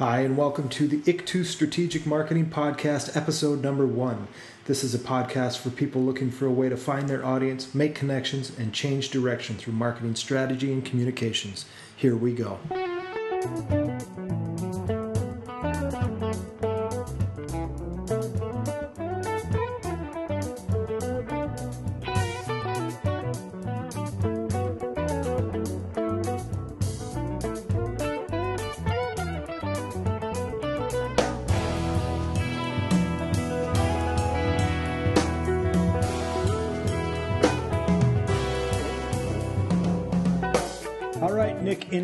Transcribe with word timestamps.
Hi, 0.00 0.20
and 0.20 0.34
welcome 0.34 0.70
to 0.70 0.88
the 0.88 1.00
ICTU 1.00 1.44
Strategic 1.44 2.06
Marketing 2.06 2.46
Podcast, 2.46 3.14
episode 3.14 3.62
number 3.62 3.86
one. 3.86 4.28
This 4.64 4.82
is 4.82 4.94
a 4.94 4.98
podcast 4.98 5.58
for 5.58 5.68
people 5.68 6.00
looking 6.00 6.30
for 6.30 6.46
a 6.46 6.50
way 6.50 6.70
to 6.70 6.76
find 6.78 7.06
their 7.06 7.22
audience, 7.22 7.74
make 7.74 7.96
connections, 7.96 8.50
and 8.58 8.72
change 8.72 9.10
direction 9.10 9.56
through 9.56 9.74
marketing 9.74 10.14
strategy 10.14 10.72
and 10.72 10.82
communications. 10.82 11.66
Here 11.94 12.16
we 12.16 12.32
go. 12.32 12.58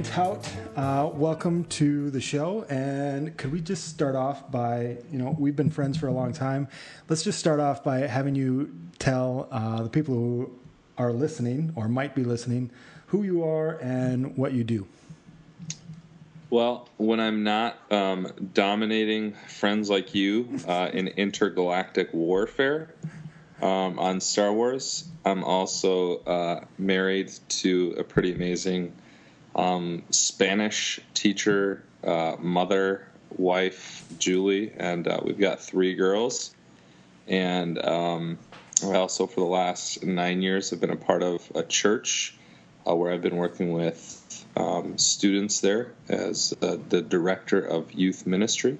In't 0.06 0.14
Hout, 0.14 0.52
uh, 0.76 1.10
welcome 1.14 1.64
to 1.64 2.10
the 2.10 2.20
show. 2.20 2.64
And 2.68 3.36
could 3.36 3.50
we 3.50 3.60
just 3.60 3.88
start 3.88 4.14
off 4.14 4.52
by, 4.52 4.98
you 5.10 5.18
know, 5.18 5.34
we've 5.36 5.56
been 5.56 5.70
friends 5.70 5.98
for 5.98 6.06
a 6.06 6.12
long 6.12 6.32
time. 6.32 6.68
Let's 7.08 7.24
just 7.24 7.40
start 7.40 7.58
off 7.58 7.82
by 7.82 8.00
having 8.00 8.36
you 8.36 8.72
tell 9.00 9.48
uh, 9.50 9.82
the 9.82 9.88
people 9.88 10.14
who 10.14 10.52
are 10.96 11.12
listening 11.12 11.72
or 11.74 11.88
might 11.88 12.14
be 12.14 12.22
listening 12.22 12.70
who 13.06 13.24
you 13.24 13.42
are 13.42 13.78
and 13.80 14.36
what 14.36 14.52
you 14.52 14.62
do. 14.62 14.86
Well, 16.50 16.88
when 16.98 17.18
I'm 17.18 17.42
not 17.42 17.76
um, 17.90 18.28
dominating 18.54 19.32
friends 19.48 19.90
like 19.90 20.14
you 20.14 20.60
uh, 20.68 20.88
in 20.92 21.08
intergalactic 21.08 22.14
warfare 22.14 22.94
um, 23.60 23.98
on 23.98 24.20
Star 24.20 24.52
Wars, 24.52 25.08
I'm 25.24 25.42
also 25.42 26.18
uh, 26.18 26.64
married 26.78 27.32
to 27.48 27.96
a 27.98 28.04
pretty 28.04 28.32
amazing 28.32 28.92
um, 29.56 30.04
Spanish 30.10 31.00
teacher, 31.14 31.82
uh, 32.04 32.36
mother, 32.38 33.06
wife, 33.36 34.04
Julie, 34.18 34.72
and 34.76 35.08
uh, 35.08 35.20
we've 35.24 35.38
got 35.38 35.60
three 35.60 35.94
girls. 35.94 36.54
And 37.26 37.84
um, 37.84 38.38
I 38.84 38.94
also, 38.94 39.26
for 39.26 39.40
the 39.40 39.46
last 39.46 40.04
nine 40.04 40.42
years, 40.42 40.70
have 40.70 40.80
been 40.80 40.90
a 40.90 40.96
part 40.96 41.22
of 41.22 41.50
a 41.54 41.62
church 41.62 42.36
uh, 42.86 42.94
where 42.94 43.12
I've 43.12 43.22
been 43.22 43.36
working 43.36 43.72
with 43.72 44.22
um, 44.56 44.98
students 44.98 45.60
there 45.60 45.92
as 46.08 46.54
uh, 46.62 46.76
the 46.88 47.02
director 47.02 47.60
of 47.60 47.92
youth 47.92 48.26
ministry. 48.26 48.78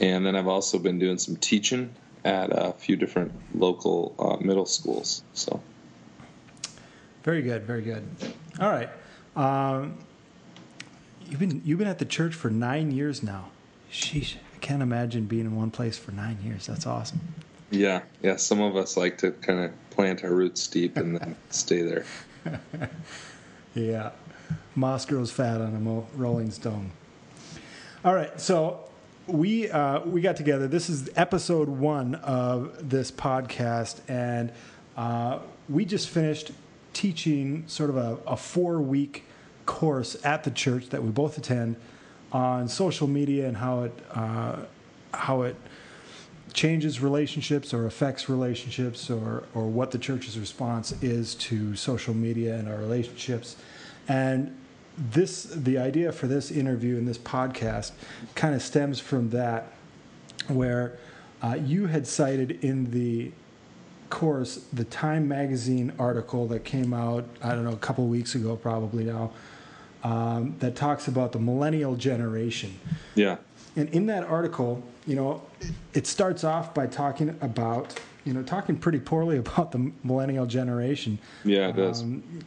And 0.00 0.24
then 0.26 0.36
I've 0.36 0.48
also 0.48 0.78
been 0.78 0.98
doing 0.98 1.18
some 1.18 1.36
teaching 1.36 1.94
at 2.24 2.50
a 2.50 2.72
few 2.72 2.96
different 2.96 3.32
local 3.54 4.14
uh, 4.18 4.44
middle 4.44 4.66
schools. 4.66 5.22
So, 5.34 5.60
very 7.22 7.42
good, 7.42 7.64
very 7.64 7.82
good. 7.82 8.04
All 8.60 8.70
right. 8.70 8.88
Um, 9.36 9.98
you've 11.26 11.40
been 11.40 11.62
you've 11.64 11.78
been 11.78 11.88
at 11.88 11.98
the 11.98 12.04
church 12.04 12.34
for 12.34 12.50
nine 12.50 12.90
years 12.90 13.22
now. 13.22 13.50
Sheesh, 13.90 14.36
I 14.54 14.58
can't 14.58 14.82
imagine 14.82 15.24
being 15.26 15.46
in 15.46 15.56
one 15.56 15.70
place 15.70 15.98
for 15.98 16.12
nine 16.12 16.38
years. 16.44 16.66
That's 16.66 16.86
awesome. 16.86 17.20
Yeah, 17.70 18.02
yeah. 18.22 18.36
Some 18.36 18.60
of 18.60 18.76
us 18.76 18.96
like 18.96 19.18
to 19.18 19.32
kind 19.32 19.60
of 19.60 19.90
plant 19.90 20.24
our 20.24 20.32
roots 20.32 20.66
deep 20.66 20.96
and 20.96 21.16
then 21.16 21.36
stay 21.50 21.82
there. 21.82 22.04
yeah, 23.74 24.10
moss 24.74 25.06
grows 25.06 25.30
fat 25.30 25.60
on 25.60 25.74
a 25.74 26.18
rolling 26.18 26.50
stone. 26.50 26.90
All 28.04 28.14
right, 28.14 28.38
so 28.40 28.84
we 29.26 29.70
uh, 29.70 30.00
we 30.00 30.20
got 30.20 30.36
together. 30.36 30.68
This 30.68 30.90
is 30.90 31.08
episode 31.16 31.68
one 31.68 32.16
of 32.16 32.90
this 32.90 33.10
podcast, 33.10 34.00
and 34.08 34.52
uh, 34.96 35.38
we 35.68 35.84
just 35.84 36.10
finished 36.10 36.52
teaching 36.92 37.64
sort 37.66 37.90
of 37.90 37.96
a, 37.96 38.18
a 38.26 38.36
four 38.36 38.80
week 38.80 39.24
course 39.66 40.16
at 40.24 40.44
the 40.44 40.50
church 40.50 40.88
that 40.90 41.02
we 41.02 41.10
both 41.10 41.38
attend 41.38 41.76
on 42.32 42.68
social 42.68 43.06
media 43.06 43.46
and 43.46 43.56
how 43.56 43.84
it 43.84 43.92
uh, 44.12 44.56
how 45.12 45.42
it 45.42 45.56
changes 46.52 47.00
relationships 47.00 47.74
or 47.74 47.86
affects 47.86 48.28
relationships 48.28 49.10
or 49.10 49.44
or 49.54 49.66
what 49.68 49.90
the 49.90 49.98
church's 49.98 50.38
response 50.38 50.92
is 51.02 51.34
to 51.36 51.74
social 51.76 52.14
media 52.14 52.56
and 52.56 52.68
our 52.68 52.76
relationships. 52.76 53.56
And 54.08 54.56
this 54.96 55.44
the 55.44 55.78
idea 55.78 56.12
for 56.12 56.26
this 56.26 56.50
interview 56.50 56.96
and 56.96 57.06
this 57.06 57.18
podcast 57.18 57.92
kind 58.34 58.54
of 58.54 58.62
stems 58.62 59.00
from 59.00 59.30
that 59.30 59.72
where 60.48 60.98
uh, 61.42 61.54
you 61.54 61.86
had 61.86 62.06
cited 62.06 62.64
in 62.64 62.90
the 62.90 63.32
course 64.10 64.66
the 64.72 64.84
time 64.84 65.26
magazine 65.26 65.92
article 65.98 66.46
that 66.46 66.64
came 66.64 66.94
out 66.94 67.24
i 67.42 67.48
don't 67.50 67.64
know 67.64 67.72
a 67.72 67.76
couple 67.78 68.06
weeks 68.06 68.36
ago 68.36 68.54
probably 68.54 69.02
now 69.02 69.32
um, 70.04 70.54
that 70.60 70.76
talks 70.76 71.08
about 71.08 71.32
the 71.32 71.40
millennial 71.40 71.96
generation. 71.96 72.78
Yeah. 73.16 73.38
And 73.74 73.88
in 73.88 74.06
that 74.06 74.22
article 74.24 74.84
you 75.06 75.16
know 75.16 75.42
it 75.92 76.06
starts 76.06 76.44
off 76.44 76.74
by 76.74 76.86
talking 76.86 77.36
about 77.40 77.98
you 78.24 78.32
know 78.32 78.42
talking 78.42 78.76
pretty 78.76 79.00
poorly 79.00 79.36
about 79.38 79.72
the 79.72 79.92
millennial 80.02 80.46
generation. 80.46 81.18
Yeah 81.44 81.68
it 81.68 81.76
does. 81.76 82.02
Um, 82.02 82.44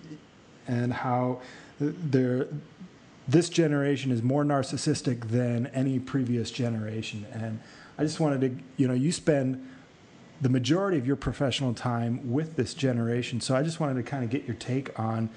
and 0.67 0.93
how 0.93 1.41
there 1.79 2.47
this 3.27 3.49
generation 3.49 4.11
is 4.11 4.23
more 4.23 4.43
narcissistic 4.43 5.29
than 5.29 5.67
any 5.67 5.99
previous 5.99 6.51
generation. 6.51 7.25
And 7.31 7.59
i 7.97 8.03
just 8.03 8.19
wanted 8.19 8.41
to 8.41 8.63
you 8.77 8.87
know 8.87 8.93
you 8.93 9.11
spend 9.11 9.67
the 10.39 10.49
majority 10.49 10.99
of 10.99 11.07
your 11.07 11.15
professional 11.15 11.73
time 11.73 12.31
with 12.31 12.55
this 12.55 12.73
generation. 12.73 13.41
So 13.41 13.55
i 13.55 13.63
just 13.63 13.79
wanted 13.79 13.95
to 13.95 14.03
kind 14.03 14.23
of 14.23 14.29
get 14.29 14.45
your 14.45 14.55
take 14.55 14.97
on 14.99 15.29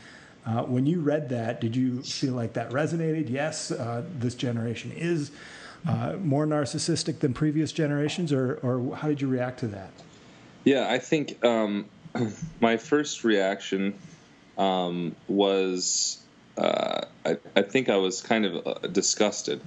uh, 0.46 0.62
when 0.62 0.86
you 0.86 1.00
read 1.00 1.28
that 1.28 1.60
did 1.60 1.76
you 1.76 2.02
feel 2.02 2.34
like 2.34 2.52
that 2.54 2.70
resonated? 2.70 3.28
Yes 3.30 3.70
uh, 3.70 4.04
this 4.18 4.34
generation 4.34 4.92
is 4.92 5.30
uh, 5.86 6.14
more 6.20 6.46
narcissistic 6.46 7.20
than 7.20 7.32
previous 7.32 7.72
generations 7.72 8.32
or, 8.32 8.54
or 8.62 8.96
how 8.96 9.08
did 9.08 9.20
you 9.20 9.28
react 9.28 9.60
to 9.60 9.66
that? 9.68 9.90
Yeah 10.64 10.86
i 10.88 10.98
think 10.98 11.42
um, 11.44 11.86
my 12.60 12.76
first 12.76 13.24
reaction 13.24 13.94
um, 14.58 15.14
was 15.28 16.22
uh, 16.58 17.06
I, 17.24 17.38
I, 17.56 17.62
think 17.62 17.88
I 17.88 17.96
was 17.96 18.20
kind 18.20 18.44
of 18.44 18.66
uh, 18.66 18.74
disgusted 18.88 19.62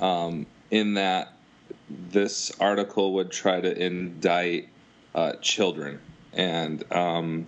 um, 0.00 0.46
in 0.70 0.94
that 0.94 1.34
this 1.90 2.50
article 2.58 3.12
would 3.14 3.30
try 3.30 3.60
to 3.60 3.84
indict 3.84 4.68
children 5.42 6.00
and 6.32 6.90
um, 6.92 7.46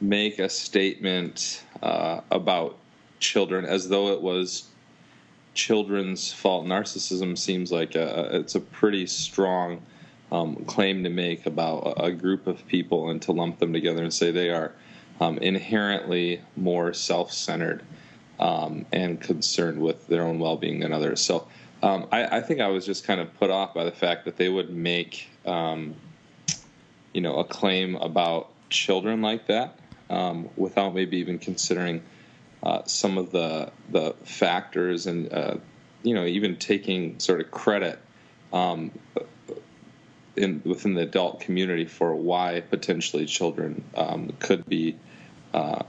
make 0.00 0.38
a 0.38 0.48
statement 0.48 1.62
uh, 1.82 2.20
about 2.30 2.76
children 3.18 3.64
as 3.64 3.88
though 3.88 4.08
it 4.08 4.20
was 4.20 4.68
children's 5.54 6.32
fault. 6.32 6.66
Narcissism 6.66 7.36
seems 7.36 7.72
like 7.72 7.94
a, 7.94 8.36
it's 8.36 8.54
a 8.54 8.60
pretty 8.60 9.06
strong 9.06 9.82
um, 10.30 10.56
claim 10.66 11.02
to 11.04 11.10
make 11.10 11.46
about 11.46 11.94
a, 11.96 12.12
group 12.12 12.46
of 12.46 12.66
people 12.66 13.10
and 13.10 13.22
to 13.22 13.32
lump 13.32 13.58
them 13.58 13.72
together 13.72 14.02
and 14.02 14.12
say 14.12 14.30
they 14.30 14.50
are 14.50 14.72
um, 15.20 15.38
inherently 15.38 16.40
more 16.56 16.92
self-centered 16.92 17.82
um, 18.38 18.84
and 18.92 19.20
concerned 19.20 19.80
with 19.80 20.06
their 20.08 20.22
own 20.22 20.38
well-being 20.38 20.80
than 20.80 20.92
others. 20.92 21.20
So 21.20 21.46
um, 21.82 22.06
I, 22.12 22.38
I, 22.38 22.40
think 22.40 22.60
I 22.60 22.66
was 22.68 22.84
just 22.84 23.04
kind 23.04 23.20
of 23.20 23.32
put 23.38 23.50
off 23.50 23.72
by 23.72 23.84
the 23.84 23.92
fact 23.92 24.24
that 24.24 24.36
they 24.36 24.48
would 24.48 24.70
make, 24.70 25.28
um, 25.46 25.94
you 27.12 27.20
know, 27.20 27.36
a 27.36 27.44
claim 27.44 27.94
about 27.96 28.50
children 28.68 29.22
like 29.22 29.46
that 29.46 29.78
um, 30.10 30.48
without 30.56 30.94
maybe 30.94 31.18
even 31.18 31.38
considering 31.38 32.02
uh, 32.62 32.82
some 32.84 33.18
of 33.18 33.30
the 33.32 33.70
the 33.90 34.14
factors 34.24 35.06
and 35.06 35.32
uh, 35.32 35.56
you 36.02 36.14
know 36.14 36.24
even 36.24 36.56
taking 36.56 37.18
sort 37.20 37.40
of 37.40 37.50
credit 37.50 37.98
um, 38.52 38.90
in 40.36 40.62
within 40.64 40.94
the 40.94 41.02
adult 41.02 41.40
community 41.40 41.84
for 41.84 42.14
why 42.14 42.60
potentially 42.60 43.26
children 43.26 43.84
um, 43.94 44.32
could 44.38 44.66
be. 44.66 44.96
Uh, 45.52 45.82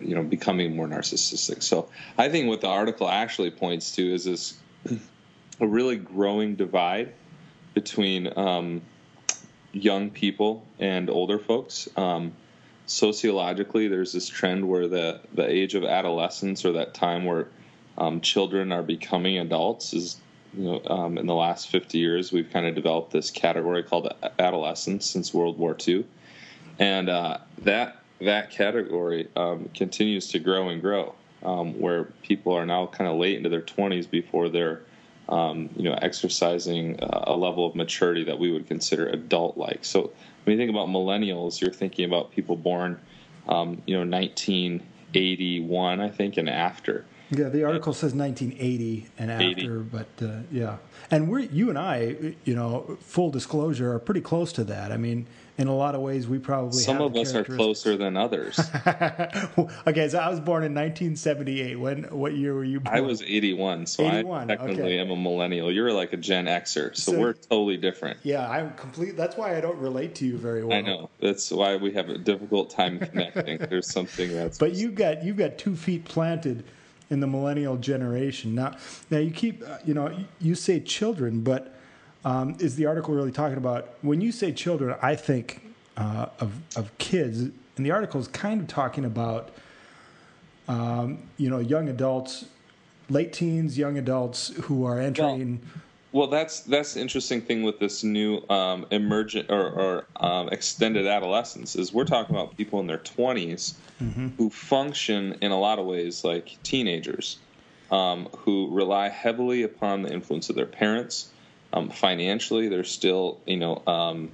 you 0.00 0.14
know 0.14 0.22
becoming 0.22 0.74
more 0.74 0.86
narcissistic. 0.86 1.62
So 1.62 1.90
I 2.16 2.30
think 2.30 2.48
what 2.48 2.62
the 2.62 2.68
article 2.68 3.10
actually 3.10 3.50
points 3.50 3.92
to 3.96 4.14
is 4.14 4.24
this 4.24 4.54
a 5.60 5.66
really 5.66 5.96
growing 5.96 6.56
divide 6.56 7.12
between 7.74 8.32
um, 8.38 8.82
young 9.72 10.10
people 10.10 10.64
and 10.78 11.10
older 11.10 11.38
folks. 11.38 11.88
Um, 11.96 12.32
sociologically, 12.86 13.88
there's 13.88 14.12
this 14.12 14.28
trend 14.28 14.68
where 14.68 14.88
the 14.88 15.20
the 15.34 15.46
age 15.48 15.74
of 15.74 15.84
adolescence 15.84 16.64
or 16.64 16.72
that 16.72 16.94
time 16.94 17.24
where 17.24 17.48
um, 17.98 18.20
children 18.20 18.72
are 18.72 18.82
becoming 18.82 19.38
adults 19.38 19.92
is 19.92 20.20
you 20.56 20.64
know 20.64 20.82
um, 20.86 21.18
in 21.18 21.26
the 21.26 21.34
last 21.34 21.68
50 21.68 21.98
years 21.98 22.32
we've 22.32 22.50
kind 22.50 22.66
of 22.66 22.74
developed 22.74 23.10
this 23.12 23.30
category 23.30 23.82
called 23.82 24.12
adolescence 24.38 25.06
since 25.06 25.34
World 25.34 25.58
War 25.58 25.76
II, 25.86 26.06
and 26.78 27.08
uh, 27.08 27.38
that 27.58 27.98
that 28.20 28.50
category 28.50 29.28
um, 29.36 29.68
continues 29.74 30.28
to 30.28 30.38
grow 30.38 30.70
and 30.70 30.80
grow, 30.80 31.14
um, 31.44 31.78
where 31.78 32.04
people 32.22 32.52
are 32.54 32.64
now 32.64 32.86
kind 32.86 33.10
of 33.10 33.18
late 33.18 33.36
into 33.36 33.50
their 33.50 33.60
20s 33.60 34.08
before 34.08 34.48
they're 34.48 34.80
um, 35.28 35.70
you 35.76 35.82
know, 35.82 35.98
exercising 36.00 37.00
uh, 37.00 37.24
a 37.26 37.36
level 37.36 37.66
of 37.66 37.74
maturity 37.74 38.24
that 38.24 38.38
we 38.38 38.52
would 38.52 38.66
consider 38.66 39.08
adult-like. 39.08 39.84
So 39.84 40.12
when 40.44 40.56
you 40.56 40.58
think 40.58 40.70
about 40.70 40.88
millennials, 40.88 41.60
you're 41.60 41.72
thinking 41.72 42.04
about 42.04 42.30
people 42.30 42.56
born, 42.56 43.00
um, 43.48 43.82
you 43.86 43.94
know, 43.94 44.08
1981, 44.08 46.00
I 46.00 46.08
think, 46.08 46.36
and 46.36 46.48
after. 46.48 47.04
Yeah, 47.30 47.48
the 47.48 47.64
article 47.64 47.92
says 47.92 48.14
1980 48.14 49.08
and 49.18 49.30
after, 49.32 49.46
80. 49.46 49.68
but 49.90 50.06
uh, 50.22 50.42
yeah, 50.52 50.76
and 51.10 51.28
we're 51.28 51.40
you 51.40 51.70
and 51.70 51.78
I, 51.78 52.34
you 52.44 52.54
know, 52.54 52.96
full 53.00 53.30
disclosure, 53.30 53.92
are 53.92 53.98
pretty 53.98 54.20
close 54.20 54.52
to 54.52 54.64
that. 54.64 54.92
I 54.92 54.96
mean, 54.96 55.26
in 55.58 55.68
a 55.68 55.74
lot 55.74 55.94
of 55.94 56.02
ways, 56.02 56.28
we 56.28 56.38
probably 56.38 56.78
some 56.78 57.00
of 57.00 57.16
us 57.16 57.34
are 57.34 57.44
closer 57.44 57.96
than 57.96 58.16
others. 58.16 58.58
okay, 59.86 60.08
so 60.08 60.18
I 60.18 60.28
was 60.28 60.38
born 60.38 60.64
in 60.64 60.74
1978. 60.74 61.76
When 61.76 62.02
what 62.04 62.34
year 62.34 62.54
were 62.54 62.64
you? 62.64 62.80
born? 62.80 62.96
I 62.96 63.00
was 63.00 63.22
81, 63.22 63.86
so 63.86 64.06
81, 64.06 64.50
I 64.50 64.56
technically 64.56 64.82
okay. 64.82 64.98
am 64.98 65.10
a 65.10 65.16
millennial. 65.16 65.72
You're 65.72 65.92
like 65.92 66.12
a 66.12 66.18
Gen 66.18 66.44
Xer, 66.44 66.94
so, 66.94 67.12
so, 67.12 67.18
we're 67.18 67.32
totally 67.32 67.78
different. 67.78 68.18
Yeah, 68.22 68.48
I'm 68.48 68.74
complete. 68.74 69.16
That's 69.16 69.36
why 69.36 69.56
I 69.56 69.60
don't 69.60 69.78
relate 69.78 70.14
to 70.16 70.26
you 70.26 70.36
very 70.36 70.62
well. 70.62 70.76
I 70.76 70.82
know. 70.82 71.08
That's 71.20 71.50
why 71.50 71.76
we 71.76 71.90
have 71.92 72.10
a 72.10 72.18
difficult 72.18 72.68
time 72.68 72.98
connecting. 72.98 73.58
There's 73.70 73.90
something 73.90 74.32
that's. 74.32 74.58
But 74.58 74.74
you 74.74 74.90
got 74.90 75.24
you 75.24 75.32
got 75.32 75.56
two 75.56 75.74
feet 75.74 76.04
planted 76.04 76.64
in 77.08 77.20
the 77.20 77.26
millennial 77.26 77.76
generation. 77.76 78.54
Now, 78.54 78.76
now 79.10 79.18
you 79.18 79.30
keep 79.30 79.62
uh, 79.66 79.78
you 79.86 79.94
know 79.94 80.14
you 80.38 80.54
say 80.54 80.80
children, 80.80 81.40
but 81.40 81.75
um, 82.26 82.56
is 82.58 82.74
the 82.74 82.86
article 82.86 83.14
really 83.14 83.30
talking 83.30 83.56
about? 83.56 83.88
When 84.02 84.20
you 84.20 84.32
say 84.32 84.52
children, 84.52 84.96
I 85.00 85.14
think 85.14 85.62
uh, 85.96 86.26
of 86.40 86.52
of 86.76 86.96
kids, 86.98 87.40
and 87.40 87.86
the 87.86 87.92
article 87.92 88.20
is 88.20 88.26
kind 88.26 88.60
of 88.60 88.66
talking 88.66 89.04
about 89.04 89.50
um, 90.66 91.20
you 91.36 91.48
know 91.48 91.60
young 91.60 91.88
adults, 91.88 92.46
late 93.08 93.32
teens, 93.32 93.78
young 93.78 93.96
adults 93.96 94.48
who 94.64 94.84
are 94.84 94.98
entering. 94.98 95.60
Well, 95.62 95.82
well, 96.16 96.26
that's 96.26 96.60
that's 96.60 96.94
the 96.94 97.00
interesting 97.00 97.42
thing 97.42 97.62
with 97.62 97.78
this 97.78 98.02
new 98.02 98.42
um, 98.50 98.86
emergent 98.90 99.48
or, 99.48 99.70
or 99.70 100.06
um, 100.16 100.48
extended 100.48 101.06
adolescence 101.06 101.76
is 101.76 101.92
we're 101.92 102.04
talking 102.04 102.34
about 102.34 102.56
people 102.56 102.80
in 102.80 102.88
their 102.88 102.98
20s 102.98 103.74
mm-hmm. 104.02 104.28
who 104.36 104.50
function 104.50 105.36
in 105.42 105.52
a 105.52 105.60
lot 105.60 105.78
of 105.78 105.86
ways 105.86 106.24
like 106.24 106.56
teenagers, 106.64 107.38
um, 107.92 108.28
who 108.36 108.68
rely 108.74 109.10
heavily 109.10 109.62
upon 109.62 110.02
the 110.02 110.12
influence 110.12 110.48
of 110.48 110.56
their 110.56 110.66
parents, 110.66 111.32
um, 111.76 111.90
financially, 111.90 112.68
they're 112.68 112.84
still, 112.84 113.38
you 113.46 113.58
know, 113.58 113.82
um, 113.86 114.30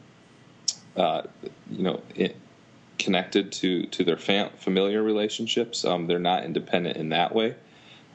uh, 0.96 1.22
you 1.70 1.82
know, 1.82 2.02
it, 2.14 2.36
connected 2.98 3.50
to 3.50 3.86
to 3.86 4.04
their 4.04 4.16
fam- 4.16 4.50
familiar 4.58 5.02
relationships. 5.02 5.84
Um, 5.84 6.06
they're 6.06 6.20
not 6.20 6.44
independent 6.44 6.96
in 6.96 7.08
that 7.08 7.34
way. 7.34 7.56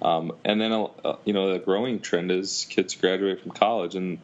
Um, 0.01 0.31
and 0.45 0.61
then, 0.61 0.71
uh, 0.71 1.15
you 1.25 1.33
know, 1.33 1.51
the 1.51 1.59
growing 1.59 1.99
trend 1.99 2.31
is 2.31 2.67
kids 2.69 2.95
graduate 2.95 3.41
from 3.41 3.51
college 3.51 3.95
and 3.95 4.19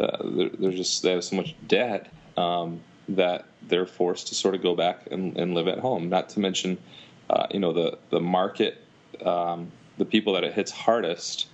uh, 0.00 0.16
they're, 0.24 0.48
they're, 0.48 0.70
just 0.72 1.02
they 1.02 1.10
have 1.10 1.22
so 1.22 1.36
much 1.36 1.54
debt 1.68 2.10
um, 2.38 2.80
that 3.10 3.44
they're 3.68 3.86
forced 3.86 4.28
to 4.28 4.34
sort 4.34 4.54
of 4.54 4.62
go 4.62 4.74
back 4.74 5.06
and, 5.10 5.36
and 5.36 5.54
live 5.54 5.68
at 5.68 5.78
home. 5.78 6.08
Not 6.08 6.30
to 6.30 6.40
mention, 6.40 6.78
uh, 7.28 7.46
you 7.50 7.60
know, 7.60 7.72
the 7.72 7.98
the 8.08 8.20
market, 8.20 8.82
um, 9.24 9.70
the 9.98 10.06
people 10.06 10.32
that 10.32 10.42
it 10.42 10.54
hits 10.54 10.72
hardest 10.72 11.46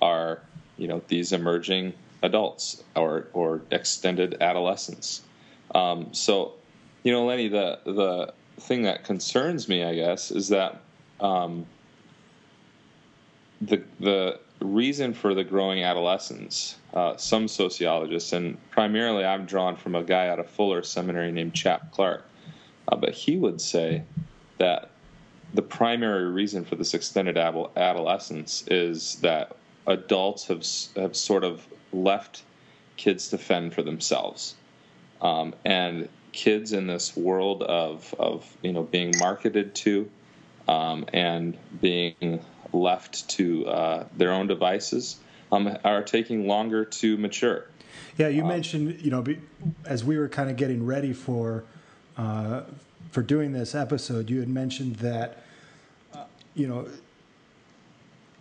are, 0.00 0.42
you 0.76 0.86
know, 0.86 1.02
these 1.08 1.32
emerging 1.32 1.94
adults 2.26 2.84
or 2.94 3.28
or 3.32 3.62
extended 3.70 4.36
adolescence. 4.40 5.22
Um, 5.74 6.12
so, 6.12 6.54
you 7.02 7.12
know, 7.12 7.24
Lenny, 7.24 7.48
the 7.48 7.78
the 7.84 8.34
thing 8.60 8.82
that 8.82 9.04
concerns 9.04 9.68
me, 9.68 9.84
I 9.84 9.94
guess, 9.94 10.30
is 10.30 10.48
that 10.48 10.80
um, 11.20 11.66
the 13.60 13.82
the 14.00 14.40
reason 14.60 15.12
for 15.12 15.34
the 15.34 15.44
growing 15.44 15.82
adolescence. 15.82 16.76
Uh, 16.94 17.14
some 17.16 17.46
sociologists, 17.46 18.32
and 18.32 18.56
primarily 18.70 19.24
I'm 19.24 19.44
drawn 19.44 19.76
from 19.76 19.94
a 19.94 20.02
guy 20.02 20.28
out 20.28 20.38
of 20.38 20.48
Fuller 20.48 20.82
Seminary 20.82 21.30
named 21.30 21.52
Chap 21.52 21.92
Clark, 21.92 22.24
uh, 22.88 22.96
but 22.96 23.12
he 23.12 23.36
would 23.36 23.60
say 23.60 24.02
that 24.58 24.90
the 25.52 25.62
primary 25.62 26.30
reason 26.30 26.64
for 26.64 26.76
this 26.76 26.94
extended 26.94 27.36
adolescence 27.36 28.64
is 28.68 29.16
that 29.16 29.56
adults 29.86 30.46
have 30.46 30.64
have 30.96 31.14
sort 31.14 31.44
of 31.44 31.66
left 31.92 32.42
kids 32.96 33.28
to 33.28 33.38
fend 33.38 33.74
for 33.74 33.82
themselves. 33.82 34.54
Um, 35.20 35.54
and 35.64 36.08
kids 36.32 36.72
in 36.72 36.86
this 36.86 37.16
world 37.16 37.62
of, 37.62 38.14
of 38.18 38.56
you 38.62 38.72
know 38.72 38.82
being 38.82 39.12
marketed 39.18 39.74
to 39.74 40.10
um, 40.68 41.06
and 41.12 41.56
being 41.80 42.44
left 42.72 43.28
to 43.30 43.66
uh, 43.66 44.06
their 44.16 44.32
own 44.32 44.46
devices 44.46 45.16
um, 45.50 45.76
are 45.84 46.02
taking 46.02 46.46
longer 46.46 46.84
to 46.84 47.16
mature. 47.16 47.66
Yeah, 48.18 48.28
you 48.28 48.42
um, 48.42 48.48
mentioned 48.48 49.00
you 49.00 49.10
know 49.10 49.24
as 49.84 50.04
we 50.04 50.18
were 50.18 50.28
kind 50.28 50.50
of 50.50 50.56
getting 50.56 50.84
ready 50.84 51.12
for 51.12 51.64
uh, 52.18 52.62
for 53.10 53.22
doing 53.22 53.52
this 53.52 53.74
episode, 53.74 54.28
you 54.28 54.40
had 54.40 54.48
mentioned 54.48 54.96
that 54.96 55.42
uh, 56.12 56.24
you 56.54 56.66
know 56.66 56.86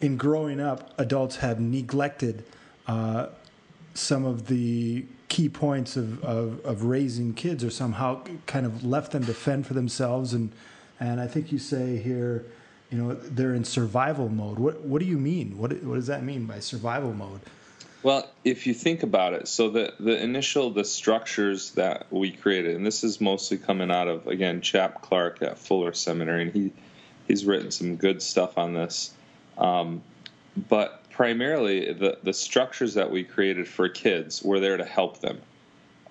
in 0.02 0.18
growing 0.18 0.60
up, 0.60 0.94
adults 1.00 1.38
have 1.38 1.60
neglected 1.60 2.44
uh, 2.88 3.28
some 3.94 4.26
of 4.26 4.48
the 4.48 5.06
key 5.28 5.50
points 5.50 5.98
of, 5.98 6.24
of, 6.24 6.64
of, 6.66 6.84
raising 6.84 7.34
kids 7.34 7.64
or 7.64 7.70
somehow 7.70 8.22
kind 8.46 8.66
of 8.66 8.86
left 8.86 9.12
them 9.12 9.26
to 9.26 9.34
fend 9.34 9.66
for 9.66 9.74
themselves. 9.74 10.34
And 10.34 10.52
and 11.00 11.20
I 11.20 11.28
think 11.28 11.52
you 11.52 11.60
say 11.60 11.98
here 11.98 12.46
you 12.92 12.98
know 12.98 13.14
they're 13.16 13.54
in 13.54 13.64
survival 13.64 14.30
mode. 14.30 14.60
What 14.60 14.82
what 14.82 15.00
do 15.00 15.06
you 15.06 15.18
mean? 15.18 15.58
What 15.58 15.72
what 15.84 15.96
does 15.96 16.08
that 16.08 16.24
mean 16.24 16.46
by 16.46 16.60
survival 16.60 17.14
mode? 17.14 17.42
Well 18.04 18.30
if 18.44 18.68
you 18.68 18.74
think 18.74 19.02
about 19.02 19.34
it 19.34 19.48
so 19.48 19.70
the 19.70 19.94
the 20.00 20.22
initial 20.22 20.70
the 20.70 20.86
structures 20.86 21.72
that 21.72 22.06
we 22.12 22.32
created 22.32 22.76
and 22.76 22.86
this 22.86 23.04
is 23.04 23.20
mostly 23.20 23.58
coming 23.58 23.90
out 23.90 24.08
of 24.08 24.28
again 24.28 24.62
Chap 24.62 25.02
Clark 25.02 25.42
at 25.42 25.58
Fuller 25.58 25.94
Seminary 25.94 26.44
and 26.44 26.52
he 26.52 26.72
he's 27.28 27.46
written 27.46 27.72
some 27.72 27.96
good 27.96 28.22
stuff 28.22 28.58
on 28.58 28.74
this. 28.74 29.14
Um, 29.58 30.04
but 30.70 31.04
primarily 31.16 31.94
the, 31.94 32.18
the 32.24 32.34
structures 32.34 32.96
that 32.96 33.10
we 33.10 33.24
created 33.24 33.68
for 33.68 33.88
kids 33.88 34.44
were 34.44 34.60
there 34.60 34.76
to 34.76 34.86
help 34.86 35.22
them. 35.22 35.42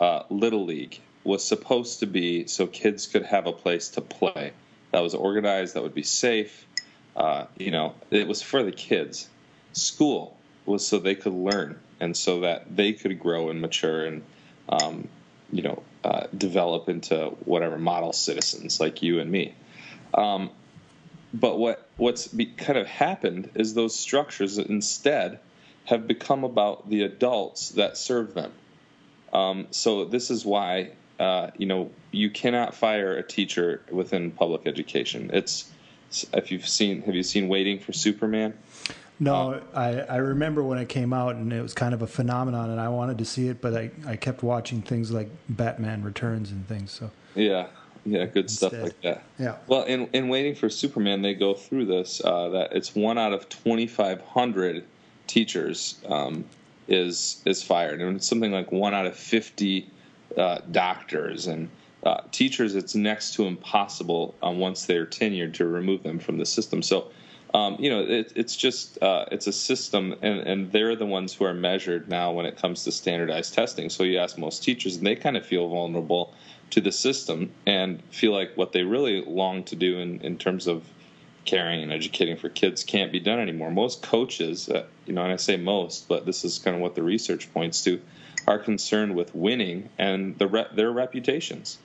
Uh, 0.01 0.23
Little 0.31 0.65
League 0.65 0.99
was 1.25 1.45
supposed 1.45 2.01
to 2.01 2.07
be 2.07 2.47
so 2.47 2.67
kids 2.67 3.07
could 3.07 3.25
have 3.25 3.47
a 3.47 3.53
place 3.53 3.91
to 3.91 4.01
play 4.01 4.53
that 4.93 5.03
was 5.03 5.15
organized, 5.15 5.75
that 5.75 5.83
would 5.83 5.95
be 5.95 6.05
safe. 6.05 6.67
Uh, 7.17 7.47
you 7.59 7.71
know, 7.71 7.95
it 8.11 8.27
was 8.27 8.41
for 8.43 8.63
the 8.63 8.73
kids. 8.73 9.29
School 9.73 10.37
was 10.67 10.87
so 10.87 10.99
they 10.99 11.15
could 11.17 11.35
learn 11.35 11.79
and 12.01 12.17
so 12.17 12.41
that 12.41 12.75
they 12.75 12.93
could 12.93 13.19
grow 13.19 13.51
and 13.51 13.61
mature 13.61 14.07
and, 14.07 14.23
um, 14.69 15.09
you 15.53 15.63
know, 15.63 15.83
uh, 16.03 16.29
develop 16.37 16.89
into 16.89 17.27
whatever 17.45 17.77
model 17.77 18.13
citizens 18.13 18.81
like 18.81 19.03
you 19.03 19.21
and 19.21 19.31
me. 19.31 19.55
Um, 20.15 20.51
but 21.35 21.59
what 21.59 21.89
what's 21.97 22.29
be, 22.29 22.47
kind 22.47 22.79
of 22.79 22.87
happened 22.87 23.51
is 23.55 23.75
those 23.75 23.95
structures 23.95 24.57
instead 24.57 25.41
have 25.85 26.07
become 26.07 26.45
about 26.45 26.89
the 26.89 27.03
adults 27.03 27.71
that 27.71 27.99
serve 27.99 28.35
them. 28.35 28.53
Um, 29.33 29.67
so 29.71 30.05
this 30.05 30.31
is 30.31 30.47
why 30.47 30.93
uh, 31.19 31.51
you 31.59 31.67
know 31.67 31.91
you 32.13 32.31
cannot 32.31 32.75
fire 32.75 33.17
a 33.17 33.23
teacher 33.23 33.83
within 33.91 34.31
public 34.31 34.63
education. 34.67 35.31
It's 35.33 35.71
if 36.33 36.53
you've 36.53 36.69
seen 36.69 37.03
have 37.03 37.17
you 37.17 37.25
seen 37.25 37.49
Waiting 37.49 37.81
for 37.81 37.93
Superman? 37.93 38.55
No, 39.19 39.61
I, 39.75 40.01
I 40.01 40.17
remember 40.17 40.63
when 40.63 40.79
it 40.79 40.89
came 40.89 41.13
out 41.13 41.37
and 41.37 41.53
it 41.53 41.63
was 41.63 41.73
kind 41.73 41.95
of 41.95 42.03
a 42.03 42.07
phenomenon, 42.07 42.71
and 42.71 42.81
I 42.81 42.89
wanted 42.89 43.19
to 43.19 43.25
see 43.25 43.47
it, 43.47 43.61
but 43.61 43.75
I, 43.75 43.91
I 44.07 44.17
kept 44.17 44.43
watching 44.43 44.83
things 44.83 45.13
like 45.13 45.29
Batman 45.49 46.03
Returns 46.03 46.51
and 46.51 46.67
things. 46.67 46.91
So 46.91 47.11
yeah, 47.35 47.69
yeah, 48.07 48.27
good 48.27 48.45
Instead. 48.45 48.69
stuff 48.69 48.83
like 48.83 49.01
that. 49.03 49.23
Yeah. 49.39 49.57
Well, 49.67 49.85
in 49.85 50.09
in 50.13 50.29
waiting 50.29 50.55
for 50.55 50.69
Superman, 50.69 51.23
they 51.23 51.35
go 51.35 51.55
through 51.55 51.87
this 51.87 52.21
uh, 52.25 52.51
that 52.51 52.73
it's 52.73 52.95
one 52.95 53.19
out 53.19 53.33
of 53.33 53.49
twenty 53.49 53.87
five 53.87 54.21
hundred 54.21 54.85
teachers 55.27 55.97
um, 56.09 56.45
is 56.87 57.41
is 57.47 57.63
fired, 57.63 58.01
and 58.01 58.17
it's 58.17 58.27
something 58.27 58.53
like 58.53 58.71
one 58.71 58.95
out 58.95 59.07
of 59.07 59.17
fifty 59.17 59.91
uh, 60.37 60.59
doctors 60.71 61.47
and 61.47 61.69
uh, 62.05 62.21
teachers. 62.31 62.75
It's 62.75 62.95
next 62.95 63.35
to 63.35 63.45
impossible 63.45 64.35
um, 64.43 64.59
once 64.59 64.85
they're 64.85 65.07
tenured 65.07 65.55
to 65.55 65.67
remove 65.67 66.03
them 66.03 66.19
from 66.19 66.39
the 66.39 66.47
system. 66.47 66.83
So. 66.83 67.11
Um, 67.55 67.77
you 67.79 67.89
know, 67.89 68.01
it, 68.01 68.33
it's 68.35 68.57
just 68.57 69.01
uh, 69.01 69.27
it's 69.31 69.47
a 69.47 69.53
system, 69.53 70.17
and, 70.23 70.41
and 70.41 70.73
they're 70.73 70.97
the 70.97 71.07
ones 71.07 71.33
who 71.33 71.45
are 71.45 71.55
measured 71.55 72.09
now 72.09 72.33
when 72.33 72.47
it 72.47 72.57
comes 72.57 72.83
to 72.83 72.91
standardized 72.91 73.55
testing. 73.55 73.91
So 73.91 74.03
you 74.03 74.19
ask 74.19 74.37
most 74.37 74.65
teachers, 74.65 74.97
and 74.97 75.07
they 75.07 75.15
kind 75.15 75.37
of 75.37 75.47
feel 75.47 75.69
vulnerable 75.69 76.35
to 76.71 76.81
the 76.81 76.93
system 76.93 77.53
and 77.67 78.03
feel 78.11 78.33
like 78.33 78.57
what 78.57 78.73
they 78.73 78.83
really 78.83 79.25
long 79.25 79.63
to 79.65 79.77
do 79.77 79.99
in, 79.99 80.21
in 80.23 80.39
terms 80.39 80.67
of 80.67 80.85
caring 81.45 81.83
and 81.83 81.93
educating 81.93 82.37
for 82.37 82.49
kids 82.49 82.85
can't 82.85 83.13
be 83.13 83.21
done 83.21 83.39
anymore. 83.39 83.71
Most 83.71 84.03
coaches, 84.03 84.69
uh, 84.69 84.85
you 85.07 85.13
know, 85.13 85.23
and 85.23 85.33
I 85.33 85.37
say 85.37 85.57
most, 85.57 86.09
but 86.09 86.27
this 86.27 86.45
is 86.45 86.59
kind 86.59 86.75
of 86.75 86.83
what 86.83 86.95
the 86.95 87.03
research 87.03 87.53
points 87.53 87.83
to, 87.85 88.01
are 88.47 88.59
concerned 88.59 89.15
with 89.15 89.35
winning 89.35 89.89
and 89.99 90.39
the 90.39 90.47
re- 90.47 90.67
their 90.73 90.91
reputations. 90.91 91.79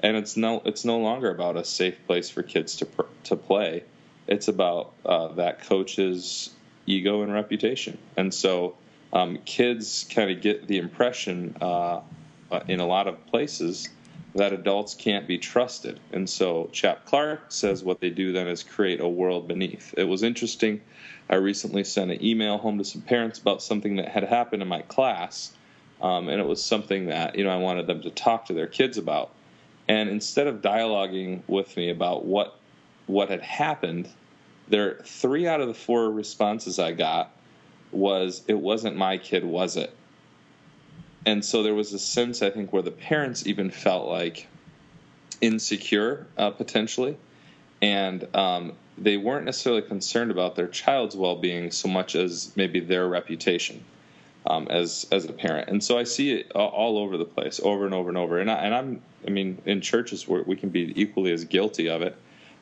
And 0.00 0.16
it's 0.16 0.36
no 0.36 0.60
it's 0.64 0.84
no 0.84 0.98
longer 0.98 1.30
about 1.30 1.56
a 1.56 1.64
safe 1.64 1.96
place 2.06 2.28
for 2.28 2.42
kids 2.42 2.76
to 2.76 2.86
pr- 2.86 3.02
to 3.24 3.36
play. 3.36 3.84
It's 4.26 4.48
about 4.48 4.92
uh, 5.06 5.28
that 5.34 5.62
coach's 5.62 6.50
ego 6.86 7.22
and 7.22 7.32
reputation. 7.32 7.98
And 8.16 8.32
so 8.32 8.76
um, 9.12 9.38
kids 9.44 10.06
kind 10.10 10.30
of 10.30 10.40
get 10.40 10.66
the 10.66 10.78
impression 10.78 11.56
uh, 11.60 12.00
uh, 12.50 12.60
in 12.68 12.80
a 12.80 12.86
lot 12.86 13.06
of 13.06 13.24
places 13.26 13.88
that 14.34 14.52
adults 14.52 14.94
can't 14.94 15.28
be 15.28 15.38
trusted. 15.38 16.00
And 16.12 16.28
so 16.28 16.68
Chap 16.72 17.04
Clark 17.04 17.46
says 17.48 17.84
what 17.84 18.00
they 18.00 18.10
do 18.10 18.32
then 18.32 18.48
is 18.48 18.62
create 18.62 19.00
a 19.00 19.08
world 19.08 19.46
beneath. 19.46 19.94
It 19.96 20.04
was 20.04 20.22
interesting. 20.22 20.80
I 21.30 21.36
recently 21.36 21.84
sent 21.84 22.10
an 22.10 22.24
email 22.24 22.58
home 22.58 22.78
to 22.78 22.84
some 22.84 23.02
parents 23.02 23.38
about 23.38 23.62
something 23.62 23.96
that 23.96 24.08
had 24.08 24.24
happened 24.24 24.62
in 24.62 24.68
my 24.68 24.82
class, 24.82 25.52
um, 26.02 26.28
and 26.28 26.40
it 26.40 26.46
was 26.46 26.62
something 26.62 27.06
that 27.06 27.36
you 27.36 27.44
know 27.44 27.50
I 27.50 27.56
wanted 27.56 27.86
them 27.86 28.02
to 28.02 28.10
talk 28.10 28.46
to 28.46 28.52
their 28.52 28.66
kids 28.66 28.98
about. 28.98 29.30
And 29.86 30.08
instead 30.08 30.46
of 30.46 30.62
dialoguing 30.62 31.42
with 31.46 31.76
me 31.76 31.90
about 31.90 32.24
what 32.24 32.58
what 33.06 33.30
had 33.30 33.42
happened, 33.42 34.08
there 34.68 34.98
three 35.04 35.46
out 35.46 35.60
of 35.60 35.68
the 35.68 35.74
four 35.74 36.10
responses 36.10 36.78
I 36.78 36.92
got 36.92 37.30
was 37.92 38.42
it 38.48 38.58
wasn't 38.58 38.96
my 38.96 39.16
kid, 39.16 39.44
was 39.44 39.76
it? 39.76 39.94
And 41.26 41.44
so 41.44 41.62
there 41.62 41.74
was 41.74 41.92
a 41.92 41.98
sense 41.98 42.42
I 42.42 42.50
think 42.50 42.72
where 42.72 42.82
the 42.82 42.90
parents 42.90 43.46
even 43.46 43.70
felt 43.70 44.08
like 44.08 44.46
insecure 45.40 46.26
uh, 46.36 46.50
potentially, 46.50 47.16
and 47.82 48.26
um, 48.34 48.72
they 48.96 49.16
weren't 49.16 49.44
necessarily 49.44 49.82
concerned 49.82 50.30
about 50.30 50.56
their 50.56 50.68
child's 50.68 51.16
well-being 51.16 51.70
so 51.70 51.88
much 51.88 52.14
as 52.14 52.52
maybe 52.56 52.80
their 52.80 53.08
reputation 53.08 53.84
um, 54.46 54.68
as 54.68 55.06
as 55.10 55.24
a 55.24 55.32
parent. 55.32 55.68
And 55.68 55.82
so 55.82 55.98
I 55.98 56.04
see 56.04 56.32
it 56.32 56.52
all 56.52 56.98
over 56.98 57.16
the 57.16 57.24
place, 57.24 57.60
over 57.62 57.84
and 57.84 57.94
over 57.94 58.08
and 58.08 58.18
over. 58.18 58.38
And, 58.38 58.50
I, 58.50 58.54
and 58.56 58.74
I'm 58.74 59.02
I 59.26 59.30
mean 59.30 59.60
in 59.66 59.80
churches 59.80 60.28
where 60.28 60.42
we 60.42 60.56
can 60.56 60.68
be 60.68 60.92
equally 61.00 61.32
as 61.32 61.44
guilty 61.44 61.88
of 61.88 62.02
it. 62.02 62.16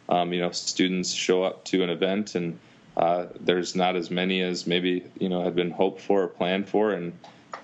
Um, 0.08 0.32
you 0.32 0.40
know, 0.40 0.50
students 0.50 1.12
show 1.12 1.42
up 1.42 1.64
to 1.66 1.82
an 1.82 1.90
event 1.90 2.34
and 2.34 2.58
uh, 2.96 3.26
there's 3.40 3.74
not 3.74 3.96
as 3.96 4.10
many 4.10 4.42
as 4.42 4.66
maybe 4.66 5.04
you 5.18 5.28
know 5.28 5.42
had 5.42 5.54
been 5.54 5.70
hoped 5.70 6.00
for 6.00 6.24
or 6.24 6.28
planned 6.28 6.68
for, 6.68 6.92
and 6.92 7.12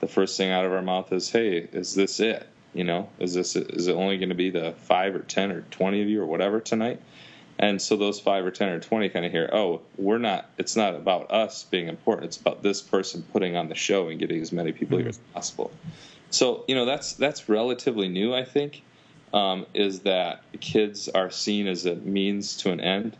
the 0.00 0.08
first 0.08 0.36
thing 0.36 0.50
out 0.50 0.64
of 0.64 0.72
our 0.72 0.82
mouth 0.82 1.12
is, 1.12 1.30
"Hey, 1.30 1.68
is 1.72 1.94
this 1.94 2.20
it? 2.20 2.46
You 2.74 2.84
know, 2.84 3.08
is 3.18 3.34
this 3.34 3.56
is 3.56 3.88
it 3.88 3.94
only 3.94 4.18
going 4.18 4.28
to 4.28 4.34
be 4.34 4.50
the 4.50 4.72
five 4.82 5.14
or 5.14 5.20
ten 5.20 5.50
or 5.50 5.62
twenty 5.70 6.02
of 6.02 6.08
you 6.08 6.22
or 6.22 6.26
whatever 6.26 6.60
tonight?" 6.60 7.00
And 7.60 7.82
so 7.82 7.96
those 7.96 8.20
five 8.20 8.46
or 8.46 8.50
ten 8.50 8.68
or 8.68 8.78
twenty 8.78 9.08
kind 9.08 9.26
of 9.26 9.32
hear, 9.32 9.50
"Oh, 9.52 9.80
we're 9.96 10.18
not. 10.18 10.50
It's 10.58 10.76
not 10.76 10.94
about 10.94 11.30
us 11.30 11.64
being 11.64 11.88
important. 11.88 12.26
It's 12.26 12.36
about 12.36 12.62
this 12.62 12.80
person 12.80 13.24
putting 13.32 13.56
on 13.56 13.68
the 13.68 13.74
show 13.74 14.08
and 14.08 14.18
getting 14.18 14.40
as 14.40 14.52
many 14.52 14.72
people 14.72 14.98
mm-hmm. 14.98 15.04
here 15.04 15.10
as 15.10 15.18
possible." 15.34 15.70
So 16.30 16.64
you 16.68 16.74
know, 16.74 16.84
that's 16.84 17.14
that's 17.14 17.48
relatively 17.48 18.08
new, 18.08 18.34
I 18.34 18.44
think. 18.44 18.82
Um, 19.34 19.66
is 19.74 20.00
that 20.00 20.42
kids 20.60 21.08
are 21.10 21.30
seen 21.30 21.66
as 21.66 21.84
a 21.84 21.96
means 21.96 22.56
to 22.58 22.70
an 22.70 22.80
end. 22.80 23.14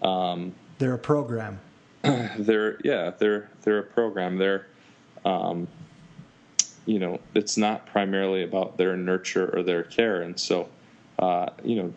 Um, 0.00 0.54
they're 0.78 0.94
a 0.94 0.98
program. 0.98 1.60
they're 2.02 2.78
yeah, 2.84 3.10
they're 3.18 3.50
they're 3.62 3.80
a 3.80 3.84
program. 3.84 4.38
They're 4.38 4.66
um, 5.24 5.68
you 6.86 6.98
know, 6.98 7.20
it's 7.34 7.56
not 7.56 7.86
primarily 7.86 8.42
about 8.42 8.76
their 8.76 8.96
nurture 8.96 9.54
or 9.54 9.62
their 9.62 9.82
care. 9.82 10.22
And 10.22 10.38
so, 10.38 10.68
uh, 11.18 11.50
you 11.62 11.76
know, 11.76 11.94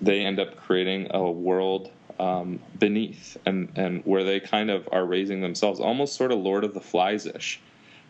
they 0.00 0.20
end 0.20 0.38
up 0.38 0.56
creating 0.56 1.08
a 1.10 1.30
world 1.30 1.90
um, 2.18 2.60
beneath 2.78 3.36
and, 3.46 3.70
and 3.76 4.02
where 4.04 4.24
they 4.24 4.40
kind 4.40 4.70
of 4.70 4.88
are 4.92 5.04
raising 5.04 5.40
themselves, 5.40 5.80
almost 5.80 6.14
sort 6.16 6.32
of 6.32 6.38
Lord 6.38 6.64
of 6.64 6.74
the 6.74 6.80
Flies 6.80 7.26
ish. 7.26 7.60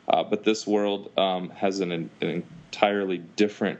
Uh, 0.08 0.24
but 0.24 0.42
this 0.44 0.66
world 0.66 1.10
um, 1.16 1.50
has 1.50 1.80
an, 1.80 1.92
an, 1.92 2.10
entirely 2.20 3.18
different 3.18 3.78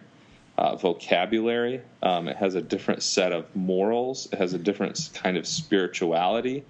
uh, 0.58 0.76
vocabulary. 0.76 1.80
Um, 2.02 2.28
it 2.28 2.36
has 2.36 2.54
a 2.54 2.62
different 2.62 3.02
set 3.02 3.32
of 3.32 3.54
morals. 3.56 4.28
It 4.32 4.38
has 4.38 4.52
a 4.52 4.58
different 4.58 5.10
kind 5.14 5.36
of 5.36 5.46
spirituality. 5.46 6.64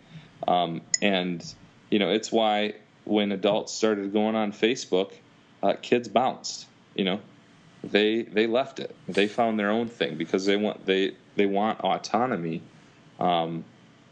Um, 0.49 0.81
and, 1.03 1.45
you 1.91 1.99
know, 1.99 2.11
it's 2.11 2.33
why 2.33 2.75
when 3.11 3.33
adults 3.33 3.73
started 3.73 4.13
going 4.13 4.37
on 4.37 4.53
Facebook, 4.53 5.13
uh, 5.63 5.75
kids 5.83 6.09
bounced. 6.09 6.67
You 6.95 7.05
know, 7.05 7.21
they 7.83 8.23
they 8.23 8.47
left 8.47 8.79
it. 8.79 8.95
They 9.09 9.27
found 9.27 9.59
their 9.59 9.71
own 9.71 9.89
thing 9.89 10.17
because 10.17 10.47
they 10.47 10.57
want 10.57 10.87
they 10.87 11.15
they 11.37 11.47
want 11.47 11.81
autonomy. 11.81 12.63
Um, 13.19 13.65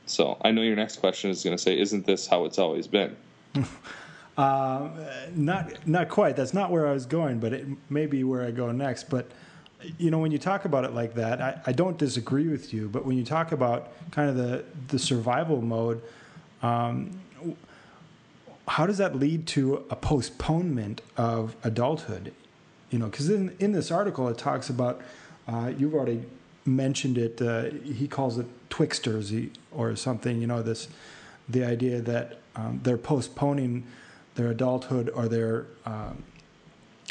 so 0.06 0.36
I 0.42 0.50
know 0.50 0.62
your 0.62 0.76
next 0.76 0.96
question 0.96 1.30
is 1.30 1.44
going 1.44 1.56
to 1.56 1.62
say, 1.62 1.78
"Isn't 1.78 2.06
this 2.06 2.26
how 2.26 2.44
it's 2.44 2.58
always 2.58 2.88
been?" 2.88 3.16
uh, 4.36 4.88
not 5.34 5.86
not 5.86 6.08
quite. 6.08 6.34
That's 6.36 6.54
not 6.54 6.70
where 6.70 6.86
I 6.86 6.92
was 6.92 7.06
going, 7.06 7.38
but 7.38 7.52
it 7.52 7.66
may 7.88 8.06
be 8.06 8.24
where 8.24 8.44
I 8.44 8.50
go 8.50 8.72
next. 8.72 9.08
But 9.08 9.30
you 9.96 10.10
know, 10.10 10.18
when 10.18 10.32
you 10.32 10.38
talk 10.38 10.64
about 10.64 10.84
it 10.84 10.92
like 10.92 11.14
that, 11.14 11.40
I, 11.40 11.60
I 11.66 11.72
don't 11.72 11.98
disagree 11.98 12.48
with 12.48 12.74
you. 12.74 12.88
But 12.88 13.06
when 13.06 13.16
you 13.16 13.24
talk 13.24 13.52
about 13.52 13.92
kind 14.10 14.28
of 14.28 14.36
the 14.36 14.64
the 14.88 14.98
survival 14.98 15.62
mode. 15.62 16.02
Um, 16.62 17.20
how 18.68 18.86
does 18.86 18.98
that 18.98 19.16
lead 19.16 19.46
to 19.48 19.84
a 19.90 19.96
postponement 19.96 21.00
of 21.16 21.56
adulthood? 21.64 22.32
You 22.90 22.98
know, 22.98 23.06
because 23.06 23.28
in 23.28 23.54
in 23.58 23.72
this 23.72 23.90
article 23.90 24.28
it 24.28 24.38
talks 24.38 24.70
about 24.70 25.00
uh, 25.46 25.72
you've 25.76 25.94
already 25.94 26.22
mentioned 26.64 27.18
it. 27.18 27.40
Uh, 27.40 27.70
he 27.82 28.06
calls 28.06 28.38
it 28.38 28.46
twixters 28.68 29.50
or 29.72 29.96
something. 29.96 30.40
You 30.40 30.46
know, 30.46 30.62
this 30.62 30.88
the 31.48 31.64
idea 31.64 32.00
that 32.02 32.38
um, 32.56 32.80
they're 32.82 32.98
postponing 32.98 33.84
their 34.34 34.48
adulthood 34.48 35.10
or 35.14 35.28
they're 35.28 35.66
um, 35.86 36.22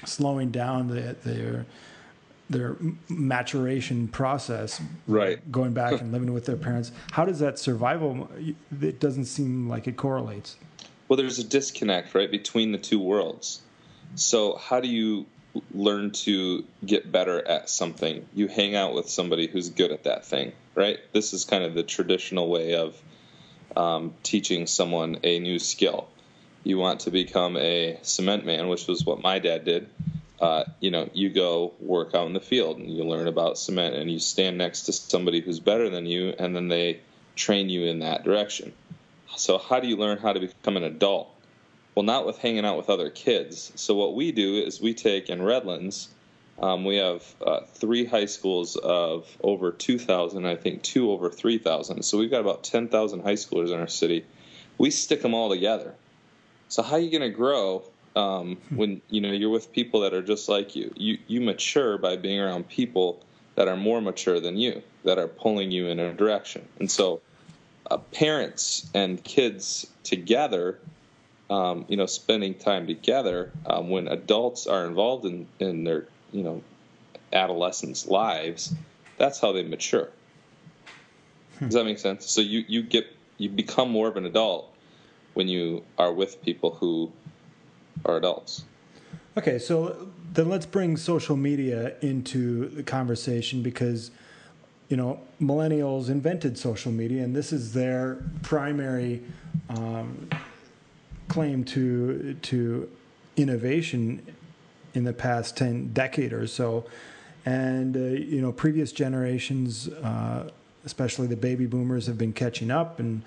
slowing 0.05 0.51
down 0.51 0.87
the, 0.87 1.15
their 1.23 1.65
their 2.49 2.77
maturation 3.09 4.07
process 4.07 4.81
right 5.05 5.51
going 5.51 5.73
back 5.73 5.99
and 5.99 6.13
living 6.13 6.31
with 6.31 6.45
their 6.45 6.55
parents 6.55 6.93
how 7.11 7.25
does 7.25 7.39
that 7.39 7.59
survival 7.59 8.29
it 8.81 9.01
doesn't 9.01 9.25
seem 9.25 9.67
like 9.67 9.85
it 9.85 9.97
correlates 9.97 10.55
well, 11.07 11.17
there's 11.17 11.39
a 11.39 11.43
disconnect, 11.43 12.13
right, 12.13 12.29
between 12.29 12.71
the 12.71 12.77
two 12.77 12.99
worlds. 12.99 13.61
So, 14.15 14.55
how 14.55 14.79
do 14.79 14.87
you 14.87 15.25
learn 15.73 16.11
to 16.11 16.65
get 16.85 17.11
better 17.11 17.45
at 17.47 17.69
something? 17.69 18.27
You 18.33 18.47
hang 18.47 18.75
out 18.75 18.93
with 18.93 19.09
somebody 19.09 19.47
who's 19.47 19.69
good 19.69 19.91
at 19.91 20.03
that 20.03 20.25
thing, 20.25 20.53
right? 20.75 20.99
This 21.13 21.33
is 21.33 21.45
kind 21.45 21.63
of 21.63 21.73
the 21.73 21.83
traditional 21.83 22.49
way 22.49 22.75
of 22.75 23.01
um, 23.75 24.13
teaching 24.23 24.67
someone 24.67 25.19
a 25.23 25.39
new 25.39 25.59
skill. 25.59 26.07
You 26.63 26.77
want 26.77 27.01
to 27.01 27.11
become 27.11 27.55
a 27.57 27.99
cement 28.01 28.45
man, 28.45 28.67
which 28.67 28.87
was 28.87 29.05
what 29.05 29.21
my 29.21 29.39
dad 29.39 29.63
did. 29.63 29.89
Uh, 30.39 30.65
you 30.79 30.91
know, 30.91 31.09
you 31.13 31.29
go 31.29 31.73
work 31.79 32.13
out 32.13 32.27
in 32.27 32.33
the 32.33 32.39
field 32.39 32.77
and 32.77 32.89
you 32.89 33.03
learn 33.03 33.27
about 33.27 33.57
cement, 33.57 33.95
and 33.95 34.11
you 34.11 34.19
stand 34.19 34.57
next 34.57 34.83
to 34.83 34.93
somebody 34.93 35.41
who's 35.41 35.59
better 35.59 35.89
than 35.89 36.05
you, 36.05 36.33
and 36.37 36.55
then 36.55 36.67
they 36.67 36.99
train 37.35 37.69
you 37.69 37.85
in 37.85 37.99
that 37.99 38.23
direction. 38.23 38.73
So, 39.37 39.59
how 39.59 39.79
do 39.79 39.87
you 39.87 39.97
learn 39.97 40.17
how 40.17 40.33
to 40.33 40.39
become 40.39 40.77
an 40.77 40.83
adult? 40.83 41.29
Well, 41.93 42.03
not 42.03 42.25
with 42.25 42.39
hanging 42.39 42.65
out 42.65 42.77
with 42.77 42.89
other 42.89 43.09
kids. 43.09 43.71
So, 43.75 43.93
what 43.95 44.15
we 44.15 44.31
do 44.31 44.55
is 44.55 44.81
we 44.81 44.93
take 44.93 45.29
in 45.29 45.41
Redlands, 45.41 46.09
um, 46.59 46.85
we 46.85 46.95
have 46.97 47.23
uh, 47.45 47.61
three 47.73 48.05
high 48.05 48.25
schools 48.25 48.75
of 48.77 49.27
over 49.43 49.71
2,000, 49.71 50.45
I 50.45 50.55
think 50.55 50.81
two 50.81 51.11
over 51.11 51.29
3,000. 51.29 52.03
So, 52.03 52.17
we've 52.17 52.31
got 52.31 52.41
about 52.41 52.63
10,000 52.63 53.21
high 53.21 53.33
schoolers 53.33 53.71
in 53.71 53.79
our 53.79 53.87
city. 53.87 54.25
We 54.79 54.89
stick 54.89 55.21
them 55.21 55.35
all 55.35 55.49
together. 55.49 55.93
So, 56.67 56.81
how 56.81 56.95
are 56.95 56.99
you 56.99 57.11
going 57.11 57.29
to 57.29 57.35
grow 57.35 57.83
um, 58.15 58.57
when 58.71 59.01
you 59.09 59.21
know 59.21 59.31
you're 59.31 59.51
with 59.51 59.71
people 59.71 60.01
that 60.01 60.15
are 60.15 60.23
just 60.23 60.49
like 60.49 60.75
you? 60.75 60.91
You 60.95 61.19
you 61.27 61.41
mature 61.41 61.99
by 61.99 62.17
being 62.17 62.39
around 62.39 62.69
people 62.69 63.23
that 63.53 63.67
are 63.67 63.77
more 63.77 64.01
mature 64.01 64.39
than 64.39 64.57
you, 64.57 64.81
that 65.03 65.17
are 65.17 65.27
pulling 65.27 65.71
you 65.71 65.87
in 65.87 65.99
a 65.99 66.13
direction. 66.13 66.67
And 66.79 66.91
so 66.91 67.21
uh, 67.89 67.97
parents 67.97 68.89
and 68.93 69.23
kids 69.23 69.87
together, 70.03 70.79
um, 71.49 71.85
you 71.87 71.97
know, 71.97 72.05
spending 72.05 72.53
time 72.53 72.87
together 72.87 73.51
um, 73.65 73.89
when 73.89 74.07
adults 74.07 74.67
are 74.67 74.85
involved 74.85 75.25
in, 75.25 75.47
in 75.59 75.83
their, 75.83 76.07
you 76.31 76.43
know, 76.43 76.61
adolescents' 77.33 78.07
lives, 78.07 78.73
that's 79.17 79.39
how 79.39 79.51
they 79.51 79.63
mature. 79.63 80.09
Does 81.59 81.73
that 81.73 81.85
make 81.85 81.99
sense? 81.99 82.29
So 82.29 82.41
you, 82.41 82.63
you 82.67 82.83
get 82.83 83.07
you 83.37 83.49
become 83.49 83.89
more 83.89 84.07
of 84.07 84.17
an 84.17 84.25
adult 84.25 84.71
when 85.33 85.47
you 85.47 85.83
are 85.97 86.13
with 86.13 86.41
people 86.43 86.71
who 86.71 87.11
are 88.05 88.17
adults. 88.17 88.63
Okay, 89.37 89.59
so 89.59 90.09
then 90.33 90.49
let's 90.49 90.65
bring 90.65 90.97
social 90.97 91.35
media 91.35 91.95
into 92.01 92.69
the 92.69 92.83
conversation 92.83 93.61
because 93.61 94.11
you 94.89 94.95
know, 94.95 95.19
millennials 95.41 96.09
invented 96.09 96.57
social 96.57 96.91
media, 96.91 97.23
and 97.23 97.35
this 97.35 97.51
is 97.51 97.73
their 97.73 98.23
primary 98.41 99.21
um, 99.69 100.29
claim 101.27 101.63
to 101.65 102.35
to 102.41 102.89
innovation 103.35 104.25
in 104.93 105.03
the 105.03 105.13
past 105.13 105.57
ten 105.57 105.91
decade 105.93 106.33
or 106.33 106.47
so. 106.47 106.85
And 107.45 107.95
uh, 107.95 107.99
you 107.99 108.41
know, 108.41 108.51
previous 108.51 108.91
generations, 108.91 109.89
uh, 109.89 110.49
especially 110.85 111.27
the 111.27 111.37
baby 111.37 111.65
boomers, 111.65 112.07
have 112.07 112.17
been 112.17 112.33
catching 112.33 112.71
up, 112.71 112.99
and 112.99 113.23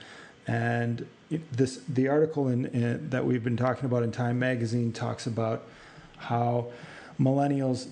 and 0.47 1.07
this 1.53 1.81
the 1.89 2.09
article 2.09 2.49
in, 2.49 2.67
in, 2.67 3.11
that 3.11 3.25
we've 3.25 3.45
been 3.45 3.57
talking 3.57 3.85
about 3.85 4.03
in 4.03 4.13
Time 4.13 4.39
Magazine 4.39 4.93
talks 4.93 5.27
about 5.27 5.65
how 6.17 6.67
millennials 7.19 7.89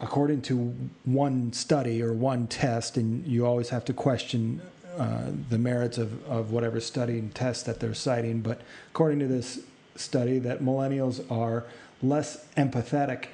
according 0.00 0.42
to 0.42 0.74
one 1.04 1.52
study 1.52 2.02
or 2.02 2.12
one 2.12 2.46
test, 2.46 2.96
and 2.96 3.26
you 3.26 3.46
always 3.46 3.70
have 3.70 3.84
to 3.86 3.92
question 3.92 4.60
uh, 4.98 5.30
the 5.50 5.58
merits 5.58 5.98
of, 5.98 6.24
of 6.26 6.50
whatever 6.50 6.80
study 6.80 7.18
and 7.18 7.34
test 7.34 7.66
that 7.66 7.80
they're 7.80 7.94
citing, 7.94 8.40
but 8.40 8.60
according 8.90 9.18
to 9.18 9.26
this 9.26 9.60
study 9.94 10.38
that 10.38 10.62
millennials 10.62 11.30
are 11.30 11.64
less 12.02 12.46
empathetic 12.56 13.26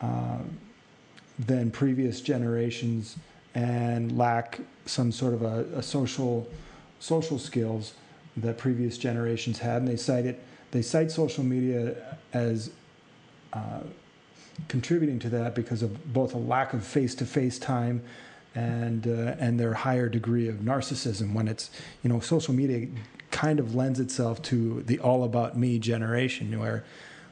uh, 0.00 0.38
than 1.38 1.70
previous 1.70 2.20
generations 2.20 3.16
and 3.54 4.16
lack 4.16 4.60
some 4.86 5.10
sort 5.10 5.34
of 5.34 5.42
a, 5.42 5.64
a, 5.76 5.82
social 5.82 6.46
social 7.00 7.38
skills 7.38 7.94
that 8.36 8.58
previous 8.58 8.98
generations 8.98 9.58
had, 9.58 9.78
and 9.78 9.88
they 9.88 9.96
cite 9.96 10.26
it. 10.26 10.42
They 10.70 10.82
cite 10.82 11.10
social 11.10 11.42
media 11.42 12.16
as 12.32 12.70
uh, 13.52 13.80
contributing 14.68 15.18
to 15.20 15.28
that 15.30 15.54
because 15.54 15.82
of 15.82 16.12
both 16.12 16.34
a 16.34 16.38
lack 16.38 16.72
of 16.72 16.84
face-to-face 16.84 17.58
time 17.58 18.02
and 18.54 19.06
uh, 19.06 19.36
and 19.38 19.60
their 19.60 19.74
higher 19.74 20.08
degree 20.08 20.48
of 20.48 20.56
narcissism. 20.56 21.32
When 21.34 21.48
it's 21.48 21.70
you 22.02 22.10
know 22.10 22.20
social 22.20 22.54
media 22.54 22.88
kind 23.30 23.60
of 23.60 23.74
lends 23.74 24.00
itself 24.00 24.42
to 24.42 24.82
the 24.82 24.98
all 24.98 25.24
about 25.24 25.56
me 25.56 25.78
generation 25.78 26.58
where 26.58 26.84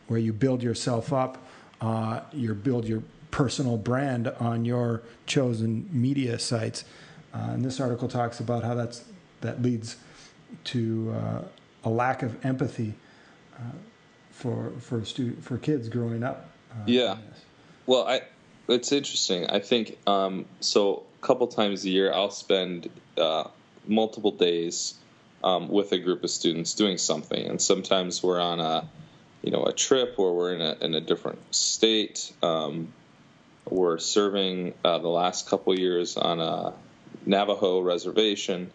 where 0.06 0.20
you 0.20 0.32
build 0.32 0.62
yourself 0.62 1.12
up, 1.12 1.46
uh, 1.80 2.20
you 2.32 2.54
build 2.54 2.86
your 2.86 3.02
personal 3.30 3.76
brand 3.76 4.28
on 4.40 4.64
your 4.64 5.02
chosen 5.26 5.88
media 5.92 6.38
sites. 6.38 6.84
Uh, 7.34 7.50
and 7.50 7.64
this 7.64 7.78
article 7.78 8.08
talks 8.08 8.40
about 8.40 8.64
how 8.64 8.74
that's 8.74 9.04
that 9.40 9.60
leads 9.62 9.96
to 10.64 11.14
uh, 11.16 11.42
a 11.84 11.90
lack 11.90 12.22
of 12.22 12.44
empathy 12.44 12.94
uh, 13.56 13.60
for 14.30 14.72
for 14.80 15.04
stu- 15.04 15.36
for 15.42 15.58
kids 15.58 15.88
growing 15.88 16.22
up. 16.22 16.50
Uh, 16.70 16.74
yeah. 16.86 17.16
Well, 17.86 18.06
I 18.06 18.22
it's 18.68 18.92
interesting. 18.92 19.46
I 19.48 19.60
think 19.60 19.98
um, 20.06 20.46
so. 20.60 21.02
A 21.20 21.26
couple 21.26 21.48
times 21.48 21.84
a 21.84 21.88
year, 21.88 22.12
I'll 22.12 22.30
spend 22.30 22.88
uh, 23.16 23.48
multiple 23.88 24.30
days 24.30 24.94
um, 25.42 25.68
with 25.68 25.90
a 25.92 25.98
group 25.98 26.24
of 26.24 26.30
students 26.30 26.74
doing 26.74 26.98
something, 26.98 27.44
and 27.44 27.60
sometimes 27.60 28.22
we're 28.22 28.40
on 28.40 28.60
a 28.60 28.88
you 29.42 29.50
know 29.50 29.64
a 29.64 29.72
trip 29.72 30.14
or 30.18 30.36
we're 30.36 30.54
in 30.54 30.60
a 30.60 30.76
in 30.80 30.94
a 30.94 31.00
different 31.00 31.38
state. 31.54 32.32
Um, 32.42 32.92
we're 33.68 33.98
serving 33.98 34.74
uh, 34.84 34.98
the 34.98 35.08
last 35.08 35.48
couple 35.48 35.78
years 35.78 36.16
on 36.16 36.40
a 36.40 36.72
Navajo 37.26 37.80
reservation, 37.80 38.70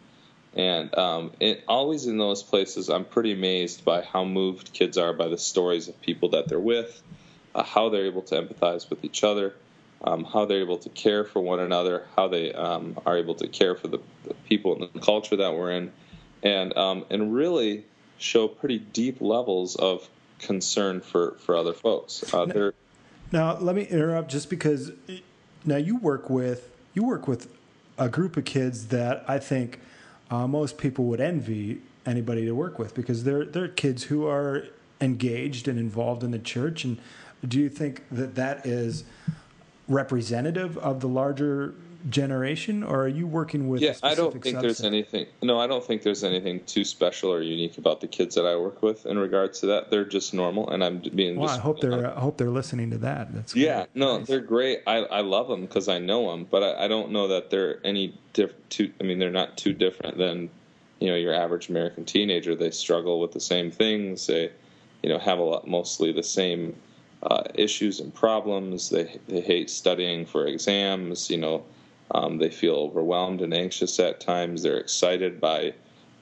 and 0.55 0.95
um, 0.97 1.31
it, 1.39 1.63
always 1.67 2.05
in 2.05 2.17
those 2.17 2.43
places, 2.43 2.89
I'm 2.89 3.05
pretty 3.05 3.31
amazed 3.31 3.83
by 3.83 4.03
how 4.03 4.23
moved 4.23 4.73
kids 4.73 4.97
are 4.97 5.13
by 5.13 5.27
the 5.27 5.37
stories 5.37 5.87
of 5.87 5.99
people 6.01 6.29
that 6.29 6.47
they're 6.47 6.59
with, 6.59 7.01
uh, 7.55 7.63
how 7.63 7.89
they're 7.89 8.05
able 8.05 8.21
to 8.23 8.41
empathize 8.41 8.89
with 8.89 9.03
each 9.03 9.23
other, 9.23 9.53
um, 10.03 10.23
how 10.23 10.45
they're 10.45 10.61
able 10.61 10.77
to 10.77 10.89
care 10.89 11.23
for 11.23 11.41
one 11.41 11.59
another, 11.59 12.05
how 12.15 12.27
they 12.27 12.53
um, 12.53 12.97
are 13.05 13.17
able 13.17 13.35
to 13.35 13.47
care 13.47 13.75
for 13.75 13.87
the, 13.87 13.99
the, 14.25 14.33
people 14.45 14.75
and 14.75 14.89
the 14.93 14.99
culture 14.99 15.35
that 15.35 15.53
we're 15.53 15.71
in, 15.71 15.91
and 16.41 16.75
um, 16.77 17.05
and 17.09 17.33
really 17.33 17.85
show 18.17 18.47
pretty 18.47 18.79
deep 18.79 19.21
levels 19.21 19.75
of 19.75 20.07
concern 20.39 21.01
for, 21.01 21.35
for 21.39 21.55
other 21.55 21.73
folks. 21.73 22.33
Uh, 22.33 22.45
they're 22.45 22.73
now, 23.31 23.57
let 23.57 23.75
me 23.75 23.83
interrupt 23.83 24.29
just 24.29 24.47
because 24.49 24.91
now 25.65 25.77
you 25.77 25.97
work 25.97 26.29
with 26.29 26.69
you 26.93 27.03
work 27.03 27.27
with 27.27 27.49
a 27.97 28.07
group 28.07 28.37
of 28.37 28.45
kids 28.45 28.87
that 28.87 29.25
I 29.27 29.39
think 29.39 29.79
uh, 30.29 30.47
most 30.47 30.77
people 30.77 31.05
would 31.05 31.19
envy 31.19 31.81
anybody 32.05 32.45
to 32.45 32.51
work 32.51 32.77
with 32.77 32.93
because 32.93 33.23
they're 33.23 33.45
they're 33.45 33.67
kids 33.67 34.03
who 34.03 34.27
are 34.27 34.67
engaged 35.01 35.67
and 35.67 35.79
involved 35.79 36.23
in 36.23 36.29
the 36.31 36.39
church. 36.39 36.83
And 36.83 36.99
do 37.47 37.59
you 37.59 37.69
think 37.69 38.03
that 38.11 38.35
that 38.35 38.65
is 38.65 39.03
representative 39.87 40.77
of 40.77 41.01
the 41.01 41.07
larger 41.07 41.75
generation, 42.09 42.83
or 42.83 43.03
are 43.03 43.07
you 43.07 43.25
working 43.25 43.69
with? 43.69 43.81
Yeah, 43.81 43.93
I 44.03 44.15
don't 44.15 44.31
think 44.41 44.57
subset? 44.57 44.61
there's 44.61 44.83
anything. 44.83 45.25
No, 45.41 45.59
I 45.59 45.67
don't 45.67 45.83
think 45.83 46.01
there's 46.01 46.23
anything 46.23 46.63
too 46.65 46.83
special 46.83 47.31
or 47.31 47.41
unique 47.41 47.77
about 47.77 48.01
the 48.01 48.07
kids 48.07 48.35
that 48.35 48.45
I 48.45 48.55
work 48.55 48.81
with 48.81 49.05
in 49.05 49.17
regards 49.17 49.59
to 49.61 49.67
that. 49.67 49.89
They're 49.89 50.05
just 50.05 50.33
normal, 50.33 50.69
and 50.69 50.83
I'm 50.83 50.99
being. 50.99 51.37
Well, 51.37 51.47
just, 51.47 51.59
I 51.59 51.63
hope 51.63 51.79
they're. 51.79 52.15
I 52.15 52.19
hope 52.19 52.37
they're 52.37 52.49
listening 52.49 52.91
to 52.91 52.97
that. 52.99 53.33
That's 53.33 53.55
yeah. 53.55 53.77
Great. 53.77 53.95
No, 53.95 54.17
nice. 54.17 54.27
they're 54.27 54.41
great. 54.41 54.81
I 54.87 54.97
I 54.97 55.21
love 55.21 55.47
them 55.47 55.61
because 55.61 55.87
I 55.87 55.99
know 55.99 56.31
them, 56.31 56.47
but 56.49 56.63
I, 56.63 56.85
I 56.85 56.87
don't 56.87 57.11
know 57.11 57.27
that 57.27 57.49
they're 57.49 57.85
any 57.85 58.17
different. 58.33 58.69
Too. 58.69 58.91
I 58.99 59.03
mean, 59.03 59.19
they're 59.19 59.31
not 59.31 59.57
too 59.57 59.73
different 59.73 60.17
than 60.17 60.49
you 60.99 61.09
know 61.09 61.15
your 61.15 61.33
average 61.33 61.69
American 61.69 62.05
teenager. 62.05 62.55
They 62.55 62.71
struggle 62.71 63.19
with 63.19 63.31
the 63.31 63.41
same 63.41 63.71
things. 63.71 64.27
They 64.27 64.51
you 65.01 65.09
know 65.09 65.19
have 65.19 65.39
a 65.39 65.43
lot 65.43 65.67
mostly 65.67 66.11
the 66.11 66.23
same. 66.23 66.75
Uh, 67.25 67.43
issues 67.55 68.01
and 68.01 68.13
problems. 68.13 68.89
They 68.89 69.17
they 69.27 69.39
hate 69.39 69.69
studying 69.69 70.25
for 70.25 70.45
exams. 70.45 71.29
You 71.29 71.37
know, 71.37 71.63
um, 72.11 72.37
they 72.37 72.49
feel 72.49 72.75
overwhelmed 72.75 73.41
and 73.41 73.53
anxious 73.53 73.97
at 73.99 74.19
times. 74.19 74.61
They're 74.61 74.77
excited 74.77 75.39
by 75.39 75.73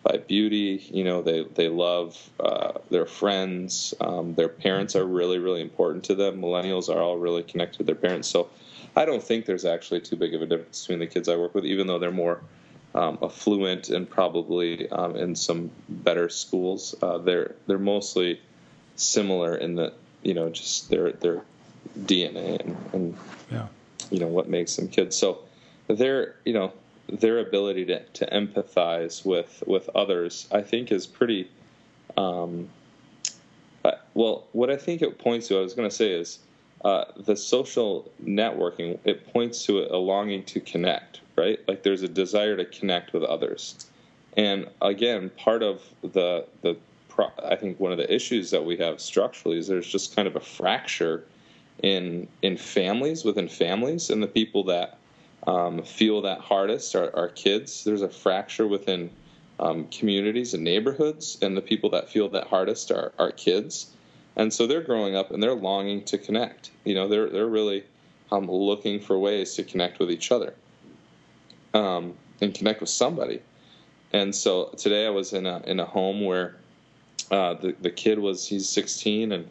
by 0.03 0.17
beauty. 0.17 0.85
You 0.91 1.03
know, 1.03 1.23
they 1.23 1.43
they 1.43 1.69
love 1.69 2.29
uh, 2.39 2.73
their 2.91 3.07
friends. 3.07 3.95
Um, 3.99 4.35
their 4.35 4.47
parents 4.47 4.95
are 4.95 5.05
really 5.05 5.39
really 5.39 5.61
important 5.61 6.03
to 6.05 6.13
them. 6.13 6.39
Millennials 6.39 6.87
are 6.93 7.01
all 7.01 7.17
really 7.17 7.41
connected 7.41 7.79
to 7.79 7.83
their 7.83 7.95
parents. 7.95 8.27
So 8.27 8.49
I 8.95 9.05
don't 9.05 9.23
think 9.23 9.47
there's 9.47 9.65
actually 9.65 10.01
too 10.01 10.17
big 10.17 10.35
of 10.35 10.43
a 10.43 10.45
difference 10.45 10.81
between 10.81 10.99
the 10.99 11.07
kids 11.07 11.27
I 11.29 11.35
work 11.35 11.55
with, 11.55 11.65
even 11.65 11.87
though 11.87 11.97
they're 11.97 12.11
more 12.11 12.41
um, 12.93 13.17
affluent 13.23 13.89
and 13.89 14.07
probably 14.09 14.89
um, 14.91 15.15
in 15.15 15.35
some 15.35 15.71
better 15.89 16.29
schools. 16.29 16.93
Uh, 17.01 17.17
they're 17.17 17.55
they're 17.65 17.79
mostly 17.79 18.39
similar 18.95 19.55
in 19.55 19.75
that 19.75 19.93
you 20.23 20.33
know 20.33 20.49
just 20.49 20.89
their 20.89 21.11
their 21.13 21.41
DNA 21.99 22.59
and, 22.59 22.77
and 22.93 23.17
yeah. 23.51 23.67
you 24.09 24.19
know 24.19 24.27
what 24.27 24.49
makes 24.49 24.75
them 24.75 24.87
kids. 24.87 25.15
So 25.15 25.39
their 25.87 26.35
you 26.45 26.53
know 26.53 26.73
their 27.09 27.39
ability 27.39 27.85
to, 27.85 28.03
to 28.03 28.25
empathize 28.27 29.25
with 29.25 29.63
with 29.67 29.89
others, 29.95 30.47
I 30.51 30.61
think, 30.61 30.91
is 30.91 31.05
pretty. 31.05 31.49
Um, 32.17 32.69
uh, 33.83 33.91
well, 34.13 34.47
what 34.51 34.69
I 34.69 34.77
think 34.77 35.01
it 35.01 35.17
points 35.17 35.47
to, 35.47 35.57
I 35.57 35.61
was 35.61 35.73
going 35.73 35.89
to 35.89 35.95
say, 35.95 36.11
is 36.11 36.39
uh, 36.85 37.05
the 37.17 37.35
social 37.35 38.11
networking. 38.23 38.99
It 39.05 39.31
points 39.33 39.65
to 39.65 39.79
a 39.79 39.97
longing 39.97 40.43
to 40.45 40.59
connect, 40.59 41.21
right? 41.35 41.59
Like 41.67 41.83
there's 41.83 42.03
a 42.03 42.07
desire 42.07 42.55
to 42.57 42.65
connect 42.65 43.13
with 43.13 43.23
others, 43.23 43.87
and 44.37 44.67
again, 44.81 45.31
part 45.37 45.63
of 45.63 45.81
the 46.01 46.45
the 46.61 46.77
I 47.43 47.55
think 47.55 47.79
one 47.79 47.91
of 47.91 47.97
the 47.97 48.13
issues 48.13 48.51
that 48.51 48.65
we 48.65 48.77
have 48.77 48.99
structurally 48.99 49.57
is 49.57 49.67
there's 49.67 49.87
just 49.87 50.15
kind 50.15 50.27
of 50.27 50.35
a 50.35 50.39
fracture 50.39 51.25
in 51.83 52.27
in 52.41 52.57
families 52.57 53.23
within 53.23 53.47
families, 53.47 54.09
and 54.09 54.21
the 54.21 54.27
people 54.27 54.63
that 54.65 54.97
um, 55.47 55.81
feel 55.81 56.21
that 56.21 56.39
hardest 56.39 56.95
are, 56.95 57.15
are, 57.15 57.29
kids. 57.29 57.83
There's 57.83 58.03
a 58.03 58.09
fracture 58.09 58.67
within 58.67 59.09
um, 59.59 59.87
communities 59.87 60.53
and 60.53 60.63
neighborhoods, 60.63 61.37
and 61.41 61.57
the 61.57 61.61
people 61.61 61.89
that 61.91 62.09
feel 62.09 62.29
that 62.29 62.47
hardest 62.47 62.91
are, 62.91 63.11
are 63.17 63.31
kids. 63.31 63.91
And 64.35 64.53
so 64.53 64.67
they're 64.67 64.83
growing 64.83 65.15
up 65.15 65.31
and 65.31 65.41
they're 65.41 65.55
longing 65.55 66.03
to 66.05 66.17
connect. 66.17 66.71
You 66.83 66.95
know, 66.95 67.07
they're 67.07 67.29
they're 67.29 67.47
really 67.47 67.83
um, 68.31 68.49
looking 68.49 68.99
for 68.99 69.17
ways 69.19 69.55
to 69.55 69.63
connect 69.63 69.99
with 69.99 70.11
each 70.11 70.31
other 70.31 70.53
um, 71.73 72.13
and 72.39 72.53
connect 72.53 72.81
with 72.81 72.89
somebody. 72.89 73.41
And 74.13 74.33
so 74.35 74.73
today 74.77 75.05
I 75.05 75.09
was 75.09 75.33
in 75.33 75.45
a 75.45 75.61
in 75.65 75.79
a 75.79 75.85
home 75.85 76.23
where 76.23 76.55
uh, 77.31 77.55
the 77.55 77.75
the 77.81 77.91
kid 77.91 78.19
was 78.19 78.45
he's 78.45 78.67
16 78.69 79.31
and 79.31 79.47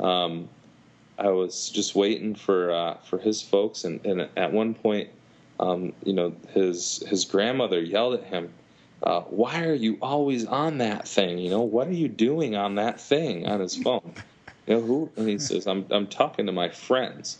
um, 0.00 0.48
I 1.20 1.28
was 1.28 1.68
just 1.68 1.94
waiting 1.94 2.34
for 2.34 2.72
uh, 2.72 2.94
for 3.02 3.18
his 3.18 3.42
folks, 3.42 3.84
and, 3.84 4.04
and 4.06 4.28
at 4.36 4.52
one 4.52 4.72
point, 4.72 5.10
um, 5.60 5.92
you 6.02 6.14
know, 6.14 6.34
his 6.54 7.04
his 7.06 7.26
grandmother 7.26 7.80
yelled 7.80 8.14
at 8.14 8.24
him, 8.24 8.50
uh, 9.02 9.20
"Why 9.22 9.64
are 9.64 9.74
you 9.74 9.98
always 10.00 10.46
on 10.46 10.78
that 10.78 11.06
thing? 11.06 11.36
You 11.38 11.50
know, 11.50 11.60
what 11.60 11.88
are 11.88 11.92
you 11.92 12.08
doing 12.08 12.56
on 12.56 12.76
that 12.76 12.98
thing 13.00 13.46
on 13.46 13.60
his 13.60 13.76
phone?" 13.76 14.14
You 14.66 14.76
know, 14.76 14.82
who? 14.82 15.10
And 15.16 15.28
he 15.28 15.38
says, 15.38 15.66
"I'm 15.66 15.84
I'm 15.90 16.06
talking 16.06 16.46
to 16.46 16.52
my 16.52 16.68
friends." 16.68 17.38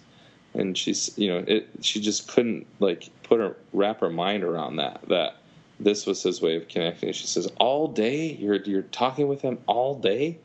And 0.55 0.77
she's, 0.77 1.17
you 1.17 1.29
know, 1.29 1.45
it. 1.47 1.69
She 1.81 2.01
just 2.01 2.27
couldn't 2.27 2.67
like 2.81 3.09
put 3.23 3.39
her 3.39 3.57
wrap 3.73 4.01
her 4.01 4.11
mind 4.11 4.43
around 4.43 4.77
that. 4.77 5.01
That 5.09 5.37
this 5.81 6.07
was 6.07 6.23
his 6.23 6.43
way 6.43 6.57
of 6.57 6.69
connecting. 6.69 7.13
She 7.13 7.27
says, 7.27 7.51
"All 7.59 7.89
day, 7.89 8.33
you're 8.33 8.57
you're 8.57 8.83
talking 8.83 9.29
with 9.29 9.43
him 9.43 9.59
all 9.67 9.95
day." 9.95 10.39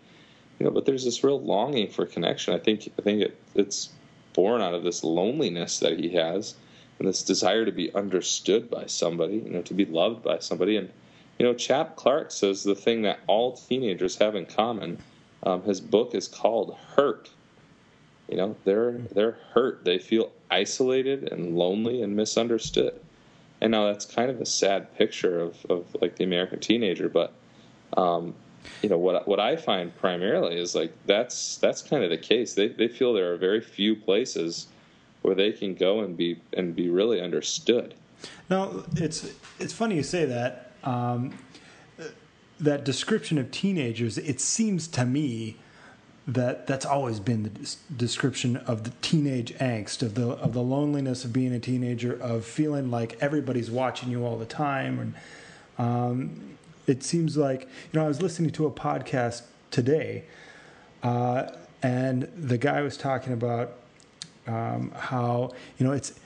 You 0.60 0.66
know, 0.66 0.72
but 0.72 0.86
there's 0.86 1.04
this 1.04 1.24
real 1.24 1.42
longing 1.42 1.90
for 1.90 2.06
connection. 2.06 2.54
I 2.54 2.60
think 2.60 2.90
I 2.98 3.02
think 3.02 3.22
it, 3.22 3.38
it's 3.54 3.90
born 4.34 4.62
out 4.62 4.74
of 4.74 4.84
this 4.84 5.04
loneliness 5.04 5.80
that 5.80 6.00
he 6.00 6.10
has 6.10 6.56
and 7.00 7.08
this 7.08 7.24
desire 7.24 7.66
to 7.66 7.72
be 7.72 7.94
understood 7.94 8.70
by 8.70 8.86
somebody, 8.86 9.36
you 9.36 9.50
know, 9.50 9.62
to 9.64 9.74
be 9.74 9.86
loved 9.86 10.24
by 10.24 10.40
somebody. 10.40 10.78
And 10.78 10.90
you 11.38 11.46
know, 11.46 11.54
Chap 11.54 11.98
Clark 11.98 12.32
says 12.32 12.64
the 12.64 12.76
thing 12.76 13.02
that 13.02 13.20
all 13.28 13.54
teenagers 13.54 14.16
have 14.18 14.36
in 14.36 14.46
common. 14.46 14.98
Um, 15.44 15.62
his 15.64 15.82
book 15.82 16.16
is 16.16 16.28
called 16.28 16.76
Hurt. 16.96 17.30
You 18.30 18.38
know, 18.38 18.56
they're 18.64 18.94
they're 19.12 19.38
hurt. 19.54 19.84
They 19.84 20.00
feel 20.00 20.32
isolated 20.50 21.32
and 21.32 21.58
lonely 21.58 22.02
and 22.02 22.16
misunderstood. 22.16 23.00
And 23.66 23.72
now 23.72 23.88
that's 23.88 24.06
kind 24.06 24.30
of 24.30 24.40
a 24.40 24.46
sad 24.46 24.96
picture 24.96 25.40
of, 25.40 25.66
of 25.72 25.88
like 26.00 26.18
the 26.18 26.24
American 26.24 26.60
teenager, 26.60 27.10
but 27.10 27.34
um, 27.98 28.36
you 28.84 28.90
know 28.90 29.00
what 29.00 29.28
what 29.28 29.40
I 29.40 29.56
find 29.56 29.92
primarily 29.98 30.60
is 30.60 30.76
like 30.76 30.94
that's 31.08 31.58
that's 31.58 31.82
kind 31.82 32.04
of 32.04 32.12
the 32.12 32.18
case. 32.20 32.54
They 32.54 32.68
they 32.68 32.88
feel 32.88 33.12
there 33.12 33.34
are 33.34 33.38
very 33.38 33.62
few 33.62 33.96
places 33.96 34.68
where 35.24 35.34
they 35.34 35.52
can 35.52 35.74
go 35.74 36.02
and 36.02 36.16
be 36.16 36.40
and 36.54 36.76
be 36.76 36.90
really 36.90 37.20
understood. 37.20 37.96
Now 38.52 38.84
it's 38.98 39.34
it's 39.58 39.74
funny 39.74 39.96
you 39.96 40.04
say 40.04 40.26
that. 40.26 40.74
Um, 40.84 41.34
that 42.60 42.86
description 42.86 43.40
of 43.40 43.50
teenagers, 43.50 44.20
it 44.20 44.40
seems 44.40 44.88
to 44.90 45.06
me 45.06 45.58
that 46.28 46.66
that's 46.66 46.86
always 46.86 47.20
been 47.20 47.44
the 47.44 47.50
des- 47.50 47.78
description 47.96 48.58
of 48.58 48.84
the 48.84 48.90
teenage 49.02 49.54
angst 49.56 50.02
of 50.02 50.16
the 50.16 50.30
of 50.30 50.54
the 50.54 50.62
loneliness 50.62 51.24
of 51.24 51.32
being 51.32 51.54
a 51.54 51.60
teenager 51.60 52.20
of 52.20 52.44
feeling 52.44 52.90
like 52.90 53.18
everybody's 53.22 53.70
watching 53.70 54.10
you 54.10 54.26
all 54.26 54.38
the 54.38 54.46
time 54.46 55.00
and 55.00 55.14
um, 55.78 56.58
it 56.88 57.04
seems 57.04 57.38
like 57.38 57.62
you 57.62 58.00
know 58.00 58.06
I 58.06 58.08
was 58.08 58.22
listening 58.22 58.50
to 58.52 58.66
a 58.66 58.72
podcast 58.72 59.44
today 59.70 60.24
uh, 61.04 61.52
and 61.84 62.24
the 62.36 62.58
guy 62.58 62.82
was 62.82 62.98
talking 62.98 63.32
about 63.32 63.74
um, 64.48 64.92
how 64.98 65.52
you 65.78 65.86
know 65.86 65.92
it's 65.92 66.20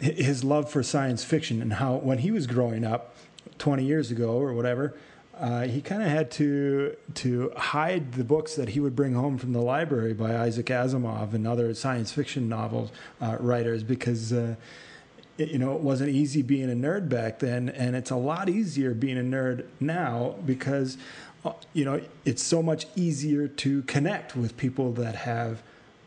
his 0.00 0.42
love 0.42 0.70
for 0.70 0.82
science 0.82 1.22
fiction 1.22 1.62
and 1.62 1.74
how 1.74 1.96
when 1.96 2.18
he 2.18 2.30
was 2.30 2.46
growing 2.46 2.84
up 2.84 3.14
20 3.58 3.84
years 3.84 4.10
ago 4.10 4.30
or 4.30 4.52
whatever 4.52 4.94
uh, 5.38 5.62
he 5.66 5.80
kind 5.80 6.02
of 6.02 6.08
had 6.08 6.30
to 6.32 6.96
to 7.14 7.52
hide 7.56 8.12
the 8.12 8.24
books 8.24 8.56
that 8.56 8.70
he 8.70 8.80
would 8.80 8.96
bring 8.96 9.14
home 9.14 9.38
from 9.38 9.52
the 9.52 9.60
library 9.60 10.12
by 10.12 10.36
Isaac 10.36 10.66
Asimov 10.66 11.32
and 11.32 11.46
other 11.46 11.72
science 11.74 12.10
fiction 12.10 12.48
novel 12.48 12.90
uh, 13.20 13.36
writers 13.38 13.84
because 13.84 14.32
uh, 14.32 14.56
it, 15.36 15.50
you 15.50 15.58
know 15.58 15.74
it 15.74 15.80
wasn't 15.80 16.10
easy 16.10 16.42
being 16.42 16.70
a 16.70 16.74
nerd 16.74 17.08
back 17.08 17.38
then, 17.38 17.68
and 17.68 17.94
it's 17.94 18.10
a 18.10 18.16
lot 18.16 18.48
easier 18.48 18.94
being 18.94 19.16
a 19.16 19.22
nerd 19.22 19.66
now 19.78 20.34
because 20.44 20.98
uh, 21.44 21.52
you 21.72 21.84
know 21.84 22.00
it's 22.24 22.42
so 22.42 22.60
much 22.60 22.86
easier 22.96 23.46
to 23.46 23.82
connect 23.82 24.34
with 24.34 24.56
people 24.56 24.92
that 24.92 25.14
have 25.14 25.62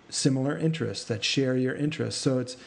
similar 0.09 0.57
interests 0.57 1.05
that 1.05 1.23
share 1.23 1.55
your 1.55 1.73
interests. 1.73 2.19
So 2.19 2.39
it's 2.39 2.57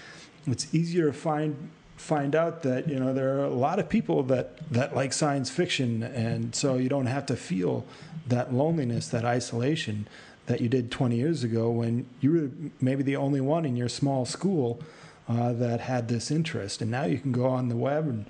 it's 0.46 0.74
easier 0.74 1.06
to 1.06 1.12
find 1.12 1.70
find 2.04 2.36
out 2.36 2.62
that 2.62 2.86
you 2.88 3.00
know 3.00 3.14
there 3.14 3.38
are 3.38 3.44
a 3.44 3.48
lot 3.48 3.78
of 3.78 3.88
people 3.88 4.22
that 4.22 4.58
that 4.70 4.94
like 4.94 5.12
science 5.12 5.48
fiction 5.48 6.02
and 6.02 6.54
so 6.54 6.76
you 6.76 6.88
don't 6.88 7.06
have 7.06 7.24
to 7.24 7.34
feel 7.34 7.84
that 8.26 8.52
loneliness 8.52 9.08
that 9.08 9.24
isolation 9.24 10.06
that 10.46 10.60
you 10.60 10.68
did 10.68 10.90
20 10.90 11.16
years 11.16 11.42
ago 11.42 11.70
when 11.70 12.06
you 12.20 12.32
were 12.32 12.50
maybe 12.80 13.02
the 13.02 13.16
only 13.16 13.40
one 13.40 13.64
in 13.64 13.74
your 13.74 13.88
small 13.88 14.26
school 14.26 14.82
uh, 15.28 15.54
that 15.54 15.80
had 15.80 16.08
this 16.08 16.30
interest. 16.30 16.82
And 16.82 16.90
now 16.90 17.04
you 17.04 17.18
can 17.18 17.32
go 17.32 17.46
on 17.46 17.68
the 17.68 17.76
web 17.76 18.06
and 18.06 18.26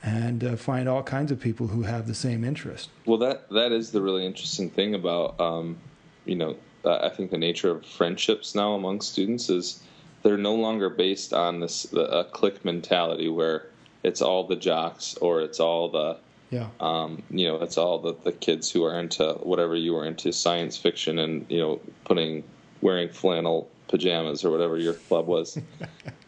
and 0.00 0.44
uh, 0.44 0.54
find 0.54 0.88
all 0.88 1.02
kinds 1.02 1.32
of 1.32 1.40
people 1.40 1.66
who 1.66 1.82
have 1.82 2.06
the 2.06 2.14
same 2.14 2.44
interest. 2.44 2.88
Well 3.04 3.18
that 3.18 3.48
that 3.50 3.72
is 3.72 3.90
the 3.90 4.00
really 4.00 4.24
interesting 4.24 4.70
thing 4.70 4.94
about 4.94 5.40
um, 5.40 5.76
you 6.24 6.36
know 6.36 6.56
uh, 6.84 6.98
i 6.98 7.08
think 7.08 7.30
the 7.30 7.38
nature 7.38 7.70
of 7.70 7.84
friendships 7.84 8.54
now 8.54 8.74
among 8.74 9.00
students 9.00 9.48
is 9.48 9.82
they're 10.22 10.36
no 10.36 10.54
longer 10.54 10.90
based 10.90 11.32
on 11.32 11.60
this 11.60 11.92
a 11.92 12.26
clique 12.32 12.64
mentality 12.64 13.28
where 13.28 13.66
it's 14.02 14.22
all 14.22 14.44
the 14.44 14.56
jocks 14.56 15.16
or 15.16 15.40
it's 15.40 15.60
all 15.60 15.88
the 15.88 16.16
yeah. 16.50 16.68
um, 16.80 17.22
you 17.30 17.46
know 17.46 17.56
it's 17.56 17.76
all 17.78 17.98
the, 17.98 18.14
the 18.24 18.32
kids 18.32 18.70
who 18.70 18.84
are 18.84 18.98
into 18.98 19.32
whatever 19.42 19.74
you 19.76 19.96
are 19.96 20.06
into 20.06 20.32
science 20.32 20.76
fiction 20.76 21.18
and 21.18 21.46
you 21.48 21.58
know 21.58 21.80
putting 22.04 22.44
wearing 22.80 23.08
flannel 23.08 23.68
pajamas 23.88 24.44
or 24.44 24.50
whatever 24.50 24.76
your 24.76 24.94
club 24.94 25.26
was. 25.26 25.58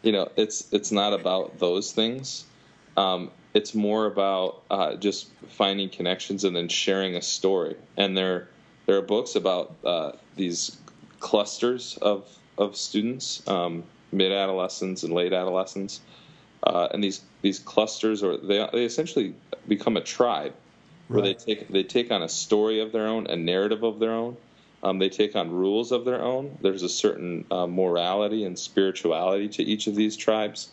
You 0.02 0.12
know 0.12 0.30
it's 0.34 0.72
it's 0.72 0.90
not 0.90 1.12
about 1.12 1.58
those 1.58 1.92
things. 1.92 2.46
Um, 2.96 3.30
it's 3.52 3.74
more 3.74 4.06
about 4.06 4.62
uh, 4.70 4.94
just 4.94 5.28
finding 5.48 5.90
connections 5.90 6.42
and 6.42 6.56
then 6.56 6.68
sharing 6.68 7.16
a 7.16 7.20
story. 7.20 7.76
And 7.98 8.16
there 8.16 8.48
there 8.86 8.96
are 8.96 9.02
books 9.02 9.34
about 9.34 9.76
uh, 9.84 10.12
these 10.36 10.78
clusters 11.18 11.98
of 12.00 12.26
of 12.60 12.76
students, 12.76 13.42
um, 13.48 13.82
mid 14.12 14.30
adolescents 14.30 15.02
and 15.02 15.12
late 15.12 15.32
adolescents, 15.32 16.00
uh, 16.62 16.88
and 16.92 17.02
these 17.02 17.22
these 17.42 17.58
clusters, 17.58 18.22
or 18.22 18.36
they 18.36 18.68
they 18.72 18.84
essentially 18.84 19.34
become 19.66 19.96
a 19.96 20.00
tribe, 20.00 20.54
where 21.08 21.22
right. 21.22 21.38
they 21.38 21.54
take 21.54 21.68
they 21.68 21.82
take 21.82 22.12
on 22.12 22.22
a 22.22 22.28
story 22.28 22.80
of 22.80 22.92
their 22.92 23.06
own, 23.06 23.26
a 23.26 23.36
narrative 23.36 23.82
of 23.82 23.98
their 23.98 24.12
own. 24.12 24.36
Um, 24.82 24.98
they 24.98 25.10
take 25.10 25.36
on 25.36 25.50
rules 25.50 25.92
of 25.92 26.04
their 26.06 26.22
own. 26.22 26.56
There's 26.62 26.82
a 26.82 26.88
certain 26.88 27.44
uh, 27.50 27.66
morality 27.66 28.44
and 28.44 28.58
spirituality 28.58 29.48
to 29.48 29.62
each 29.62 29.86
of 29.86 29.94
these 29.94 30.16
tribes. 30.16 30.70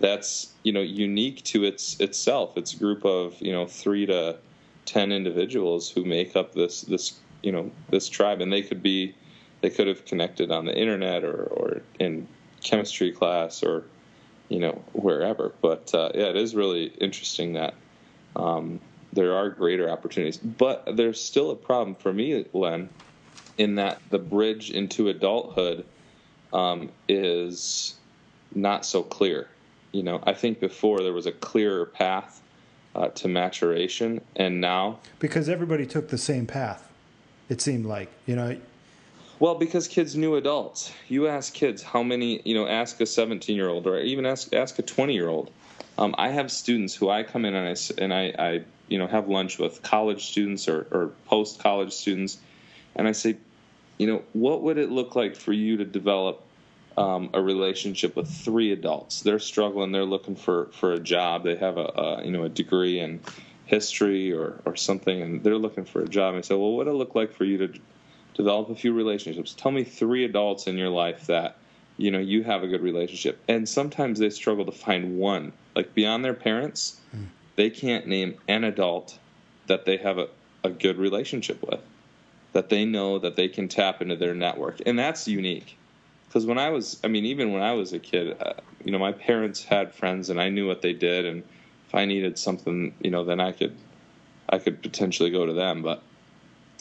That's 0.00 0.52
you 0.64 0.72
know 0.72 0.82
unique 0.82 1.42
to 1.44 1.64
its 1.64 1.98
itself. 2.00 2.56
It's 2.56 2.74
a 2.74 2.76
group 2.76 3.04
of 3.04 3.40
you 3.40 3.52
know 3.52 3.66
three 3.66 4.06
to 4.06 4.36
ten 4.84 5.12
individuals 5.12 5.90
who 5.90 6.04
make 6.04 6.34
up 6.34 6.54
this 6.54 6.82
this 6.82 7.14
you 7.42 7.52
know 7.52 7.70
this 7.90 8.08
tribe, 8.08 8.40
and 8.40 8.52
they 8.52 8.62
could 8.62 8.82
be 8.82 9.14
they 9.60 9.70
could 9.70 9.86
have 9.86 10.04
connected 10.04 10.50
on 10.50 10.64
the 10.64 10.76
internet 10.76 11.24
or, 11.24 11.44
or 11.44 11.82
in 11.98 12.28
chemistry 12.62 13.12
class 13.12 13.62
or 13.62 13.84
you 14.48 14.58
know 14.58 14.82
wherever. 14.92 15.52
But 15.60 15.92
uh, 15.94 16.10
yeah, 16.14 16.26
it 16.26 16.36
is 16.36 16.54
really 16.54 16.86
interesting 17.00 17.54
that 17.54 17.74
um, 18.36 18.80
there 19.12 19.34
are 19.34 19.48
greater 19.50 19.90
opportunities, 19.90 20.36
but 20.36 20.96
there's 20.96 21.20
still 21.20 21.50
a 21.50 21.56
problem 21.56 21.94
for 21.94 22.12
me, 22.12 22.46
Len, 22.52 22.88
in 23.56 23.74
that 23.76 24.00
the 24.10 24.18
bridge 24.18 24.70
into 24.70 25.08
adulthood 25.08 25.84
um, 26.52 26.90
is 27.08 27.94
not 28.54 28.84
so 28.84 29.02
clear. 29.02 29.48
You 29.92 30.02
know, 30.02 30.22
I 30.24 30.34
think 30.34 30.60
before 30.60 31.02
there 31.02 31.12
was 31.12 31.26
a 31.26 31.32
clearer 31.32 31.86
path 31.86 32.42
uh, 32.94 33.08
to 33.08 33.28
maturation, 33.28 34.20
and 34.36 34.60
now 34.60 34.98
because 35.18 35.48
everybody 35.48 35.86
took 35.86 36.08
the 36.08 36.18
same 36.18 36.46
path, 36.46 36.90
it 37.48 37.60
seemed 37.60 37.86
like 37.86 38.10
you 38.26 38.36
know 38.36 38.56
well, 39.40 39.54
because 39.54 39.86
kids 39.86 40.16
knew 40.16 40.36
adults. 40.36 40.92
You 41.08 41.28
ask 41.28 41.54
kids 41.54 41.82
how 41.82 42.02
many, 42.02 42.42
you 42.44 42.54
know, 42.54 42.66
ask 42.66 43.00
a 43.00 43.06
17 43.06 43.54
year 43.54 43.68
old 43.68 43.86
or 43.86 43.98
even 43.98 44.26
ask 44.26 44.52
ask 44.52 44.78
a 44.78 44.82
20 44.82 45.14
year 45.14 45.28
old. 45.28 45.50
Um, 45.96 46.14
I 46.18 46.28
have 46.28 46.50
students 46.50 46.94
who 46.94 47.10
I 47.10 47.22
come 47.22 47.44
in 47.44 47.54
and 47.54 47.68
I, 47.68 48.02
and 48.02 48.14
I, 48.14 48.34
I 48.38 48.64
you 48.88 48.98
know, 48.98 49.06
have 49.06 49.28
lunch 49.28 49.58
with 49.58 49.82
college 49.82 50.26
students 50.26 50.68
or, 50.68 50.86
or 50.90 51.12
post 51.26 51.60
college 51.60 51.92
students, 51.92 52.38
and 52.94 53.06
I 53.06 53.12
say, 53.12 53.36
you 53.98 54.06
know, 54.06 54.22
what 54.32 54.62
would 54.62 54.78
it 54.78 54.90
look 54.90 55.16
like 55.16 55.36
for 55.36 55.52
you 55.52 55.76
to 55.76 55.84
develop 55.84 56.42
um, 56.96 57.30
a 57.34 57.42
relationship 57.42 58.16
with 58.16 58.28
three 58.28 58.72
adults? 58.72 59.22
They're 59.22 59.40
struggling. 59.40 59.92
They're 59.92 60.04
looking 60.04 60.36
for, 60.36 60.66
for 60.72 60.92
a 60.92 61.00
job. 61.00 61.44
They 61.44 61.56
have 61.56 61.76
a, 61.76 61.90
a 61.96 62.24
you 62.24 62.30
know 62.30 62.44
a 62.44 62.48
degree 62.48 63.00
in 63.00 63.20
history 63.66 64.32
or, 64.32 64.60
or 64.64 64.76
something, 64.76 65.20
and 65.20 65.42
they're 65.42 65.58
looking 65.58 65.84
for 65.84 66.00
a 66.00 66.08
job. 66.08 66.34
And 66.34 66.38
I 66.38 66.40
say, 66.42 66.54
well, 66.54 66.70
what 66.70 66.86
would 66.86 66.92
it 66.92 66.96
look 66.96 67.14
like 67.14 67.34
for 67.34 67.44
you 67.44 67.58
to 67.66 67.80
develop 68.38 68.70
a 68.70 68.74
few 68.74 68.94
relationships. 68.94 69.52
Tell 69.52 69.72
me 69.72 69.84
three 69.84 70.24
adults 70.24 70.66
in 70.68 70.78
your 70.78 70.88
life 70.88 71.26
that 71.26 71.56
you 71.96 72.10
know 72.10 72.20
you 72.20 72.44
have 72.44 72.62
a 72.62 72.68
good 72.68 72.80
relationship. 72.80 73.38
And 73.48 73.68
sometimes 73.68 74.20
they 74.20 74.30
struggle 74.30 74.64
to 74.64 74.72
find 74.72 75.18
one. 75.18 75.52
Like 75.74 75.92
beyond 75.92 76.24
their 76.24 76.34
parents, 76.34 77.00
mm. 77.14 77.26
they 77.56 77.68
can't 77.68 78.06
name 78.06 78.38
an 78.46 78.64
adult 78.64 79.18
that 79.66 79.84
they 79.84 79.96
have 79.98 80.18
a, 80.18 80.28
a 80.62 80.70
good 80.70 80.96
relationship 80.98 81.60
with. 81.68 81.80
That 82.52 82.70
they 82.70 82.84
know 82.84 83.18
that 83.18 83.36
they 83.36 83.48
can 83.48 83.68
tap 83.68 84.00
into 84.00 84.16
their 84.16 84.34
network. 84.34 84.78
And 84.86 84.98
that's 84.98 85.28
unique. 85.28 85.76
Because 86.28 86.46
when 86.46 86.58
I 86.58 86.70
was, 86.70 87.00
I 87.02 87.08
mean, 87.08 87.24
even 87.24 87.52
when 87.52 87.62
I 87.62 87.72
was 87.72 87.92
a 87.92 87.98
kid, 87.98 88.36
uh, 88.40 88.54
you 88.84 88.92
know, 88.92 88.98
my 88.98 89.12
parents 89.12 89.64
had 89.64 89.92
friends 89.92 90.30
and 90.30 90.40
I 90.40 90.48
knew 90.48 90.66
what 90.66 90.80
they 90.80 90.92
did. 90.92 91.26
And 91.26 91.42
if 91.88 91.94
I 91.94 92.04
needed 92.04 92.38
something, 92.38 92.94
you 93.00 93.10
know, 93.10 93.24
then 93.24 93.40
I 93.40 93.52
could, 93.52 93.76
I 94.48 94.58
could 94.58 94.82
potentially 94.82 95.30
go 95.30 95.44
to 95.44 95.52
them. 95.52 95.82
But 95.82 96.02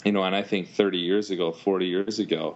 you 0.07 0.13
know, 0.13 0.23
and 0.23 0.33
I 0.33 0.41
think 0.41 0.69
30 0.69 0.99
years 0.99 1.31
ago, 1.31 1.51
40 1.51 1.85
years 1.85 2.17
ago, 2.17 2.55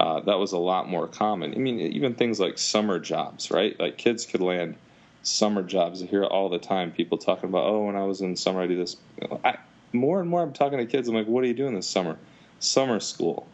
uh, 0.00 0.20
that 0.20 0.38
was 0.38 0.52
a 0.52 0.58
lot 0.58 0.88
more 0.88 1.06
common. 1.06 1.52
I 1.52 1.58
mean, 1.58 1.78
even 1.78 2.14
things 2.14 2.40
like 2.40 2.56
summer 2.56 2.98
jobs, 2.98 3.50
right? 3.50 3.78
Like 3.78 3.98
kids 3.98 4.24
could 4.24 4.40
land 4.40 4.76
summer 5.22 5.62
jobs. 5.62 6.02
I 6.02 6.06
hear 6.06 6.24
all 6.24 6.48
the 6.48 6.58
time 6.58 6.90
people 6.90 7.18
talking 7.18 7.50
about, 7.50 7.66
oh, 7.66 7.84
when 7.84 7.96
I 7.96 8.04
was 8.04 8.22
in 8.22 8.34
summer, 8.34 8.62
I 8.62 8.66
do 8.66 8.76
this. 8.76 8.96
I, 9.44 9.58
more 9.92 10.20
and 10.20 10.30
more, 10.30 10.42
I'm 10.42 10.54
talking 10.54 10.78
to 10.78 10.86
kids. 10.86 11.06
I'm 11.06 11.14
like, 11.14 11.26
what 11.26 11.44
are 11.44 11.46
you 11.46 11.52
doing 11.52 11.74
this 11.74 11.86
summer? 11.86 12.16
Summer 12.60 12.98
school. 12.98 13.46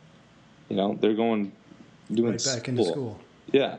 You 0.69 0.77
know, 0.77 0.97
they're 1.01 1.15
going 1.15 1.51
doing 2.13 2.31
right 2.31 2.45
back 2.45 2.63
school. 2.63 2.79
into 2.79 2.85
school. 2.85 3.21
Yeah. 3.51 3.79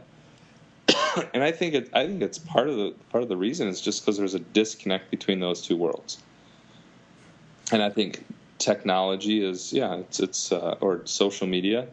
and 1.34 1.42
I 1.42 1.54
think 1.54 1.74
it. 1.74 1.90
I 1.94 2.06
think 2.06 2.22
it's 2.22 2.38
part 2.38 2.68
of 2.68 2.76
the 2.76 2.94
part 3.12 3.24
of 3.24 3.30
the 3.30 3.38
reason 3.38 3.70
is 3.70 3.80
just 3.80 4.02
because 4.02 4.18
there's 4.18 4.34
a 4.34 4.40
disconnect 4.40 5.10
between 5.10 5.40
those 5.40 5.62
two 5.62 5.78
worlds. 5.78 6.22
And 7.72 7.82
I 7.82 7.90
think 7.90 8.26
technology 8.64 9.44
is 9.44 9.74
yeah 9.74 9.96
it's 9.96 10.20
it's 10.20 10.52
uh, 10.52 10.76
or 10.80 11.02
social 11.06 11.48
media 11.48 11.88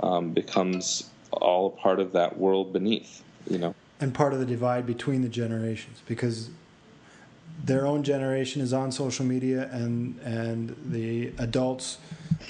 um, 0.00 0.32
becomes 0.32 1.10
all 1.32 1.66
a 1.66 1.70
part 1.70 1.98
of 2.00 2.12
that 2.12 2.38
world 2.38 2.72
beneath 2.72 3.24
you 3.48 3.58
know? 3.58 3.74
And 4.00 4.12
part 4.12 4.32
of 4.32 4.40
the 4.40 4.46
divide 4.46 4.86
between 4.86 5.22
the 5.22 5.28
generations 5.28 6.02
because 6.06 6.50
their 7.62 7.86
own 7.86 8.02
generation 8.02 8.60
is 8.60 8.72
on 8.72 8.90
social 8.92 9.24
media 9.24 9.70
and 9.72 10.18
and 10.20 10.76
the 10.86 11.32
adults 11.38 11.98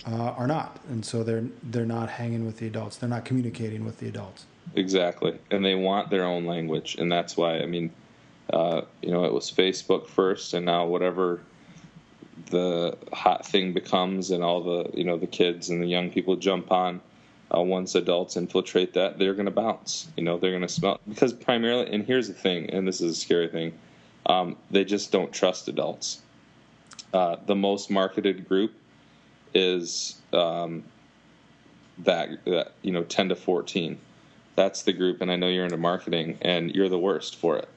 uh, 0.07 0.11
are 0.11 0.47
not. 0.47 0.81
And 0.89 1.05
so 1.05 1.23
they're 1.23 1.45
they're 1.63 1.85
not 1.85 2.11
hanging 2.11 2.47
with 2.47 2.59
the 2.59 2.67
adults. 2.67 2.97
They're 2.97 3.09
not 3.09 3.25
communicating 3.25 3.85
with 3.85 3.99
the 3.99 4.09
adults. 4.09 4.47
Exactly. 4.75 5.39
And 5.51 5.65
they 5.65 5.75
want 5.75 6.11
their 6.11 6.25
own 6.25 6.47
language. 6.47 6.97
And 6.99 7.13
that's 7.13 7.37
why 7.37 7.59
i 7.59 7.67
mean 7.67 7.91
uh, 8.53 8.83
you 9.03 9.11
know 9.11 9.25
it 9.25 9.33
was 9.33 9.51
facebook 9.51 10.07
first 10.07 10.53
and 10.55 10.67
now 10.67 10.85
whatever 10.85 11.41
the 12.47 12.97
hot 13.13 13.47
thing 13.47 13.73
becomes 13.73 14.31
and 14.31 14.43
all 14.43 14.63
the 14.63 14.91
you 14.97 15.05
know 15.05 15.17
the 15.17 15.27
kids 15.27 15.71
and 15.71 15.83
the 15.83 15.87
young 15.87 16.11
people 16.11 16.37
jump 16.37 16.71
on 16.71 17.01
uh, 17.55 17.61
once 17.61 17.95
adults 17.95 18.37
infiltrate 18.37 18.93
that 18.95 19.19
they're 19.19 19.35
going 19.35 19.47
to 19.47 19.51
bounce 19.53 20.09
you 20.17 20.23
know 20.23 20.39
they're 20.39 20.51
going 20.51 20.63
to 20.63 20.69
smell 20.69 21.01
because 21.09 21.33
primarily 21.33 21.91
and 21.93 22.05
here's 22.05 22.29
the 22.29 22.35
thing 22.35 22.69
and 22.71 22.87
this 22.87 23.01
is 23.01 23.17
a 23.17 23.21
scary 23.21 23.49
thing 23.49 23.73
um, 24.27 24.57
they 24.71 24.85
just 24.85 25.13
don't 25.13 25.33
trust 25.33 25.69
adults 25.69 26.21
uh, 27.15 27.37
the 27.47 27.55
most 27.55 27.91
marketed 27.91 28.49
group 28.49 28.75
is 29.55 30.21
um, 30.33 30.83
that, 31.99 32.45
that 32.45 32.73
you 32.83 32.93
know 32.93 33.05
10 33.05 33.31
to 33.31 33.37
14. 33.37 33.99
That's 34.57 34.83
the 34.83 34.93
group, 34.93 35.21
and 35.21 35.31
I 35.31 35.37
know 35.37 35.49
you're 35.49 35.65
into 35.65 35.77
marketing, 35.77 36.39
and 36.43 36.75
you're 36.75 36.89
the 36.89 36.99
worst 36.99 37.37
for 37.37 37.57
it. 37.57 37.69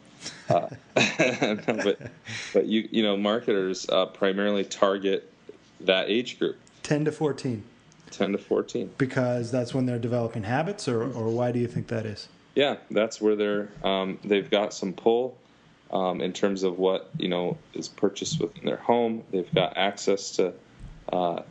Uh, 0.49 0.67
but 0.95 1.99
but 2.53 2.65
you 2.65 2.87
you 2.91 3.03
know 3.03 3.17
marketers 3.17 3.87
uh, 3.89 4.05
primarily 4.07 4.63
target 4.63 5.31
that 5.81 6.09
age 6.09 6.39
group, 6.39 6.57
10 6.83 7.05
to 7.05 7.11
14. 7.11 7.63
10 8.11 8.31
to 8.31 8.37
14. 8.37 8.91
Because 8.97 9.51
that's 9.51 9.73
when 9.73 9.85
they're 9.85 9.99
developing 9.99 10.43
habits, 10.43 10.87
or, 10.87 11.03
or 11.03 11.29
why 11.29 11.51
do 11.51 11.59
you 11.59 11.67
think 11.67 11.87
that 11.87 12.05
is? 12.05 12.29
Yeah, 12.55 12.77
that's 12.89 13.21
where 13.21 13.35
they're 13.35 13.69
um, 13.83 14.17
they've 14.23 14.49
got 14.49 14.73
some 14.73 14.93
pull 14.93 15.37
um, 15.91 16.21
in 16.21 16.33
terms 16.33 16.63
of 16.63 16.79
what 16.79 17.09
you 17.17 17.29
know 17.29 17.57
is 17.73 17.87
purchased 17.87 18.39
within 18.39 18.65
their 18.65 18.77
home. 18.77 19.23
They've 19.31 19.53
got 19.53 19.77
access 19.77 20.31
to 20.31 20.53
uh, 21.11 21.43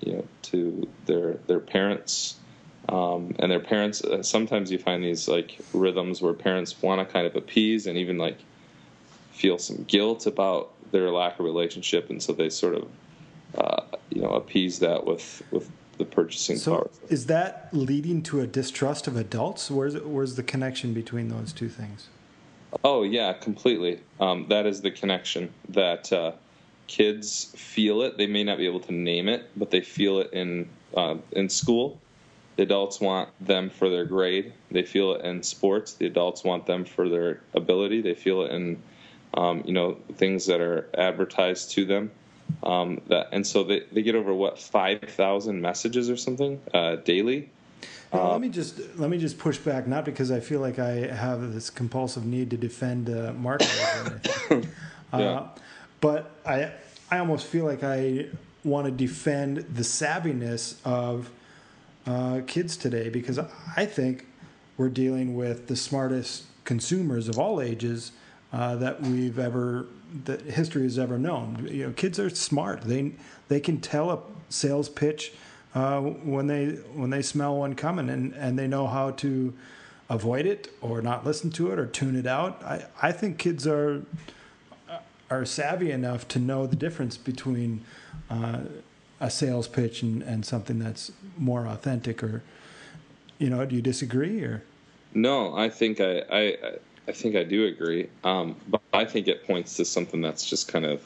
you 0.00 0.12
know 0.12 0.24
to 0.42 0.88
their 1.06 1.34
their 1.46 1.60
parents. 1.60 2.36
Um, 2.88 3.34
and 3.38 3.50
their 3.50 3.60
parents 3.60 4.02
uh, 4.02 4.22
sometimes 4.22 4.72
you 4.72 4.78
find 4.78 5.04
these 5.04 5.28
like 5.28 5.58
rhythms 5.72 6.20
where 6.20 6.34
parents 6.34 6.80
want 6.82 7.06
to 7.06 7.12
kind 7.12 7.26
of 7.26 7.36
appease 7.36 7.86
and 7.86 7.96
even 7.96 8.18
like 8.18 8.38
feel 9.30 9.58
some 9.58 9.84
guilt 9.84 10.26
about 10.26 10.72
their 10.90 11.10
lack 11.10 11.38
of 11.38 11.44
relationship 11.44 12.10
and 12.10 12.22
so 12.22 12.32
they 12.32 12.50
sort 12.50 12.74
of 12.74 12.88
uh, 13.56 13.82
you 14.10 14.20
know 14.20 14.30
appease 14.30 14.80
that 14.80 15.06
with 15.06 15.42
with 15.52 15.70
the 15.98 16.04
purchasing 16.04 16.56
So 16.56 16.76
power 16.76 16.90
is 17.08 17.26
that 17.26 17.68
leading 17.72 18.22
to 18.24 18.40
a 18.40 18.46
distrust 18.46 19.06
of 19.06 19.16
adults? 19.16 19.70
Where's 19.70 19.96
where's 20.00 20.34
the 20.34 20.42
connection 20.42 20.92
between 20.92 21.28
those 21.28 21.52
two 21.52 21.68
things? 21.68 22.08
Oh 22.84 23.02
yeah, 23.02 23.32
completely. 23.34 24.00
Um, 24.18 24.46
that 24.48 24.66
is 24.66 24.80
the 24.80 24.90
connection 24.90 25.52
that 25.68 26.12
uh, 26.12 26.32
kids 26.86 27.52
feel 27.56 28.02
it. 28.02 28.16
They 28.16 28.26
may 28.26 28.44
not 28.44 28.58
be 28.58 28.66
able 28.66 28.80
to 28.80 28.92
name 28.92 29.28
it, 29.28 29.50
but 29.56 29.70
they 29.70 29.80
feel 29.80 30.20
it 30.20 30.32
in 30.32 30.68
uh, 30.96 31.16
in 31.32 31.48
school. 31.48 32.00
The 32.56 32.64
adults 32.64 33.00
want 33.00 33.30
them 33.40 33.70
for 33.70 33.88
their 33.88 34.04
grade. 34.04 34.52
They 34.70 34.82
feel 34.82 35.14
it 35.14 35.24
in 35.24 35.42
sports. 35.42 35.94
The 35.94 36.06
adults 36.06 36.44
want 36.44 36.66
them 36.66 36.84
for 36.84 37.08
their 37.08 37.40
ability. 37.54 38.02
They 38.02 38.14
feel 38.14 38.42
it 38.42 38.52
in 38.52 38.82
um, 39.34 39.62
you 39.64 39.72
know 39.72 39.96
things 40.16 40.46
that 40.46 40.60
are 40.60 40.88
advertised 40.96 41.70
to 41.72 41.84
them. 41.84 42.10
Um, 42.62 43.00
that 43.08 43.28
and 43.32 43.46
so 43.46 43.64
they, 43.64 43.80
they 43.92 44.02
get 44.02 44.14
over 44.14 44.34
what 44.34 44.58
five 44.58 45.00
thousand 45.00 45.62
messages 45.62 46.10
or 46.10 46.16
something 46.16 46.60
uh, 46.74 46.96
daily. 46.96 47.48
Let 48.12 48.42
me 48.42 48.50
just 48.50 48.78
let 48.98 49.08
me 49.08 49.16
just 49.16 49.38
push 49.38 49.56
back, 49.56 49.86
not 49.86 50.04
because 50.04 50.30
I 50.30 50.40
feel 50.40 50.60
like 50.60 50.78
I 50.78 51.06
have 51.06 51.54
this 51.54 51.70
compulsive 51.70 52.26
need 52.26 52.50
to 52.50 52.58
defend 52.58 53.08
uh, 53.08 53.32
or 53.42 53.58
anything, 53.62 54.68
Yeah. 55.14 55.18
uh, 55.18 55.48
but 56.02 56.30
I 56.44 56.72
I 57.10 57.18
almost 57.18 57.46
feel 57.46 57.64
like 57.64 57.82
I 57.82 58.26
want 58.64 58.86
to 58.86 58.90
defend 58.90 59.58
the 59.58 59.82
savviness 59.82 60.76
of 60.84 61.30
uh, 62.06 62.40
kids 62.46 62.76
today 62.76 63.08
because 63.08 63.38
I 63.76 63.86
think 63.86 64.26
we're 64.76 64.88
dealing 64.88 65.36
with 65.36 65.68
the 65.68 65.76
smartest 65.76 66.44
consumers 66.64 67.28
of 67.28 67.38
all 67.38 67.60
ages 67.60 68.12
uh, 68.52 68.76
that 68.76 69.00
we've 69.00 69.38
ever 69.38 69.86
that 70.24 70.42
history 70.42 70.82
has 70.82 70.98
ever 70.98 71.18
known. 71.18 71.66
You 71.70 71.86
know, 71.86 71.92
kids 71.92 72.18
are 72.18 72.30
smart. 72.30 72.82
They 72.82 73.12
they 73.48 73.60
can 73.60 73.80
tell 73.80 74.10
a 74.10 74.18
sales 74.48 74.88
pitch 74.88 75.32
uh, 75.74 76.00
when 76.00 76.46
they 76.46 76.70
when 76.94 77.10
they 77.10 77.22
smell 77.22 77.56
one 77.56 77.74
coming, 77.74 78.10
and, 78.10 78.34
and 78.34 78.58
they 78.58 78.66
know 78.66 78.86
how 78.86 79.12
to 79.12 79.54
avoid 80.10 80.44
it 80.44 80.70
or 80.82 81.00
not 81.00 81.24
listen 81.24 81.50
to 81.50 81.72
it 81.72 81.78
or 81.78 81.86
tune 81.86 82.16
it 82.16 82.26
out. 82.26 82.62
I, 82.62 82.84
I 83.00 83.12
think 83.12 83.38
kids 83.38 83.66
are 83.66 84.02
are 85.30 85.46
savvy 85.46 85.90
enough 85.90 86.28
to 86.28 86.38
know 86.38 86.66
the 86.66 86.76
difference 86.76 87.16
between 87.16 87.82
uh, 88.28 88.60
a 89.22 89.30
sales 89.30 89.68
pitch 89.68 90.02
and, 90.02 90.22
and 90.22 90.44
something 90.44 90.78
that's 90.78 91.12
more 91.38 91.66
authentic. 91.66 92.22
Or 92.22 92.42
you 93.38 93.48
know, 93.48 93.64
do 93.64 93.74
you 93.74 93.82
disagree 93.82 94.42
or? 94.42 94.62
No, 95.14 95.56
I 95.56 95.68
think 95.70 96.00
I, 96.00 96.22
I, 96.30 96.56
I 97.08 97.12
think 97.12 97.36
I 97.36 97.44
do 97.44 97.66
agree. 97.66 98.08
Um, 98.24 98.56
but 98.68 98.82
I 98.92 99.04
think 99.04 99.28
it 99.28 99.46
points 99.46 99.76
to 99.76 99.84
something 99.84 100.20
that's 100.20 100.44
just 100.44 100.68
kind 100.68 100.84
of, 100.84 101.02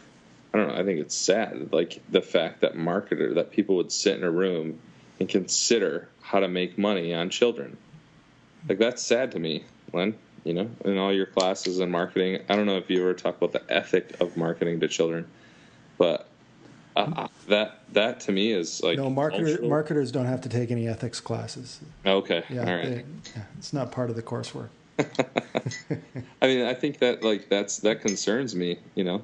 I 0.52 0.58
don't 0.58 0.68
know. 0.68 0.74
I 0.74 0.84
think 0.84 1.00
it's 1.00 1.14
sad, 1.14 1.72
like 1.72 2.00
the 2.10 2.22
fact 2.22 2.60
that 2.60 2.74
marketer, 2.74 3.34
that 3.34 3.50
people 3.50 3.76
would 3.76 3.92
sit 3.92 4.16
in 4.16 4.24
a 4.24 4.30
room 4.30 4.78
and 5.18 5.28
consider 5.28 6.08
how 6.22 6.40
to 6.40 6.48
make 6.48 6.78
money 6.78 7.14
on 7.14 7.30
children. 7.30 7.76
Like 8.68 8.78
that's 8.78 9.02
sad 9.02 9.32
to 9.32 9.38
me, 9.38 9.64
Len. 9.92 10.14
You 10.44 10.54
know, 10.54 10.70
in 10.84 10.96
all 10.96 11.12
your 11.12 11.26
classes 11.26 11.80
in 11.80 11.90
marketing, 11.90 12.42
I 12.48 12.54
don't 12.54 12.66
know 12.66 12.76
if 12.76 12.88
you 12.88 13.00
ever 13.00 13.14
talk 13.14 13.36
about 13.36 13.52
the 13.52 13.74
ethic 13.74 14.20
of 14.20 14.36
marketing 14.36 14.78
to 14.80 14.88
children, 14.88 15.26
uh, 16.96 17.28
that 17.48 17.80
that 17.92 18.20
to 18.20 18.32
me 18.32 18.52
is 18.52 18.82
like 18.82 18.96
No, 18.96 19.08
marketer, 19.10 19.62
marketers 19.68 20.10
don't 20.10 20.26
have 20.26 20.40
to 20.42 20.48
take 20.48 20.70
any 20.70 20.88
ethics 20.88 21.20
classes. 21.20 21.80
Okay, 22.04 22.42
Yeah, 22.48 22.60
all 22.60 22.74
right. 22.76 22.84
they- 22.84 23.04
yeah, 23.36 23.42
it's 23.58 23.72
not 23.72 23.92
part 23.92 24.10
of 24.10 24.16
the 24.16 24.22
coursework. 24.22 24.68
I 26.42 26.46
mean, 26.46 26.64
I 26.66 26.74
think 26.74 26.98
that 27.00 27.22
like 27.22 27.48
that's 27.48 27.78
that 27.78 28.00
concerns 28.00 28.54
me. 28.56 28.78
You 28.94 29.04
know, 29.04 29.22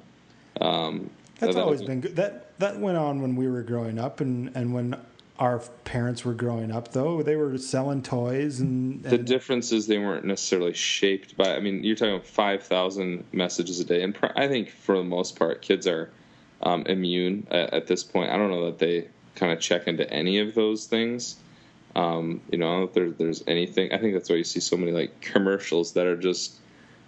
um, 0.61 1.11
That's 1.41 1.55
that- 1.55 1.63
always 1.63 1.83
been 1.83 2.01
good. 2.03 2.17
That 2.17 2.59
that 2.59 2.79
went 2.79 2.99
on 2.99 3.23
when 3.23 3.37
we 3.37 3.49
were 3.49 3.63
growing 3.63 3.99
up, 3.99 4.21
and 4.21 4.51
and 4.55 4.75
when 4.75 4.97
our 5.39 5.61
parents 5.85 6.25
were 6.27 6.35
growing 6.35 6.71
up. 6.71 6.93
Though 6.93 7.23
they 7.23 7.37
were 7.37 7.57
selling 7.59 8.03
toys, 8.03 8.61
and, 8.61 9.03
The 9.03 9.15
and 9.17 9.27
difference 9.27 9.73
is 9.73 9.87
they 9.87 9.99
weren't 9.99 10.27
necessarily 10.27 10.75
shaped 10.75 11.37
by. 11.39 11.57
I 11.57 11.61
mean, 11.61 11.83
you're 11.83 11.97
talking 11.97 12.21
five 12.21 12.63
thousand 12.63 13.25
messages 13.33 13.81
a 13.81 13.85
day, 13.85 14.03
and 14.03 14.15
pr- 14.15 14.27
I 14.37 14.47
think 14.49 14.69
for 14.71 14.97
the 14.99 15.05
most 15.05 15.39
part, 15.39 15.63
kids 15.63 15.87
are 15.87 16.11
um, 16.63 16.85
immune 16.87 17.47
at, 17.51 17.73
at 17.75 17.87
this 17.87 18.03
point. 18.05 18.31
I 18.31 18.37
don't 18.37 18.51
know 18.51 18.67
that 18.67 18.79
they 18.79 19.09
kind 19.35 19.53
of 19.53 19.61
check 19.61 19.87
into 19.89 20.09
any 20.13 20.39
of 20.39 20.55
those 20.55 20.87
things. 20.87 21.37
Um, 21.95 22.41
you 22.51 22.59
know, 22.59 22.85
if 22.85 22.93
there, 22.95 23.11
there's 23.11 23.43
anything. 23.47 23.93
I 23.93 23.99
think 23.99 24.15
that's 24.15 24.31
why 24.31 24.37
you 24.37 24.45
see 24.45 24.61
so 24.61 24.77
many 24.77 24.93
like 24.93 25.21
commercials 25.21 25.93
that 25.93 26.07
are 26.07 26.17
just 26.17 26.57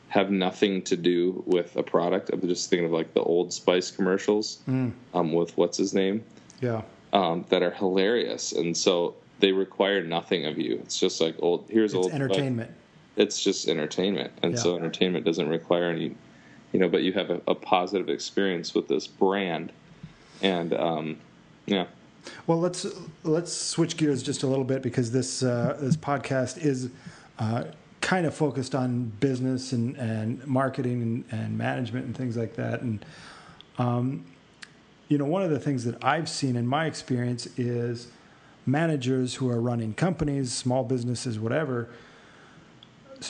have 0.09 0.31
nothing 0.31 0.83
to 0.83 0.97
do 0.97 1.43
with 1.47 1.75
a 1.77 1.83
product. 1.83 2.31
I'm 2.33 2.41
just 2.43 2.69
thinking 2.71 2.87
of 2.87 2.93
like 2.93 3.15
the 3.15 3.23
Old 3.23 3.53
Spice 3.53 3.91
commercials 3.91 4.59
Mm. 4.69 4.93
um, 5.15 5.33
with 5.33 5.57
what's 5.57 5.79
his 5.79 5.95
name. 5.95 6.23
yeah, 6.61 6.83
um, 7.13 7.45
that 7.49 7.63
are 7.63 7.71
hilarious, 7.71 8.53
and 8.53 8.77
so 8.77 9.15
they 9.41 9.53
require 9.53 10.03
nothing 10.05 10.45
of 10.47 10.59
you. 10.59 10.75
It's 10.83 11.01
just 11.01 11.21
like 11.21 11.35
old. 11.41 11.65
Here's 11.69 11.93
it's 11.93 11.97
old. 11.97 12.07
like, 12.07 12.15
entertainment. 12.15 12.71
it's 13.17 13.43
just 13.43 13.69
entertainment, 13.69 14.33
and 14.43 14.59
so 14.59 14.77
entertainment 14.77 15.25
doesn't 15.25 15.49
require 15.49 15.85
any, 15.91 16.15
you 16.75 16.81
know. 16.81 16.89
But 16.89 17.03
you 17.03 17.15
have 17.15 17.31
a, 17.31 17.41
a 17.49 17.55
positive 17.55 18.11
experience 18.11 18.75
with 18.75 18.89
this 18.89 19.07
brand, 19.07 19.73
and 20.43 20.75
um, 20.75 21.17
yeah, 21.65 21.87
Well, 22.47 22.61
let's 22.61 22.87
let's 23.23 23.53
switch 23.53 23.97
gears 23.97 24.23
just 24.23 24.43
a 24.43 24.47
little 24.47 24.65
bit 24.65 24.83
because 24.83 25.11
this 25.11 25.43
uh, 25.43 25.79
this 25.81 25.97
podcast 25.97 26.63
is 26.63 26.91
uh, 27.39 27.65
kind 28.03 28.27
of 28.27 28.35
focused 28.35 28.75
on 28.75 29.05
business 29.21 29.73
and, 29.73 29.97
and 29.97 30.47
marketing 30.47 31.01
and, 31.03 31.41
and 31.41 31.57
management 31.57 32.05
and 32.05 32.17
things 32.17 32.37
like 32.37 32.55
that. 32.57 32.83
And 32.83 33.05
um, 33.79 34.25
you 35.09 35.17
know, 35.19 35.25
one 35.25 35.43
of 35.43 35.51
the 35.51 35.61
things 35.61 35.85
that 35.85 36.03
I've 36.05 36.29
seen 36.29 36.57
in 36.57 36.67
my 36.67 36.87
experience 36.87 37.47
is 37.57 38.09
managers 38.67 39.35
who 39.35 39.51
are 39.51 39.61
running 39.61 39.95
companies, 39.95 40.53
small 40.53 40.85
businesses, 40.85 41.39
whatever, 41.39 41.89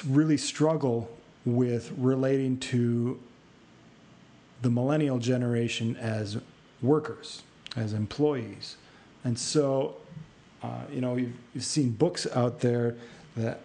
really 0.09 0.37
struggle 0.37 1.11
with 1.45 1.93
relating 1.97 2.59
to 2.59 3.21
the 4.63 4.71
millennial 4.71 5.19
generation 5.19 5.97
as 5.97 6.39
workers, 6.83 7.43
as 7.77 7.93
employees. 7.93 8.77
And 9.25 9.39
so, 9.39 9.97
uh, 10.63 10.83
you 10.93 11.01
know, 11.01 11.17
you've, 11.17 11.35
you've 11.55 11.65
seen 11.65 11.91
books 11.91 12.27
out 12.35 12.61
there 12.61 12.97
that 13.37 13.61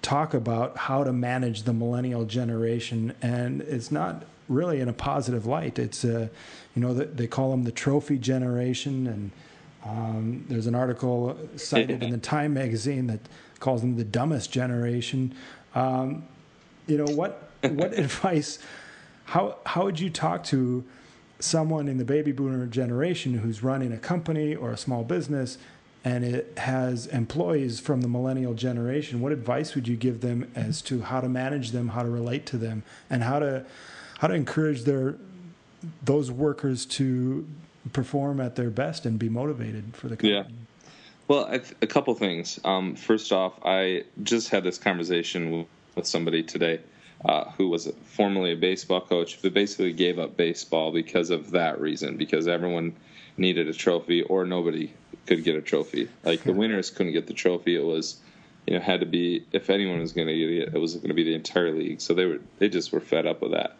talk 0.00 0.34
about 0.34 0.76
how 0.76 1.04
to 1.04 1.12
manage 1.12 1.62
the 1.62 1.72
millennial 1.72 2.24
generation, 2.24 3.14
and 3.20 3.62
it's 3.62 3.90
not 3.90 4.24
really 4.48 4.80
in 4.80 4.88
a 4.88 4.92
positive 4.92 5.46
light. 5.46 5.78
It's, 5.78 6.04
uh, 6.04 6.28
you 6.74 6.82
know, 6.82 6.94
they 6.94 7.26
call 7.26 7.50
them 7.50 7.64
the 7.64 7.72
trophy 7.72 8.18
generation, 8.18 9.06
and 9.06 9.30
um, 9.84 10.44
there's 10.48 10.66
an 10.66 10.74
article 10.74 11.36
cited 11.56 12.02
in 12.02 12.10
the 12.10 12.18
Time 12.32 12.54
magazine 12.54 13.06
that 13.08 13.20
calls 13.60 13.80
them 13.80 13.96
the 13.96 14.04
dumbest 14.04 14.52
generation. 14.52 15.34
Um, 15.74 16.24
you 16.86 16.98
know 16.98 17.12
what? 17.12 17.50
What 17.62 17.92
advice? 17.98 18.58
How 19.26 19.56
how 19.66 19.84
would 19.84 20.00
you 20.00 20.10
talk 20.10 20.44
to 20.44 20.84
someone 21.40 21.88
in 21.88 21.98
the 21.98 22.04
baby 22.04 22.32
boomer 22.32 22.66
generation 22.66 23.34
who's 23.34 23.62
running 23.62 23.92
a 23.92 23.98
company 23.98 24.54
or 24.54 24.70
a 24.70 24.76
small 24.76 25.04
business, 25.04 25.58
and 26.04 26.24
it 26.24 26.52
has 26.58 27.06
employees 27.06 27.80
from 27.80 28.00
the 28.00 28.08
millennial 28.08 28.54
generation? 28.54 29.20
What 29.20 29.32
advice 29.32 29.74
would 29.74 29.88
you 29.88 29.96
give 29.96 30.20
them 30.20 30.50
as 30.54 30.82
to 30.82 31.02
how 31.02 31.20
to 31.20 31.28
manage 31.28 31.70
them, 31.70 31.88
how 31.88 32.02
to 32.02 32.10
relate 32.10 32.46
to 32.46 32.56
them, 32.56 32.82
and 33.10 33.22
how 33.22 33.38
to 33.38 33.64
how 34.18 34.28
to 34.28 34.34
encourage 34.34 34.82
their 34.82 35.16
those 36.04 36.30
workers 36.30 36.86
to 36.86 37.46
perform 37.92 38.40
at 38.40 38.56
their 38.56 38.70
best 38.70 39.06
and 39.06 39.18
be 39.18 39.28
motivated 39.28 39.96
for 39.96 40.08
the 40.08 40.16
company? 40.16 40.32
Yeah. 40.32 40.44
Well, 41.28 41.48
th- 41.48 41.74
a 41.80 41.86
couple 41.86 42.14
things. 42.14 42.60
Um, 42.64 42.94
first 42.94 43.32
off, 43.32 43.54
I 43.64 44.04
just 44.22 44.50
had 44.50 44.64
this 44.64 44.78
conversation 44.78 45.50
with, 45.50 45.66
with 45.94 46.06
somebody 46.06 46.42
today 46.42 46.80
uh, 47.24 47.44
who 47.52 47.68
was 47.68 47.90
formerly 48.04 48.52
a 48.52 48.56
baseball 48.56 49.00
coach, 49.00 49.40
but 49.42 49.54
basically 49.54 49.92
gave 49.92 50.18
up 50.18 50.36
baseball 50.36 50.92
because 50.92 51.30
of 51.30 51.50
that 51.52 51.80
reason. 51.80 52.16
Because 52.16 52.48
everyone 52.48 52.94
needed 53.36 53.68
a 53.68 53.72
trophy 53.72 54.22
or 54.22 54.44
nobody 54.44 54.92
could 55.26 55.44
get 55.44 55.56
a 55.56 55.62
trophy. 55.62 56.08
Like 56.24 56.42
the 56.42 56.52
winners 56.52 56.90
couldn't 56.90 57.12
get 57.12 57.26
the 57.26 57.34
trophy. 57.34 57.76
It 57.76 57.84
was, 57.84 58.16
you 58.66 58.74
know, 58.74 58.80
had 58.80 59.00
to 59.00 59.06
be 59.06 59.44
if 59.52 59.70
anyone 59.70 60.00
was 60.00 60.12
going 60.12 60.28
to 60.28 60.36
get 60.36 60.50
it, 60.50 60.74
it 60.74 60.78
was 60.78 60.94
going 60.96 61.08
to 61.08 61.14
be 61.14 61.24
the 61.24 61.34
entire 61.34 61.72
league. 61.72 62.00
So 62.00 62.14
they 62.14 62.26
were 62.26 62.40
they 62.58 62.68
just 62.68 62.92
were 62.92 63.00
fed 63.00 63.26
up 63.26 63.40
with 63.40 63.52
that. 63.52 63.76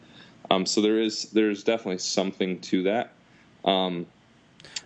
Um, 0.50 0.66
so 0.66 0.81
there 0.81 0.98
is 0.98 1.31
there's 1.31 1.64
definitely 1.64 1.98
something 1.98 2.61
to 2.61 2.83
that. 2.85 3.12
Um, 3.64 4.07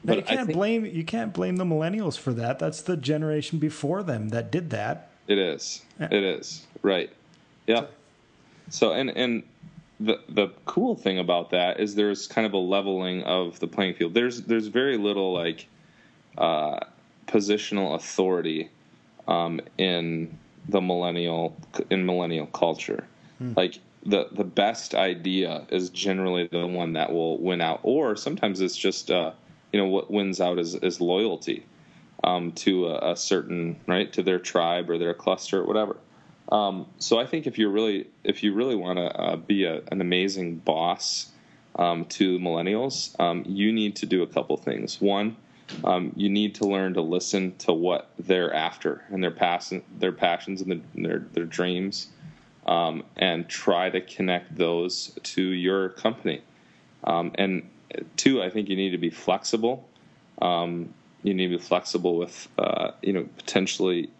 now 0.04 0.14
you 0.14 0.22
can't 0.22 0.46
think, 0.46 0.56
blame 0.56 0.86
you 0.86 1.04
can't 1.04 1.32
blame 1.32 1.56
the 1.56 1.64
millennials 1.64 2.18
for 2.18 2.32
that. 2.34 2.58
That's 2.58 2.80
the 2.82 2.96
generation 2.96 3.58
before 3.58 4.02
them 4.02 4.30
that 4.30 4.50
did 4.50 4.70
that. 4.70 5.10
It 5.26 5.38
is. 5.38 5.82
It 5.98 6.22
is 6.22 6.66
right. 6.82 7.10
Yeah. 7.66 7.80
So 7.80 7.88
and 8.92 9.10
and 9.10 9.42
the 10.00 10.20
the 10.28 10.48
cool 10.64 10.94
thing 10.94 11.18
about 11.18 11.50
that 11.50 11.80
is 11.80 11.94
there's 11.94 12.26
kind 12.26 12.46
of 12.46 12.52
a 12.52 12.58
leveling 12.58 13.22
of 13.22 13.58
the 13.60 13.66
playing 13.66 13.94
field. 13.94 14.14
There's 14.14 14.42
there's 14.42 14.66
very 14.66 14.98
little 14.98 15.32
like 15.32 15.68
uh, 16.36 16.80
positional 17.26 17.94
authority 17.94 18.70
um, 19.26 19.60
in 19.78 20.36
the 20.68 20.80
millennial 20.80 21.56
in 21.90 22.04
millennial 22.04 22.46
culture. 22.46 23.06
Hmm. 23.38 23.52
Like 23.56 23.78
the 24.04 24.28
the 24.32 24.44
best 24.44 24.94
idea 24.94 25.66
is 25.70 25.90
generally 25.90 26.46
the 26.46 26.66
one 26.66 26.92
that 26.94 27.12
will 27.12 27.38
win 27.38 27.60
out, 27.60 27.80
or 27.82 28.16
sometimes 28.16 28.60
it's 28.60 28.76
just 28.76 29.10
uh, 29.10 29.32
you 29.72 29.80
know 29.80 29.86
what 29.86 30.10
wins 30.10 30.40
out 30.40 30.58
is 30.58 30.74
is 30.76 31.00
loyalty 31.00 31.64
um, 32.24 32.52
to 32.52 32.86
a, 32.86 33.12
a, 33.12 33.16
certain 33.16 33.76
right 33.86 34.12
to 34.12 34.22
their 34.22 34.38
tribe 34.38 34.90
or 34.90 34.98
their 34.98 35.14
cluster 35.14 35.60
or 35.60 35.66
whatever. 35.66 35.96
Um, 36.50 36.86
so 36.98 37.18
I 37.18 37.26
think 37.26 37.46
if 37.46 37.58
you 37.58 37.68
really 37.68 38.06
if 38.22 38.42
you 38.42 38.54
really 38.54 38.76
want 38.76 38.98
to 38.98 39.04
uh, 39.04 39.36
be 39.36 39.64
a, 39.64 39.82
an 39.90 40.00
amazing 40.00 40.56
boss 40.56 41.30
um, 41.76 42.04
to 42.06 42.38
millennials, 42.38 43.18
um, 43.20 43.44
you 43.46 43.72
need 43.72 43.96
to 43.96 44.06
do 44.06 44.22
a 44.22 44.26
couple 44.26 44.56
things. 44.56 45.00
One, 45.00 45.36
um, 45.84 46.12
you 46.16 46.28
need 46.28 46.54
to 46.56 46.64
learn 46.64 46.94
to 46.94 47.02
listen 47.02 47.56
to 47.58 47.72
what 47.72 48.10
they're 48.18 48.54
after 48.54 49.04
and 49.10 49.22
their 49.22 49.32
passion, 49.32 49.82
their 49.98 50.12
passions 50.12 50.60
and, 50.60 50.70
the, 50.70 50.80
their 50.94 51.18
their 51.18 51.44
dreams, 51.44 52.08
um, 52.66 53.02
and 53.16 53.48
try 53.48 53.90
to 53.90 54.00
connect 54.00 54.56
those 54.56 55.18
to 55.22 55.42
your 55.42 55.88
company. 55.90 56.42
Um, 57.02 57.32
and 57.34 57.68
two, 58.16 58.42
I 58.42 58.50
think 58.50 58.68
you 58.68 58.76
need 58.76 58.90
to 58.90 58.98
be 58.98 59.10
flexible. 59.10 59.88
you 60.40 61.34
need 61.34 61.48
to 61.48 61.58
be 61.58 61.62
flexible 61.62 62.16
with 62.16 62.48
uh, 62.56 62.92
you 63.02 63.12
know 63.12 63.28
potentially. 63.36 64.10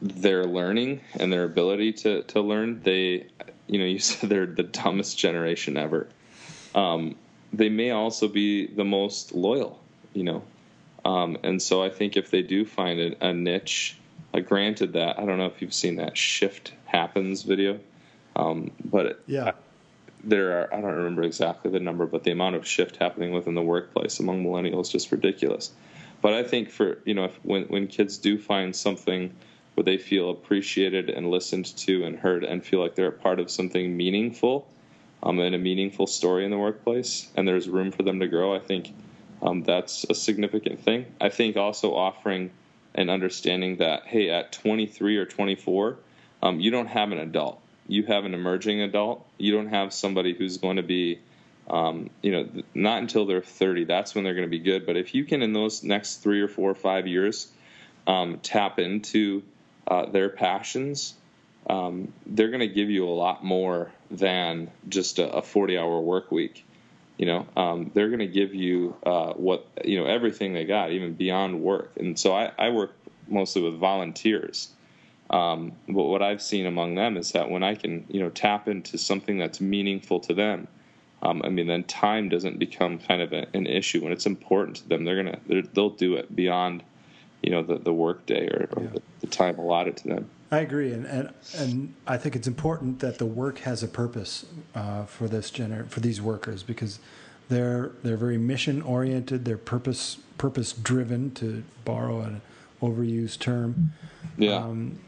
Their 0.00 0.44
learning 0.44 1.00
and 1.18 1.32
their 1.32 1.44
ability 1.44 1.92
to 1.92 2.22
to 2.24 2.40
learn, 2.40 2.82
they, 2.82 3.26
you 3.66 3.78
know, 3.78 3.84
you 3.84 3.98
said 4.00 4.30
they're 4.30 4.46
the 4.46 4.62
dumbest 4.62 5.18
generation 5.18 5.76
ever. 5.76 6.08
Um, 6.74 7.16
they 7.52 7.68
may 7.68 7.90
also 7.90 8.28
be 8.28 8.66
the 8.66 8.84
most 8.84 9.32
loyal, 9.32 9.80
you 10.12 10.24
know, 10.24 10.42
um, 11.06 11.38
and 11.44 11.62
so 11.62 11.84
I 11.84 11.88
think 11.88 12.16
if 12.16 12.32
they 12.32 12.42
do 12.42 12.64
find 12.64 12.98
a, 12.98 13.28
a 13.28 13.32
niche, 13.32 13.96
uh, 14.34 14.40
granted 14.40 14.94
that 14.94 15.20
I 15.20 15.24
don't 15.24 15.38
know 15.38 15.46
if 15.46 15.62
you've 15.62 15.72
seen 15.72 15.96
that 15.96 16.16
shift 16.16 16.72
happens 16.84 17.44
video, 17.44 17.78
um, 18.34 18.72
but 18.84 19.06
it, 19.06 19.20
yeah. 19.26 19.52
there 20.24 20.58
are 20.58 20.74
I 20.74 20.80
don't 20.80 20.94
remember 20.94 21.22
exactly 21.22 21.70
the 21.70 21.78
number, 21.78 22.06
but 22.06 22.24
the 22.24 22.32
amount 22.32 22.56
of 22.56 22.66
shift 22.66 22.96
happening 22.96 23.30
within 23.30 23.54
the 23.54 23.62
workplace 23.62 24.18
among 24.18 24.44
millennials 24.44 24.86
is 24.86 24.88
just 24.88 25.12
ridiculous. 25.12 25.70
But 26.22 26.34
I 26.34 26.42
think 26.42 26.70
for 26.70 26.98
you 27.04 27.14
know 27.14 27.26
if, 27.26 27.36
when 27.44 27.66
when 27.66 27.86
kids 27.86 28.18
do 28.18 28.36
find 28.36 28.74
something 28.74 29.32
where 29.76 29.84
they 29.84 29.98
feel 29.98 30.30
appreciated 30.30 31.10
and 31.10 31.30
listened 31.30 31.66
to 31.76 32.04
and 32.04 32.18
heard 32.18 32.44
and 32.44 32.64
feel 32.64 32.80
like 32.80 32.94
they're 32.94 33.08
a 33.08 33.12
part 33.12 33.38
of 33.38 33.50
something 33.50 33.94
meaningful 33.94 34.66
um, 35.22 35.38
and 35.38 35.54
a 35.54 35.58
meaningful 35.58 36.06
story 36.06 36.46
in 36.46 36.50
the 36.50 36.56
workplace 36.56 37.30
and 37.36 37.46
there's 37.46 37.68
room 37.68 37.92
for 37.92 38.02
them 38.02 38.20
to 38.20 38.26
grow, 38.26 38.54
I 38.54 38.58
think 38.58 38.92
um, 39.42 39.62
that's 39.64 40.06
a 40.08 40.14
significant 40.14 40.80
thing. 40.80 41.04
I 41.20 41.28
think 41.28 41.58
also 41.58 41.94
offering 41.94 42.50
and 42.94 43.10
understanding 43.10 43.76
that, 43.76 44.06
hey, 44.06 44.30
at 44.30 44.50
23 44.52 45.18
or 45.18 45.26
24, 45.26 45.98
um, 46.42 46.58
you 46.58 46.70
don't 46.70 46.86
have 46.86 47.12
an 47.12 47.18
adult. 47.18 47.60
You 47.86 48.04
have 48.04 48.24
an 48.24 48.32
emerging 48.32 48.80
adult. 48.80 49.26
You 49.36 49.52
don't 49.52 49.68
have 49.68 49.92
somebody 49.92 50.34
who's 50.34 50.56
going 50.56 50.76
to 50.76 50.82
be, 50.82 51.20
um, 51.68 52.08
you 52.22 52.32
know, 52.32 52.48
not 52.74 53.02
until 53.02 53.26
they're 53.26 53.42
30. 53.42 53.84
That's 53.84 54.14
when 54.14 54.24
they're 54.24 54.34
going 54.34 54.46
to 54.46 54.50
be 54.50 54.58
good. 54.58 54.86
But 54.86 54.96
if 54.96 55.14
you 55.14 55.24
can, 55.24 55.42
in 55.42 55.52
those 55.52 55.84
next 55.84 56.22
three 56.22 56.40
or 56.40 56.48
four 56.48 56.70
or 56.70 56.74
five 56.74 57.06
years, 57.06 57.48
um, 58.06 58.38
tap 58.42 58.78
into 58.78 59.42
uh, 59.88 60.06
their 60.06 60.28
passions, 60.28 61.14
um, 61.68 62.12
they're 62.26 62.50
going 62.50 62.60
to 62.60 62.68
give 62.68 62.90
you 62.90 63.08
a 63.08 63.10
lot 63.10 63.44
more 63.44 63.90
than 64.10 64.70
just 64.88 65.18
a, 65.18 65.28
a 65.30 65.42
40 65.42 65.78
hour 65.78 66.00
work 66.00 66.30
week. 66.30 66.64
You 67.18 67.26
know, 67.26 67.46
um, 67.56 67.90
they're 67.94 68.08
going 68.08 68.20
to 68.20 68.26
give 68.26 68.54
you 68.54 68.94
uh, 69.04 69.32
what 69.32 69.66
you 69.84 69.98
know 69.98 70.06
everything 70.06 70.52
they 70.52 70.64
got, 70.64 70.92
even 70.92 71.14
beyond 71.14 71.62
work. 71.62 71.92
And 71.96 72.18
so 72.18 72.34
I, 72.34 72.52
I 72.58 72.68
work 72.70 72.92
mostly 73.26 73.62
with 73.62 73.78
volunteers. 73.78 74.68
Um, 75.30 75.72
but 75.88 76.04
what 76.04 76.22
I've 76.22 76.42
seen 76.42 76.66
among 76.66 76.94
them 76.94 77.16
is 77.16 77.32
that 77.32 77.50
when 77.50 77.62
I 77.64 77.74
can, 77.74 78.04
you 78.08 78.20
know, 78.20 78.28
tap 78.28 78.68
into 78.68 78.96
something 78.96 79.38
that's 79.38 79.60
meaningful 79.60 80.20
to 80.20 80.34
them, 80.34 80.68
um, 81.22 81.42
I 81.44 81.48
mean, 81.48 81.66
then 81.66 81.84
time 81.84 82.28
doesn't 82.28 82.58
become 82.58 82.98
kind 82.98 83.22
of 83.22 83.32
a, 83.32 83.46
an 83.54 83.66
issue. 83.66 84.02
When 84.02 84.12
it's 84.12 84.26
important 84.26 84.76
to 84.76 84.88
them, 84.88 85.04
they're 85.04 85.16
gonna 85.16 85.38
they're, 85.46 85.62
they'll 85.62 85.90
do 85.90 86.14
it 86.14 86.34
beyond 86.34 86.82
you 87.42 87.50
know 87.50 87.62
the, 87.62 87.78
the 87.78 87.92
work 87.92 88.26
day 88.26 88.48
or, 88.48 88.68
or 88.76 88.82
yeah. 88.82 88.88
the, 88.94 89.02
the, 89.20 89.26
time 89.26 89.58
allotted 89.58 89.96
to 89.98 90.08
them. 90.08 90.30
I 90.50 90.58
agree, 90.60 90.92
and, 90.92 91.06
and 91.06 91.32
and 91.56 91.94
I 92.06 92.16
think 92.16 92.36
it's 92.36 92.46
important 92.46 93.00
that 93.00 93.18
the 93.18 93.26
work 93.26 93.58
has 93.60 93.82
a 93.82 93.88
purpose 93.88 94.46
uh, 94.74 95.04
for 95.04 95.28
this 95.28 95.50
gener- 95.50 95.88
for 95.88 96.00
these 96.00 96.20
workers 96.20 96.62
because 96.62 96.98
they're 97.48 97.92
they're 98.02 98.16
very 98.16 98.38
mission 98.38 98.82
oriented. 98.82 99.44
They're 99.44 99.58
purpose 99.58 100.18
purpose 100.38 100.72
driven, 100.72 101.30
to 101.32 101.64
borrow 101.84 102.20
an 102.20 102.42
overused 102.82 103.38
term. 103.38 103.92
Yeah. 104.36 104.56
Um, 104.56 104.98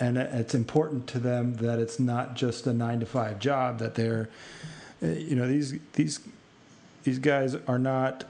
and 0.00 0.16
it's 0.16 0.54
important 0.54 1.08
to 1.08 1.18
them 1.18 1.56
that 1.56 1.80
it's 1.80 1.98
not 1.98 2.34
just 2.34 2.66
a 2.68 2.72
nine 2.72 3.00
to 3.00 3.06
five 3.06 3.40
job. 3.40 3.78
That 3.78 3.94
they're, 3.96 4.28
you 5.02 5.34
know, 5.34 5.48
these 5.48 5.74
these 5.94 6.20
these 7.02 7.18
guys 7.18 7.56
are 7.66 7.78
not 7.78 8.24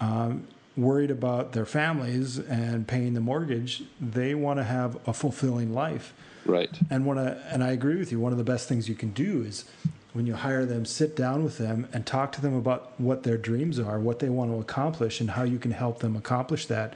um, 0.00 0.46
worried 0.76 1.10
about 1.10 1.52
their 1.52 1.66
families 1.66 2.38
and 2.38 2.86
paying 2.86 3.14
the 3.14 3.20
mortgage. 3.20 3.84
They 4.00 4.34
want 4.34 4.58
to 4.58 4.64
have 4.64 4.96
a 5.06 5.12
fulfilling 5.12 5.74
life. 5.74 6.14
Right. 6.44 6.70
And 6.90 7.06
want 7.06 7.18
to, 7.18 7.40
and 7.50 7.62
I 7.62 7.70
agree 7.70 7.96
with 7.96 8.10
you. 8.10 8.18
One 8.18 8.32
of 8.32 8.38
the 8.38 8.44
best 8.44 8.68
things 8.68 8.88
you 8.88 8.94
can 8.94 9.10
do 9.10 9.42
is 9.42 9.64
when 10.12 10.26
you 10.26 10.34
hire 10.34 10.66
them, 10.66 10.84
sit 10.84 11.16
down 11.16 11.44
with 11.44 11.58
them 11.58 11.88
and 11.92 12.04
talk 12.04 12.32
to 12.32 12.42
them 12.42 12.54
about 12.54 12.98
what 13.00 13.22
their 13.22 13.38
dreams 13.38 13.78
are, 13.78 13.98
what 13.98 14.18
they 14.18 14.28
want 14.28 14.50
to 14.50 14.58
accomplish, 14.58 15.20
and 15.20 15.30
how 15.30 15.42
you 15.42 15.58
can 15.58 15.70
help 15.70 16.00
them 16.00 16.16
accomplish 16.16 16.66
that. 16.66 16.94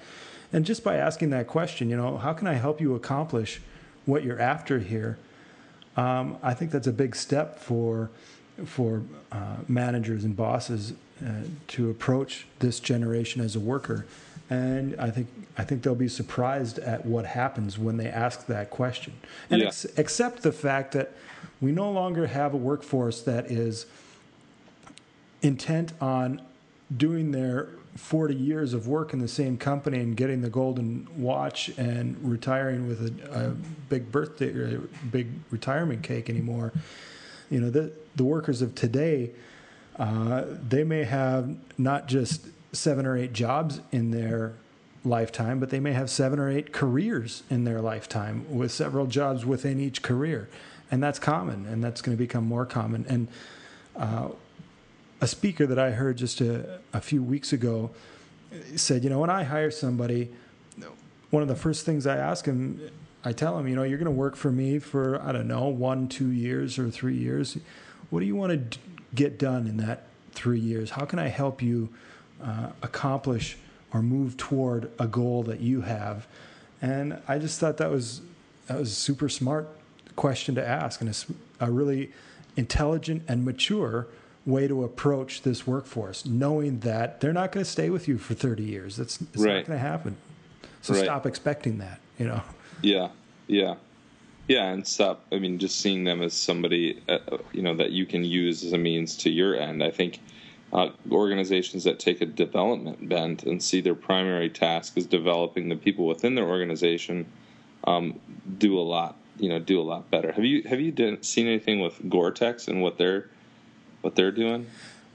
And 0.53 0.65
just 0.65 0.85
by 0.85 0.97
asking 0.97 1.31
that 1.31 1.47
question, 1.47 1.89
you 1.89 1.97
know, 1.97 2.19
how 2.19 2.33
can 2.33 2.47
I 2.47 2.55
help 2.55 2.81
you 2.81 2.95
accomplish 2.95 3.61
what 4.05 4.23
you're 4.25 4.41
after 4.41 4.79
here? 4.79 5.19
Um, 5.97 6.39
I 6.43 6.55
think 6.55 6.71
that's 6.71 6.87
a 6.87 6.93
big 6.93 7.17
step 7.17 7.59
for 7.59 8.11
for 8.65 9.03
uh, 9.33 9.57
managers 9.69 10.25
and 10.25 10.37
bosses 10.37 10.93
uh, 11.25 11.31
to 11.69 11.91
approach 11.91 12.47
this 12.59 12.81
generation 12.81 13.41
as 13.41 13.57
a 13.57 13.61
worker. 13.61 14.07
And 14.49 14.99
I 15.01 15.11
think 15.11 15.29
I 15.59 15.65
think 15.65 15.83
they'll 15.83 15.95
be 15.95 16.09
surprised 16.09 16.79
at 16.79 17.05
what 17.05 17.27
happens 17.27 17.79
when 17.79 17.97
they 17.97 18.09
ask 18.09 18.47
that 18.47 18.71
question, 18.71 19.15
and 19.51 19.63
yeah. 19.63 19.69
ex- 19.69 19.87
accept 19.97 20.43
the 20.43 20.53
fact 20.53 20.93
that 20.93 21.13
we 21.61 21.73
no 21.73 21.91
longer 21.91 22.27
have 22.27 22.55
a 22.55 22.57
workforce 22.57 23.23
that 23.23 23.51
is 23.51 23.87
intent 25.43 25.93
on 26.01 26.43
doing 26.95 27.33
their 27.33 27.69
40 27.97 28.35
years 28.35 28.75
of 28.75 28.87
work 28.87 29.13
in 29.13 29.21
the 29.21 29.29
same 29.29 29.57
company 29.57 29.99
and 30.01 30.17
getting 30.17 30.43
the 30.43 30.51
golden 30.51 31.09
watch 31.17 31.71
and 31.79 32.17
retiring 32.23 32.87
with 32.87 33.01
a, 33.01 33.47
a 33.47 33.51
big 33.89 34.13
birthday 34.13 34.53
or 34.53 34.77
a 34.77 35.07
big 35.07 35.29
retirement 35.51 36.03
cake 36.03 36.29
anymore. 36.29 36.73
You 37.51 37.61
know, 37.61 37.71
the 37.71 37.93
the 38.17 38.25
workers 38.25 38.63
of 38.63 38.75
today 38.75 39.31
uh, 39.99 40.45
they 40.69 40.85
may 40.85 41.05
have 41.05 41.57
not 41.79 42.07
just 42.07 42.49
seven 42.73 43.07
or 43.07 43.17
eight 43.17 43.33
jobs 43.33 43.81
in 43.93 44.11
their 44.11 44.55
lifetime, 45.05 45.59
but 45.59 45.71
they 45.71 45.81
may 45.81 45.93
have 45.93 46.11
seven 46.11 46.39
or 46.39 46.51
eight 46.51 46.73
careers 46.73 47.43
in 47.49 47.65
their 47.65 47.81
lifetime 47.81 48.45
with 48.55 48.71
several 48.71 49.07
jobs 49.07 49.47
within 49.47 49.81
each 49.81 50.03
career. 50.03 50.49
And 50.91 51.03
that's 51.03 51.19
common, 51.19 51.67
and 51.67 51.83
that's 51.83 52.03
going 52.03 52.17
to 52.17 52.23
become 52.23 52.45
more 52.45 52.67
common. 52.67 53.07
And 53.09 53.29
uh, 53.97 54.29
a 55.21 55.27
speaker 55.27 55.67
that 55.67 55.79
I 55.79 55.93
heard 55.93 56.19
just 56.19 56.41
a, 56.41 56.81
a 56.93 57.01
few 57.01 57.23
weeks 57.23 57.53
ago 57.53 57.91
said, 58.77 59.03
You 59.03 59.11
know, 59.11 59.21
when 59.21 59.31
I 59.31 59.45
hire 59.45 59.71
somebody, 59.71 60.31
one 61.31 61.43
of 61.43 61.49
the 61.49 61.57
first 61.57 61.87
things 61.87 62.07
I 62.07 62.17
ask 62.19 62.45
him, 62.45 62.81
I 63.25 63.33
tell 63.33 63.59
him, 63.59 63.67
you 63.67 63.75
know, 63.75 63.83
you're 63.83 63.99
going 63.99 64.05
to 64.05 64.11
work 64.11 64.37
for 64.37 64.53
me 64.53 64.79
for, 64.79 65.21
I 65.23 65.33
don't 65.33 65.49
know, 65.49 65.67
one, 65.67 66.07
two 66.07 66.31
years 66.31 66.79
or 66.79 66.91
three 66.91 67.17
years. 67.17 67.59
What 68.11 68.21
do 68.21 68.27
you 68.27 68.37
want 68.37 68.71
to 68.73 68.79
get 69.15 69.39
done 69.39 69.67
in 69.67 69.77
that 69.79 70.05
three 70.33 70.61
years? 70.61 70.91
How 70.91 71.05
can 71.05 71.19
I 71.19 71.29
help 71.29 71.63
you 71.63 71.89
uh, 72.43 72.69
accomplish 72.83 73.57
or 73.93 74.03
move 74.03 74.37
toward 74.37 74.91
a 74.99 75.07
goal 75.07 75.43
that 75.45 75.61
you 75.61 75.83
have? 75.83 76.27
And 76.83 77.19
I 77.27 77.39
just 77.39 77.59
thought 77.59 77.79
that 77.79 77.91
was 77.91 78.21
that 78.67 78.79
was 78.79 78.91
a 78.91 78.95
super 78.95 79.29
smart 79.29 79.69
question 80.17 80.55
to 80.57 80.67
ask, 80.67 81.01
and 81.01 81.11
a, 81.61 81.67
a 81.67 81.71
really 81.71 82.11
intelligent 82.57 83.23
and 83.29 83.45
mature 83.45 84.07
way 84.45 84.67
to 84.69 84.85
approach 84.85 85.43
this 85.43 85.67
workforce, 85.67 86.25
knowing 86.25 86.81
that 86.81 87.21
they're 87.21 87.33
not 87.33 87.53
going 87.53 87.65
to 87.65 87.71
stay 87.71 87.91
with 87.91 88.07
you 88.09 88.17
for 88.19 88.35
30 88.35 88.63
years. 88.63 88.97
That's 88.97 89.21
it's 89.21 89.37
Right. 89.43 89.57
not 89.57 89.67
going 89.67 89.79
to 89.79 89.85
happen. 89.85 90.17
So 90.83 90.95
Right. 90.95 91.05
stop 91.05 91.27
expecting 91.27 91.79
that. 91.79 92.01
You 92.19 92.27
know. 92.27 92.43
Yeah, 92.83 93.09
yeah, 93.47 93.75
yeah, 94.49 94.67
and 94.67 94.87
stop. 94.87 95.25
I 95.33 95.39
mean, 95.39 95.59
just 95.59 95.81
seeing 95.81 96.05
them 96.05 96.23
as 96.23 96.33
somebody, 96.33 97.03
uh, 97.09 97.39
you 97.53 97.63
know, 97.63 97.75
that 97.75 97.91
you 97.91 98.07
can 98.07 98.25
use 98.25 98.63
as 98.65 98.73
a 98.73 98.79
means 98.79 99.17
to 99.19 99.31
your 99.31 99.57
end. 99.57 99.83
I 99.83 99.91
think 99.91 100.21
uh, 100.73 100.91
organizations 101.11 101.85
that 101.85 101.99
take 101.99 102.21
a 102.21 102.27
development 102.27 103.09
bent 103.09 103.43
and 103.43 103.63
see 103.63 103.81
their 103.81 103.95
primary 103.95 104.49
task 104.49 104.97
as 104.97 105.07
developing 105.07 105.69
the 105.69 105.77
people 105.77 106.07
within 106.07 106.35
their 106.35 106.47
organization 106.47 107.27
um, 107.85 108.19
do 108.59 108.79
a 108.79 108.83
lot. 108.83 109.17
You 109.39 109.51
know, 109.51 109.59
do 109.59 109.81
a 109.81 109.83
lot 109.83 110.11
better. 110.11 110.33
Have 110.33 110.45
you 110.45 110.63
have 110.63 110.81
you 110.81 110.93
done, 110.93 111.23
seen 111.23 111.47
anything 111.47 111.81
with 111.81 112.09
Gore-Tex 112.09 112.69
and 112.69 112.81
what 112.81 112.99
they're 112.99 113.29
what 114.01 114.15
they're 114.15 114.33
doing? 114.33 114.67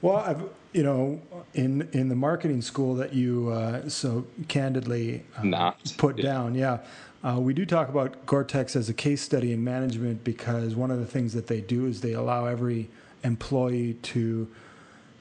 Well, 0.02 0.18
I've 0.18 0.44
you 0.74 0.84
know 0.84 1.22
in 1.54 1.88
in 1.92 2.10
the 2.10 2.16
marketing 2.16 2.62
school 2.62 2.96
that 2.96 3.14
you 3.14 3.50
uh, 3.50 3.90
so 3.90 4.28
candidly 4.48 5.24
uh, 5.38 5.72
put 5.98 6.18
yeah. 6.18 6.24
down, 6.24 6.56
yeah. 6.56 6.80
Uh, 7.24 7.40
we 7.40 7.54
do 7.54 7.66
talk 7.66 7.88
about 7.90 8.26
Gore-Tex 8.26 8.76
as 8.76 8.90
a 8.90 8.94
case 8.94 9.22
study 9.22 9.54
in 9.54 9.64
management 9.64 10.24
because 10.24 10.76
one 10.76 10.90
of 10.90 11.00
the 11.00 11.06
things 11.06 11.34
that 11.34 11.48
they 11.48 11.62
do 11.62 11.86
is 11.86 12.02
they 12.02 12.14
allow 12.14 12.46
every 12.46 12.90
employee 13.24 13.94
to 14.02 14.48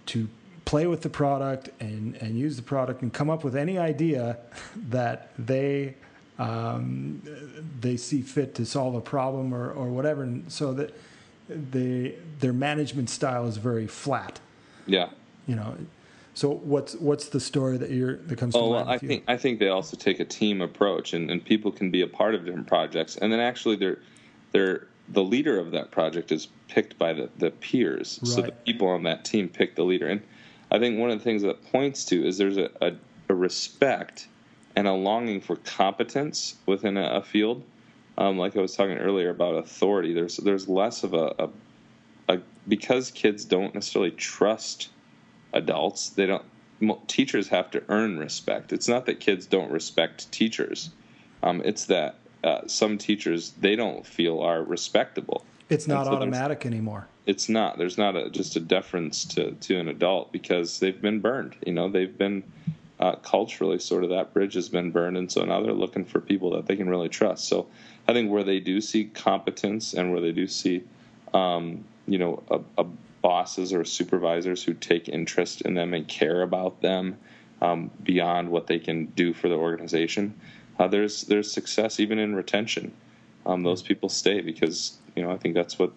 to 0.06 0.28
play 0.64 0.86
with 0.86 1.02
the 1.02 1.10
product 1.10 1.68
and 1.78 2.14
and 2.16 2.38
use 2.38 2.56
the 2.56 2.62
product 2.62 3.02
and 3.02 3.12
come 3.12 3.28
up 3.28 3.44
with 3.44 3.54
any 3.54 3.76
idea 3.76 4.38
that 4.88 5.30
they 5.38 5.94
um, 6.38 7.20
they 7.80 7.98
see 7.98 8.22
fit 8.22 8.54
to 8.54 8.64
solve 8.64 8.94
a 8.94 9.00
problem 9.02 9.52
or, 9.52 9.70
or 9.70 9.88
whatever, 9.88 10.22
and 10.22 10.50
so 10.50 10.72
that 10.72 10.94
they 11.48 12.14
their 12.38 12.54
management 12.54 13.10
style 13.10 13.46
is 13.46 13.58
very 13.58 13.86
flat 13.86 14.40
Yeah. 14.86 15.10
you 15.46 15.54
know 15.56 15.76
so 16.40 16.54
what's 16.54 16.94
what's 16.94 17.28
the 17.28 17.38
story 17.38 17.76
that 17.76 17.90
you're 17.90 18.16
that 18.16 18.38
comes 18.38 18.54
to 18.54 18.60
Oh, 18.60 18.72
mind 18.72 18.86
well, 18.86 18.94
I 18.94 18.96
think 18.96 19.24
I 19.28 19.36
think 19.36 19.58
they 19.58 19.68
also 19.68 19.94
take 19.94 20.20
a 20.20 20.24
team 20.24 20.62
approach, 20.62 21.12
and, 21.12 21.30
and 21.30 21.44
people 21.44 21.70
can 21.70 21.90
be 21.90 22.00
a 22.00 22.06
part 22.06 22.34
of 22.34 22.46
different 22.46 22.66
projects, 22.66 23.16
and 23.16 23.30
then 23.30 23.40
actually 23.40 23.76
they're 23.76 23.98
they're 24.52 24.86
the 25.10 25.22
leader 25.22 25.58
of 25.58 25.72
that 25.72 25.90
project 25.90 26.32
is 26.32 26.48
picked 26.68 26.96
by 26.96 27.12
the, 27.12 27.28
the 27.36 27.50
peers, 27.50 28.20
so 28.22 28.40
the 28.40 28.52
people 28.52 28.88
on 28.88 29.02
that 29.02 29.22
team 29.22 29.50
pick 29.50 29.76
the 29.76 29.84
leader, 29.84 30.06
and 30.06 30.22
I 30.70 30.78
think 30.78 30.98
one 30.98 31.10
of 31.10 31.18
the 31.18 31.24
things 31.24 31.42
that 31.42 31.62
points 31.72 32.06
to 32.06 32.26
is 32.26 32.38
there's 32.38 32.56
a, 32.56 32.70
a, 32.80 32.92
a 33.28 33.34
respect 33.34 34.26
and 34.76 34.88
a 34.88 34.92
longing 34.92 35.42
for 35.42 35.56
competence 35.56 36.56
within 36.64 36.96
a, 36.96 37.16
a 37.16 37.22
field. 37.22 37.62
Um, 38.16 38.38
like 38.38 38.56
I 38.56 38.62
was 38.62 38.74
talking 38.74 38.96
earlier 38.96 39.28
about 39.28 39.56
authority, 39.56 40.14
there's 40.14 40.38
there's 40.38 40.70
less 40.70 41.04
of 41.04 41.12
a, 41.12 41.34
a, 41.38 41.48
a 42.30 42.38
because 42.66 43.10
kids 43.10 43.44
don't 43.44 43.74
necessarily 43.74 44.12
trust 44.12 44.88
adults. 45.52 46.10
They 46.10 46.26
don't. 46.26 46.44
Teachers 47.08 47.48
have 47.48 47.70
to 47.72 47.82
earn 47.88 48.18
respect. 48.18 48.72
It's 48.72 48.88
not 48.88 49.04
that 49.06 49.20
kids 49.20 49.46
don't 49.46 49.70
respect 49.70 50.30
teachers. 50.32 50.90
Um, 51.42 51.60
it's 51.64 51.84
that 51.86 52.16
uh, 52.42 52.66
some 52.66 52.96
teachers 52.96 53.50
they 53.60 53.76
don't 53.76 54.06
feel 54.06 54.40
are 54.40 54.62
respectable. 54.62 55.44
it's 55.68 55.86
not 55.86 56.06
so 56.06 56.12
automatic 56.12 56.64
anymore 56.64 57.06
It's 57.26 57.48
not. 57.48 57.76
There's 57.78 57.98
not 57.98 58.16
a, 58.16 58.30
just 58.30 58.56
a 58.56 58.60
deference 58.60 59.24
to 59.26 59.52
to 59.52 59.78
an 59.78 59.88
adult 59.88 60.32
because 60.32 60.80
they've 60.80 61.00
been 61.00 61.20
burned. 61.20 61.56
You 61.66 61.74
know, 61.74 61.88
they've 61.90 62.16
been 62.16 62.42
uh, 62.98 63.16
culturally 63.16 63.78
sort 63.78 64.04
of 64.04 64.10
that 64.10 64.32
bridge 64.32 64.54
has 64.54 64.68
been 64.68 64.90
burned, 64.90 65.16
and 65.16 65.30
so 65.30 65.44
now 65.44 65.62
they're 65.62 65.72
looking 65.72 66.04
for 66.04 66.20
people 66.20 66.50
that 66.52 66.66
they 66.66 66.76
can 66.76 66.88
really 66.88 67.08
trust. 67.08 67.44
So 67.48 67.66
I 68.08 68.12
think 68.12 68.30
where 68.30 68.44
they 68.44 68.60
do 68.60 68.80
see 68.80 69.04
competence 69.04 69.94
and 69.94 70.10
where 70.12 70.20
they 70.20 70.32
do 70.32 70.46
see, 70.46 70.82
um, 71.34 71.84
you 72.06 72.18
know, 72.18 72.42
a, 72.50 72.82
a 72.82 72.86
bosses 73.22 73.72
or 73.72 73.84
supervisors 73.84 74.62
who 74.62 74.74
take 74.74 75.08
interest 75.08 75.60
in 75.62 75.74
them 75.74 75.94
and 75.94 76.06
care 76.08 76.42
about 76.42 76.80
them 76.80 77.16
um, 77.60 77.90
beyond 78.02 78.50
what 78.50 78.66
they 78.66 78.78
can 78.78 79.06
do 79.06 79.34
for 79.34 79.48
the 79.48 79.54
organization, 79.54 80.34
uh, 80.78 80.88
there's 80.88 81.22
there's 81.22 81.50
success 81.52 82.00
even 82.00 82.18
in 82.18 82.34
retention. 82.34 82.92
Um, 83.46 83.62
those 83.62 83.82
people 83.82 84.08
stay 84.08 84.40
because 84.40 84.98
you 85.14 85.22
know 85.22 85.30
I 85.30 85.36
think 85.36 85.54
that's 85.54 85.78
what 85.78 85.92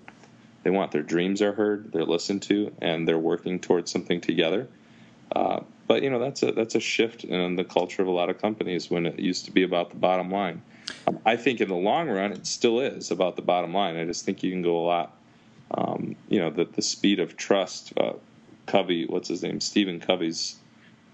they 0.63 0.69
want. 0.69 0.91
Their 0.91 1.03
dreams 1.03 1.41
are 1.41 1.53
heard, 1.53 1.91
they're 1.91 2.03
listened 2.03 2.41
to, 2.43 2.74
and 2.82 3.07
they're 3.07 3.19
working 3.19 3.59
towards 3.59 3.91
something 3.91 4.19
together. 4.21 4.67
Uh, 5.34 5.61
but 5.88 6.03
you 6.03 6.09
know 6.09 6.19
that's 6.19 6.43
a 6.43 6.51
that's 6.51 6.76
a 6.76 6.80
shift 6.80 7.24
in 7.24 7.55
the 7.55 7.63
culture 7.63 8.01
of 8.01 8.07
a 8.07 8.11
lot 8.11 8.30
of 8.30 8.41
companies 8.41 8.89
when 8.89 9.05
it 9.05 9.19
used 9.19 9.45
to 9.45 9.51
be 9.51 9.63
about 9.63 9.89
the 9.89 9.95
bottom 9.95 10.30
line. 10.30 10.61
Um, 11.07 11.19
I 11.26 11.38
think 11.38 11.61
in 11.61 11.69
the 11.69 11.76
long 11.76 12.09
run 12.09 12.32
it 12.32 12.45
still 12.45 12.80
is 12.80 13.11
about 13.11 13.36
the 13.36 13.41
bottom 13.41 13.74
line. 13.74 13.97
I 13.97 14.05
just 14.05 14.26
think 14.26 14.43
you 14.43 14.51
can 14.51 14.61
go 14.61 14.78
a 14.78 14.86
lot. 14.86 15.17
Um, 15.72 16.16
you 16.30 16.39
know 16.39 16.49
the 16.49 16.66
the 16.66 16.82
speed 16.82 17.20
of 17.20 17.36
trust. 17.38 17.93
Uh, 17.97 18.14
Covey, 18.66 19.05
what's 19.05 19.28
his 19.28 19.43
name? 19.43 19.59
Stephen 19.59 19.99
Covey's 19.99 20.55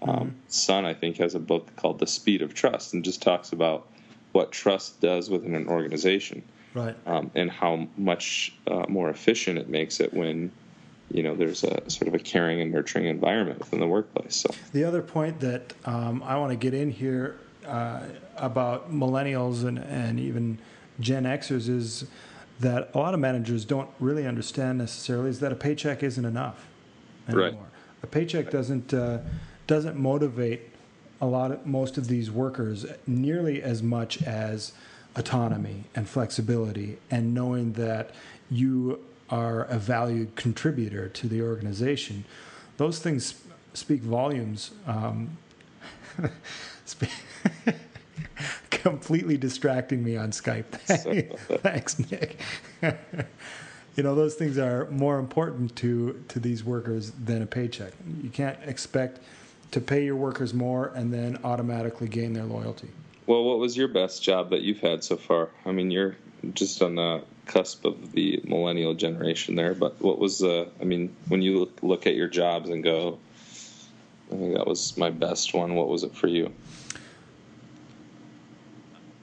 um, 0.02 0.36
son, 0.48 0.84
I 0.84 0.94
think, 0.94 1.16
has 1.16 1.34
a 1.34 1.40
book 1.40 1.74
called 1.76 1.98
The 1.98 2.06
Speed 2.06 2.42
of 2.42 2.54
Trust, 2.54 2.94
and 2.94 3.04
just 3.04 3.22
talks 3.22 3.52
about 3.52 3.88
what 4.32 4.52
trust 4.52 5.00
does 5.00 5.28
within 5.28 5.54
an 5.54 5.66
organization 5.66 6.42
right 6.74 6.96
um, 7.06 7.30
and 7.34 7.50
how 7.50 7.88
much 7.96 8.54
uh, 8.66 8.84
more 8.88 9.10
efficient 9.10 9.58
it 9.58 9.68
makes 9.68 10.00
it 10.00 10.12
when 10.14 10.50
you 11.10 11.22
know 11.22 11.34
there's 11.34 11.64
a 11.64 11.90
sort 11.90 12.08
of 12.08 12.14
a 12.14 12.18
caring 12.18 12.60
and 12.60 12.72
nurturing 12.72 13.06
environment 13.06 13.58
within 13.58 13.80
the 13.80 13.86
workplace. 13.86 14.36
So 14.36 14.50
the 14.72 14.84
other 14.84 15.02
point 15.02 15.40
that 15.40 15.72
um, 15.84 16.22
i 16.22 16.36
want 16.36 16.50
to 16.50 16.56
get 16.56 16.74
in 16.74 16.90
here 16.90 17.38
uh, 17.66 18.02
about 18.36 18.92
millennials 18.92 19.64
and, 19.64 19.78
and 19.78 20.20
even 20.20 20.58
gen 21.00 21.24
xers 21.24 21.68
is 21.68 22.06
that 22.60 22.90
a 22.94 22.98
lot 22.98 23.14
of 23.14 23.20
managers 23.20 23.64
don't 23.64 23.88
really 23.98 24.26
understand 24.26 24.78
necessarily 24.78 25.30
is 25.30 25.40
that 25.40 25.50
a 25.52 25.56
paycheck 25.56 26.02
isn't 26.02 26.24
enough 26.24 26.66
anymore 27.28 27.50
Right. 27.50 27.58
a 28.02 28.06
paycheck 28.06 28.50
doesn't 28.50 28.92
uh, 28.94 29.18
doesn't 29.66 29.96
motivate 29.96 30.62
a 31.20 31.26
lot 31.26 31.50
of 31.52 31.66
most 31.66 31.98
of 31.98 32.06
these 32.08 32.30
workers 32.30 32.86
nearly 33.06 33.62
as 33.62 33.82
much 33.82 34.22
as 34.22 34.72
autonomy 35.16 35.84
and 35.94 36.08
flexibility 36.08 36.98
and 37.10 37.34
knowing 37.34 37.72
that 37.74 38.10
you 38.50 38.98
are 39.28 39.64
a 39.64 39.78
valued 39.78 40.34
contributor 40.34 41.08
to 41.08 41.28
the 41.28 41.40
organization 41.42 42.24
those 42.78 42.98
things 42.98 43.42
speak 43.74 44.00
volumes 44.02 44.70
um, 44.86 45.36
spe- 46.84 47.04
completely 48.82 49.36
distracting 49.36 50.02
me 50.02 50.16
on 50.16 50.30
skype 50.30 50.64
thanks 51.62 51.98
nick 52.10 52.38
you 53.96 54.02
know 54.02 54.14
those 54.14 54.34
things 54.34 54.58
are 54.58 54.86
more 54.90 55.18
important 55.18 55.74
to 55.76 56.22
to 56.28 56.38
these 56.38 56.64
workers 56.64 57.10
than 57.12 57.42
a 57.42 57.46
paycheck 57.46 57.92
you 58.22 58.30
can't 58.30 58.58
expect 58.64 59.20
to 59.70 59.80
pay 59.80 60.04
your 60.04 60.16
workers 60.16 60.52
more 60.52 60.88
and 60.94 61.12
then 61.12 61.38
automatically 61.44 62.08
gain 62.08 62.32
their 62.32 62.44
loyalty 62.44 62.88
Well, 63.26 63.44
what 63.44 63.58
was 63.58 63.76
your 63.76 63.88
best 63.88 64.22
job 64.22 64.50
that 64.50 64.62
you've 64.62 64.80
had 64.80 65.04
so 65.04 65.16
far? 65.16 65.50
I 65.64 65.72
mean, 65.72 65.90
you're 65.90 66.16
just 66.54 66.82
on 66.82 66.96
the 66.96 67.22
cusp 67.46 67.84
of 67.84 68.12
the 68.12 68.40
millennial 68.44 68.94
generation 68.94 69.54
there, 69.54 69.74
but 69.74 70.00
what 70.00 70.18
was 70.18 70.38
the? 70.38 70.68
I 70.80 70.84
mean, 70.84 71.14
when 71.28 71.42
you 71.42 71.60
look, 71.60 71.78
look 71.82 72.06
at 72.06 72.14
your 72.14 72.28
jobs 72.28 72.70
and 72.70 72.82
go, 72.82 73.18
I 74.32 74.36
think 74.36 74.54
that 74.54 74.66
was 74.66 74.96
my 74.96 75.10
best 75.10 75.54
one. 75.54 75.74
What 75.74 75.88
was 75.88 76.02
it 76.02 76.14
for 76.14 76.28
you? 76.28 76.52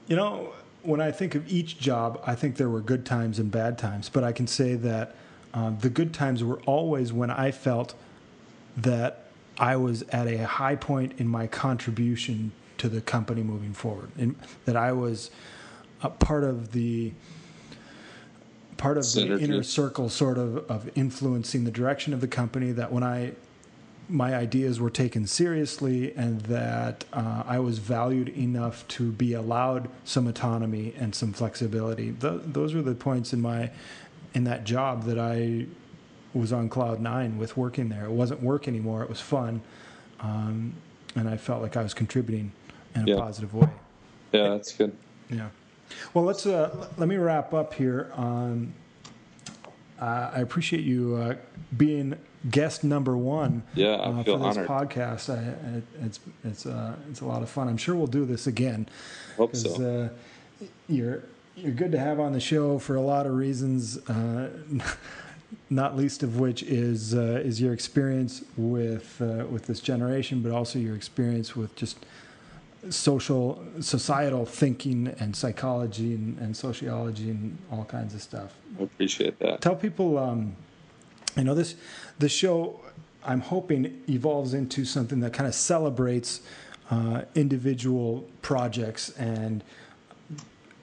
You 0.08 0.16
know, 0.16 0.52
when 0.82 1.00
I 1.00 1.12
think 1.12 1.34
of 1.34 1.50
each 1.52 1.78
job, 1.78 2.20
I 2.26 2.34
think 2.34 2.56
there 2.56 2.70
were 2.70 2.80
good 2.80 3.04
times 3.04 3.38
and 3.38 3.50
bad 3.50 3.78
times, 3.78 4.08
but 4.08 4.24
I 4.24 4.32
can 4.32 4.46
say 4.46 4.74
that 4.74 5.14
uh, 5.52 5.70
the 5.70 5.90
good 5.90 6.14
times 6.14 6.42
were 6.42 6.60
always 6.60 7.12
when 7.12 7.30
I 7.30 7.50
felt 7.50 7.94
that 8.76 9.24
I 9.58 9.76
was 9.76 10.02
at 10.10 10.26
a 10.26 10.46
high 10.46 10.76
point 10.76 11.12
in 11.18 11.28
my 11.28 11.46
contribution 11.46 12.52
to 12.78 12.88
the 12.88 13.00
company 13.00 13.42
moving 13.42 13.74
forward, 13.74 14.10
and 14.16 14.36
that 14.64 14.76
I 14.76 14.92
was 14.92 15.30
a 16.02 16.10
part 16.10 16.44
of 16.44 16.72
the 16.72 17.12
part 18.76 18.96
of 18.96 19.12
the 19.12 19.38
inner 19.40 19.64
circle, 19.64 20.08
sort 20.08 20.38
of 20.38 20.58
of 20.70 20.88
influencing 20.96 21.64
the 21.64 21.70
direction 21.70 22.14
of 22.14 22.20
the 22.20 22.28
company. 22.28 22.70
That 22.70 22.92
when 22.92 23.02
I 23.02 23.32
my 24.08 24.34
ideas 24.34 24.80
were 24.80 24.90
taken 24.90 25.26
seriously 25.26 26.14
and 26.16 26.40
that 26.42 27.04
uh, 27.12 27.42
I 27.46 27.58
was 27.58 27.78
valued 27.78 28.30
enough 28.30 28.86
to 28.88 29.12
be 29.12 29.34
allowed 29.34 29.88
some 30.04 30.26
autonomy 30.26 30.94
and 30.98 31.14
some 31.14 31.32
flexibility. 31.32 32.12
Th- 32.12 32.40
those 32.44 32.74
were 32.74 32.82
the 32.82 32.94
points 32.94 33.32
in 33.32 33.40
my 33.42 33.70
in 34.34 34.44
that 34.44 34.64
job 34.64 35.04
that 35.04 35.18
I 35.18 35.66
was 36.34 36.52
on 36.52 36.68
cloud 36.68 37.00
nine 37.00 37.38
with 37.38 37.56
working 37.56 37.88
there. 37.88 38.04
It 38.04 38.10
wasn't 38.10 38.42
work 38.42 38.68
anymore; 38.68 39.02
it 39.02 39.08
was 39.08 39.20
fun, 39.20 39.62
um, 40.20 40.74
and 41.16 41.28
I 41.28 41.36
felt 41.36 41.62
like 41.62 41.76
I 41.76 41.82
was 41.82 41.94
contributing 41.94 42.52
in 42.94 43.08
a 43.08 43.12
Yeah. 43.12 43.16
positive 43.16 43.54
way. 43.54 43.68
Yeah, 44.32 44.50
that's 44.50 44.72
good. 44.74 44.92
Yeah. 45.30 45.48
Well, 46.12 46.24
let's 46.24 46.44
uh, 46.46 46.88
let 46.98 47.08
me 47.08 47.16
wrap 47.16 47.52
up 47.54 47.72
here. 47.74 48.10
On 48.14 48.72
uh, 50.00 50.30
I 50.34 50.40
appreciate 50.40 50.84
you 50.84 51.16
uh, 51.16 51.34
being 51.76 52.16
guest 52.50 52.84
number 52.84 53.16
one. 53.16 53.62
Yeah, 53.74 53.96
I 53.96 54.08
uh, 54.08 54.22
feel 54.22 54.38
for 54.38 54.48
this 54.48 54.56
honored. 54.56 54.68
podcast. 54.68 55.34
I, 55.34 55.76
it, 55.78 55.84
it's 56.02 56.20
it's 56.44 56.66
uh, 56.66 56.96
it's 57.10 57.20
a 57.20 57.24
lot 57.26 57.42
of 57.42 57.50
fun. 57.50 57.68
I'm 57.68 57.76
sure 57.76 57.94
we'll 57.94 58.06
do 58.06 58.24
this 58.24 58.46
again. 58.46 58.88
Hope 59.36 59.54
so. 59.56 60.10
Uh, 60.60 60.64
you're 60.88 61.24
you're 61.56 61.72
good 61.72 61.92
to 61.92 61.98
have 61.98 62.20
on 62.20 62.32
the 62.32 62.40
show 62.40 62.78
for 62.78 62.96
a 62.96 63.00
lot 63.00 63.26
of 63.26 63.34
reasons. 63.34 63.98
Uh, 64.08 64.50
not 65.70 65.96
least 65.96 66.22
of 66.22 66.38
which 66.38 66.62
is 66.62 67.14
uh, 67.14 67.40
is 67.44 67.60
your 67.60 67.72
experience 67.72 68.44
with 68.56 69.20
uh, 69.20 69.46
with 69.50 69.66
this 69.66 69.80
generation, 69.80 70.42
but 70.42 70.52
also 70.52 70.78
your 70.78 70.94
experience 70.94 71.56
with 71.56 71.74
just 71.76 72.04
social 72.90 73.62
societal 73.80 74.46
thinking 74.46 75.08
and 75.18 75.34
psychology 75.34 76.14
and, 76.14 76.38
and 76.38 76.56
sociology 76.56 77.30
and 77.30 77.58
all 77.70 77.84
kinds 77.84 78.14
of 78.14 78.22
stuff. 78.22 78.54
I 78.78 78.84
appreciate 78.84 79.38
that. 79.40 79.60
Tell 79.60 79.74
people, 79.74 80.18
um, 80.18 80.54
you 81.36 81.44
know, 81.44 81.54
this 81.54 81.74
the 82.18 82.28
show. 82.28 82.80
I'm 83.24 83.40
hoping 83.40 84.02
evolves 84.08 84.54
into 84.54 84.84
something 84.84 85.20
that 85.20 85.32
kind 85.32 85.46
of 85.46 85.54
celebrates 85.54 86.40
uh, 86.90 87.22
individual 87.34 88.26
projects 88.42 89.10
and 89.18 89.62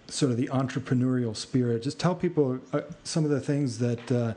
sort 0.08 0.32
of 0.32 0.38
the 0.38 0.48
entrepreneurial 0.48 1.36
spirit. 1.36 1.84
Just 1.84 2.00
tell 2.00 2.16
people 2.16 2.60
uh, 2.74 2.82
some 3.04 3.24
of 3.24 3.32
the 3.32 3.40
things 3.40 3.80
that 3.80 4.12
uh, 4.12 4.34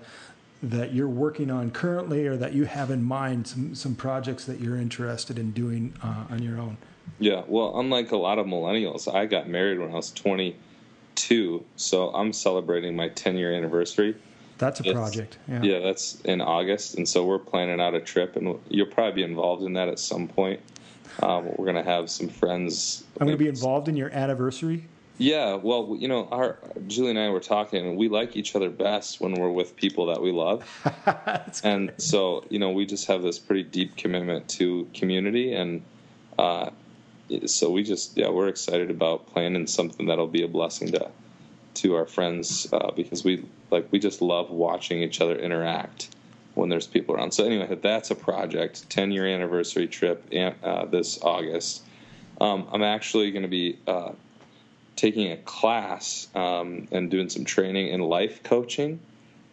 that 0.63 0.93
you're 0.93 1.09
working 1.09 1.51
on 1.51 1.71
currently, 1.71 2.27
or 2.27 2.37
that 2.37 2.53
you 2.53 2.65
have 2.65 2.91
in 2.91 3.03
mind. 3.03 3.47
Some 3.47 3.75
some 3.75 3.95
projects 3.95 4.45
that 4.47 4.61
you're 4.61 4.77
interested 4.77 5.39
in 5.39 5.53
doing 5.53 5.95
uh, 6.03 6.25
on 6.31 6.43
your 6.43 6.59
own. 6.59 6.77
Yeah, 7.19 7.43
well, 7.47 7.79
unlike 7.81 8.13
a 8.13 8.17
lot 8.17 8.39
of 8.39 8.47
millennials, 8.47 9.13
I 9.13 9.27
got 9.27 9.49
married 9.49 9.79
when 9.79 9.91
I 9.91 9.95
was 9.95 10.13
22, 10.13 11.65
so 11.77 12.11
I'm 12.11 12.33
celebrating 12.33 12.95
my 12.95 13.09
10 13.09 13.37
year 13.37 13.53
anniversary. 13.53 14.15
That's 14.59 14.81
a 14.81 14.93
project. 14.93 15.39
Yeah. 15.47 15.63
yeah, 15.63 15.79
that's 15.79 16.21
in 16.23 16.41
August, 16.41 16.97
and 16.97 17.09
so 17.09 17.25
we're 17.25 17.39
planning 17.39 17.81
out 17.81 17.95
a 17.95 18.01
trip, 18.01 18.37
and 18.37 18.59
you'll 18.69 18.87
probably 18.87 19.23
be 19.23 19.23
involved 19.23 19.63
in 19.63 19.73
that 19.75 19.89
at 19.89 19.99
some 19.99 20.29
point. 20.29 20.61
Um, 21.23 21.47
we're 21.57 21.65
going 21.65 21.83
to 21.83 21.91
have 21.91 22.11
some 22.11 22.29
friends. 22.29 23.05
I'm 23.21 23.27
going 23.27 23.39
to 23.39 23.43
be 23.43 23.49
involved 23.49 23.89
in 23.89 23.97
your 23.97 24.11
anniversary. 24.11 24.87
Yeah, 25.21 25.55
well, 25.55 25.97
you 25.99 26.07
know, 26.07 26.29
our 26.31 26.59
Julie 26.87 27.11
and 27.11 27.19
I 27.19 27.29
were 27.31 27.41
talking, 27.41 27.85
and 27.85 27.97
we 27.97 28.09
like 28.09 28.37
each 28.37 28.55
other 28.55 28.71
best 28.71 29.21
when 29.21 29.35
we're 29.35 29.51
with 29.51 29.75
people 29.75 30.07
that 30.07 30.23
we 30.23 30.31
love. 30.31 30.65
and 31.65 31.93
so, 31.97 32.45
you 32.51 32.61
know, 32.61 32.71
we 32.71 32.87
just 32.87 33.07
have 33.07 33.23
this 33.23 33.39
pretty 33.39 33.65
deep 33.65 33.97
commitment 33.97 34.49
to 34.51 34.89
community, 34.95 35.55
and 35.55 35.83
uh, 36.39 36.71
so 37.47 37.71
we 37.71 37.83
just 37.83 38.17
yeah 38.17 38.29
we're 38.29 38.49
excited 38.49 38.91
about 38.91 39.27
planning 39.27 39.67
something 39.67 40.07
that'll 40.07 40.27
be 40.27 40.43
a 40.43 40.49
blessing 40.49 40.93
to 40.93 41.11
to 41.79 41.95
our 41.95 42.07
friends 42.07 42.69
uh, 42.73 42.91
because 42.93 43.25
we 43.25 43.45
like 43.71 43.87
we 43.91 43.99
just 43.99 44.21
love 44.23 44.51
watching 44.51 45.03
each 45.03 45.21
other 45.21 45.37
interact 45.37 46.15
when 46.55 46.69
there's 46.69 46.87
people 46.87 47.15
around. 47.15 47.33
So 47.33 47.45
anyway, 47.45 47.73
that's 47.81 48.11
a 48.11 48.15
project. 48.15 48.89
Ten 48.91 49.11
year 49.11 49.27
anniversary 49.27 49.87
trip 49.87 50.33
uh, 50.63 50.87
this 50.87 51.21
August. 51.23 51.85
Um, 52.41 52.69
I'm 52.73 52.83
actually 52.83 53.31
going 53.31 53.43
to 53.43 53.49
be 53.49 53.79
uh, 53.87 54.13
taking 54.97 55.33
a 55.33 55.37
class 55.37 56.29
um, 56.35 56.89
and 56.93 57.11
doing 57.11 57.29
some 57.29 57.45
training 57.45 57.89
in 57.89 58.01
life 58.01 58.43
coaching. 58.43 59.01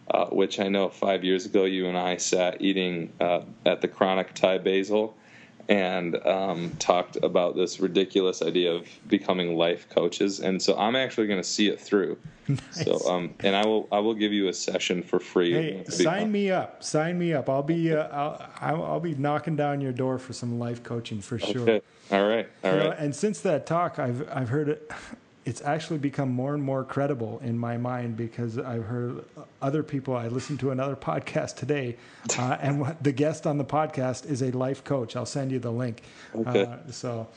Uh, 0.08 0.28
which 0.28 0.60
I 0.60 0.68
know 0.68 0.90
five 0.90 1.24
years 1.24 1.48
ago 1.48 1.66
you 1.66 1.88
and 1.88 1.98
I 1.98 2.18
sat 2.18 2.62
eating 2.62 3.12
uh, 3.20 3.42
at 3.66 3.82
the 3.82 3.88
Chronic 3.88 4.36
Thai 4.36 4.60
Basil 4.60 5.18
and 5.68 6.16
um, 6.26 6.72
talked 6.80 7.18
about 7.24 7.56
this 7.56 7.80
ridiculous 7.80 8.42
idea 8.42 8.72
of 8.72 8.88
becoming 9.08 9.56
life 9.56 9.90
coaches. 9.90 10.40
And 10.40 10.62
so 10.62 10.78
I'm 10.78 10.96
actually 10.96 11.28
going 11.28 11.42
to 11.42 11.48
see 11.48 11.68
it 11.68 11.80
through. 11.80 12.18
Nice. 12.48 12.86
So, 12.86 13.00
um, 13.10 13.34
and 13.40 13.56
I 13.56 13.66
will 13.66 13.88
I 13.92 13.98
will 13.98 14.14
give 14.14 14.32
you 14.32 14.50
a 14.50 14.54
session 14.54 15.02
for 15.02 15.20
free. 15.20 15.54
Hey, 15.54 15.84
sign 15.86 16.32
me 16.32 16.52
up! 16.52 16.84
Sign 16.84 17.18
me 17.18 17.34
up! 17.34 17.50
I'll 17.50 17.64
be 17.64 17.92
uh, 17.92 18.08
I'll 18.62 18.84
I'll 18.84 19.00
be 19.00 19.16
knocking 19.16 19.56
down 19.56 19.82
your 19.82 19.92
door 19.92 20.20
for 20.20 20.32
some 20.34 20.60
life 20.60 20.84
coaching 20.84 21.22
for 21.22 21.40
sure. 21.40 21.62
Okay. 21.62 21.82
All 22.12 22.28
right. 22.28 22.48
All 22.64 22.72
you 22.72 22.78
right. 22.78 22.86
Know, 22.86 22.92
and 23.00 23.16
since 23.16 23.40
that 23.42 23.66
talk, 23.66 23.98
I've 23.98 24.30
I've 24.32 24.50
heard 24.50 24.70
it 24.70 24.92
it's 25.46 25.62
actually 25.62 26.00
become 26.00 26.30
more 26.30 26.56
and 26.56 26.64
more 26.64 26.84
credible 26.84 27.40
in 27.44 27.58
my 27.58 27.78
mind 27.78 28.18
because 28.18 28.58
I've 28.58 28.84
heard 28.84 29.24
other 29.62 29.84
people. 29.84 30.16
I 30.16 30.28
listened 30.28 30.60
to 30.62 30.72
another 30.72 30.96
podcast 30.96 31.56
today, 31.56 31.98
uh, 32.38 32.58
and 32.60 32.96
the 33.02 33.12
guest 33.12 33.46
on 33.46 33.58
the 33.58 33.66
podcast 33.66 34.26
is 34.30 34.42
a 34.42 34.52
life 34.52 34.84
coach. 34.84 35.16
I'll 35.16 35.26
send 35.26 35.52
you 35.52 35.60
the 35.60 35.72
link. 35.72 36.02
Okay. 36.36 36.64
Uh, 36.64 36.78
so, 36.92 37.28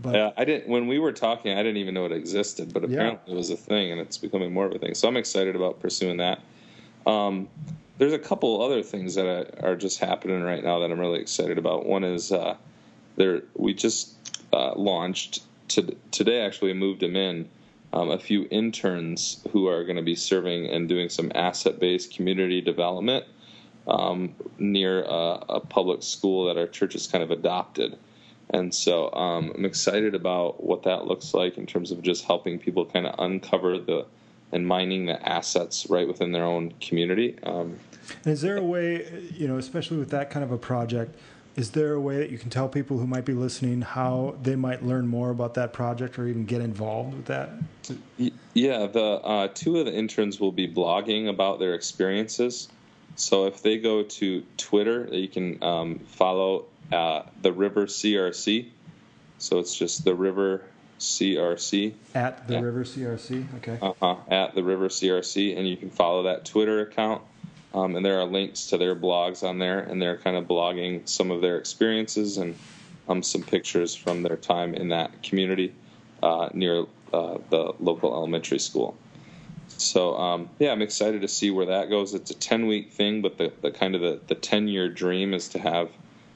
but 0.00 0.14
yeah, 0.14 0.30
I 0.36 0.44
didn't. 0.44 0.68
When 0.68 0.86
we 0.86 1.00
were 1.00 1.12
talking, 1.12 1.52
I 1.52 1.62
didn't 1.62 1.78
even 1.78 1.94
know 1.94 2.06
it 2.06 2.12
existed, 2.12 2.72
but 2.72 2.84
apparently 2.84 3.20
yeah. 3.26 3.34
it 3.34 3.36
was 3.36 3.50
a 3.50 3.56
thing, 3.56 3.90
and 3.90 4.00
it's 4.00 4.18
becoming 4.18 4.52
more 4.52 4.66
of 4.66 4.72
a 4.72 4.78
thing. 4.78 4.94
So 4.94 5.08
I'm 5.08 5.16
excited 5.16 5.56
about 5.56 5.80
pursuing 5.80 6.18
that. 6.18 6.40
Um, 7.06 7.48
there's 7.98 8.12
a 8.12 8.18
couple 8.18 8.62
other 8.62 8.84
things 8.84 9.16
that 9.16 9.64
are 9.64 9.74
just 9.74 9.98
happening 9.98 10.42
right 10.42 10.62
now 10.62 10.78
that 10.78 10.92
I'm 10.92 11.00
really 11.00 11.18
excited 11.18 11.58
about. 11.58 11.86
One 11.86 12.04
is 12.04 12.30
uh, 12.30 12.56
there 13.16 13.42
we 13.54 13.74
just 13.74 14.14
uh, 14.52 14.74
launched 14.76 15.42
to, 15.68 15.96
today 16.10 16.40
actually 16.40 16.72
moved 16.72 17.02
him 17.02 17.16
in 17.16 17.48
um, 17.92 18.10
a 18.10 18.18
few 18.18 18.46
interns 18.50 19.42
who 19.50 19.66
are 19.66 19.84
going 19.84 19.96
to 19.96 20.02
be 20.02 20.14
serving 20.14 20.66
and 20.66 20.88
doing 20.88 21.08
some 21.08 21.32
asset-based 21.34 22.14
community 22.14 22.60
development 22.60 23.24
um, 23.86 24.34
near 24.58 25.02
a, 25.02 25.44
a, 25.48 25.60
public 25.60 26.02
school 26.02 26.46
that 26.46 26.58
our 26.58 26.66
church 26.66 26.92
has 26.92 27.06
kind 27.06 27.24
of 27.24 27.30
adopted. 27.30 27.96
And 28.50 28.74
so 28.74 29.10
um, 29.12 29.52
I'm 29.54 29.64
excited 29.64 30.14
about 30.14 30.62
what 30.62 30.82
that 30.82 31.06
looks 31.06 31.32
like 31.32 31.56
in 31.56 31.66
terms 31.66 31.90
of 31.90 32.02
just 32.02 32.24
helping 32.24 32.58
people 32.58 32.84
kind 32.84 33.06
of 33.06 33.14
uncover 33.18 33.78
the 33.78 34.06
and 34.52 34.66
mining 34.66 35.04
the 35.04 35.28
assets 35.28 35.88
right 35.90 36.08
within 36.08 36.32
their 36.32 36.44
own 36.44 36.72
community. 36.80 37.38
Um, 37.42 37.78
is 38.24 38.40
there 38.40 38.56
a 38.56 38.62
way, 38.62 39.28
you 39.34 39.46
know, 39.46 39.58
especially 39.58 39.98
with 39.98 40.10
that 40.10 40.30
kind 40.30 40.42
of 40.42 40.50
a 40.50 40.56
project, 40.56 41.18
is 41.58 41.72
there 41.72 41.94
a 41.94 42.00
way 42.00 42.18
that 42.18 42.30
you 42.30 42.38
can 42.38 42.50
tell 42.50 42.68
people 42.68 42.98
who 42.98 43.06
might 43.06 43.24
be 43.24 43.32
listening 43.32 43.82
how 43.82 44.36
they 44.40 44.54
might 44.54 44.84
learn 44.84 45.08
more 45.08 45.30
about 45.30 45.54
that 45.54 45.72
project 45.72 46.16
or 46.16 46.28
even 46.28 46.44
get 46.44 46.60
involved 46.60 47.14
with 47.16 47.26
that? 47.26 47.50
Yeah, 48.54 48.86
the 48.86 49.02
uh, 49.02 49.48
two 49.52 49.78
of 49.78 49.86
the 49.86 49.92
interns 49.92 50.38
will 50.38 50.52
be 50.52 50.72
blogging 50.72 51.28
about 51.28 51.58
their 51.58 51.74
experiences. 51.74 52.68
So 53.16 53.46
if 53.46 53.60
they 53.60 53.78
go 53.78 54.04
to 54.04 54.44
Twitter, 54.56 55.08
you 55.10 55.26
can 55.26 55.60
um, 55.60 55.98
follow 55.98 56.66
uh, 56.92 57.22
the 57.42 57.52
River 57.52 57.86
CRC. 57.86 58.68
So 59.38 59.58
it's 59.58 59.74
just 59.74 60.04
the 60.04 60.14
River 60.14 60.62
CRC. 61.00 61.94
At 62.14 62.46
the 62.46 62.62
River 62.62 62.84
CRC, 62.84 63.46
okay. 63.56 63.78
Uh 63.82 63.94
huh. 64.00 64.16
At 64.28 64.54
the 64.54 64.62
River 64.62 64.88
CRC, 64.88 65.58
and 65.58 65.68
you 65.68 65.76
can 65.76 65.90
follow 65.90 66.22
that 66.22 66.44
Twitter 66.44 66.80
account. 66.82 67.22
Um, 67.74 67.96
and 67.96 68.04
there 68.04 68.18
are 68.20 68.24
links 68.24 68.66
to 68.68 68.78
their 68.78 68.96
blogs 68.96 69.46
on 69.46 69.58
there, 69.58 69.80
and 69.80 70.00
they're 70.00 70.16
kind 70.16 70.36
of 70.36 70.44
blogging 70.44 71.08
some 71.08 71.30
of 71.30 71.40
their 71.42 71.58
experiences 71.58 72.38
and 72.38 72.56
um, 73.08 73.22
some 73.22 73.42
pictures 73.42 73.94
from 73.94 74.22
their 74.22 74.36
time 74.36 74.74
in 74.74 74.88
that 74.88 75.22
community 75.22 75.74
uh, 76.22 76.48
near 76.52 76.86
uh, 77.12 77.38
the 77.50 77.72
local 77.80 78.14
elementary 78.14 78.58
school. 78.58 78.96
So 79.68 80.16
um, 80.16 80.50
yeah, 80.58 80.72
I'm 80.72 80.82
excited 80.82 81.22
to 81.22 81.28
see 81.28 81.50
where 81.50 81.66
that 81.66 81.90
goes. 81.90 82.14
It's 82.14 82.30
a 82.30 82.34
10 82.34 82.66
week 82.66 82.92
thing, 82.92 83.22
but 83.22 83.38
the, 83.38 83.52
the 83.60 83.70
kind 83.70 83.94
of 83.94 84.00
the, 84.00 84.20
the 84.26 84.34
10 84.34 84.68
year 84.68 84.88
dream 84.88 85.34
is 85.34 85.48
to 85.50 85.58
have 85.58 85.90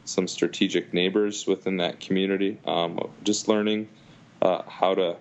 some 0.04 0.28
strategic 0.28 0.92
neighbors 0.92 1.46
within 1.46 1.78
that 1.78 2.00
community. 2.00 2.58
Um, 2.64 3.10
just 3.24 3.48
learning 3.48 3.88
uh, 4.40 4.62
how 4.62 4.94
to 4.94 5.16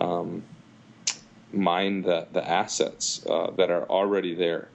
um, 0.00 0.42
mine 1.52 2.02
the, 2.02 2.28
the 2.32 2.48
assets 2.48 3.24
uh, 3.26 3.50
that 3.56 3.70
are 3.70 3.84
already 3.84 4.34
there 4.34 4.68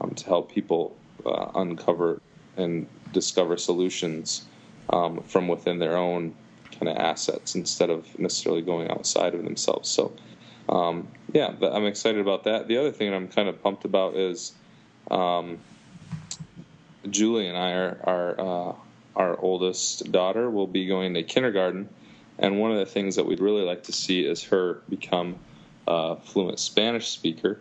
um, 0.00 0.10
to 0.14 0.26
help 0.26 0.52
people 0.52 0.96
uh, 1.24 1.50
uncover 1.54 2.20
and 2.56 2.86
discover 3.12 3.56
solutions 3.56 4.46
um, 4.90 5.20
from 5.22 5.48
within 5.48 5.78
their 5.78 5.96
own 5.96 6.34
kind 6.72 6.88
of 6.88 6.96
assets 6.96 7.54
instead 7.54 7.90
of 7.90 8.18
necessarily 8.18 8.62
going 8.62 8.90
outside 8.90 9.34
of 9.34 9.44
themselves. 9.44 9.88
So, 9.88 10.12
um, 10.68 11.08
yeah, 11.32 11.54
I'm 11.62 11.86
excited 11.86 12.20
about 12.20 12.44
that. 12.44 12.68
The 12.68 12.76
other 12.76 12.92
thing 12.92 13.12
I'm 13.12 13.28
kind 13.28 13.48
of 13.48 13.62
pumped 13.62 13.84
about 13.84 14.16
is 14.16 14.52
um, 15.10 15.58
Julie 17.08 17.48
and 17.48 17.56
I 17.56 17.72
are, 17.72 17.98
are 18.04 18.40
uh, 18.40 18.74
our 19.16 19.40
oldest 19.40 20.12
daughter 20.12 20.48
will 20.50 20.66
be 20.66 20.86
going 20.86 21.14
to 21.14 21.22
kindergarten, 21.22 21.88
and 22.38 22.60
one 22.60 22.70
of 22.70 22.78
the 22.78 22.86
things 22.86 23.16
that 23.16 23.26
we'd 23.26 23.40
really 23.40 23.62
like 23.62 23.84
to 23.84 23.92
see 23.92 24.20
is 24.20 24.44
her 24.44 24.80
become 24.88 25.36
a 25.88 26.16
fluent 26.16 26.60
Spanish 26.60 27.08
speaker. 27.08 27.58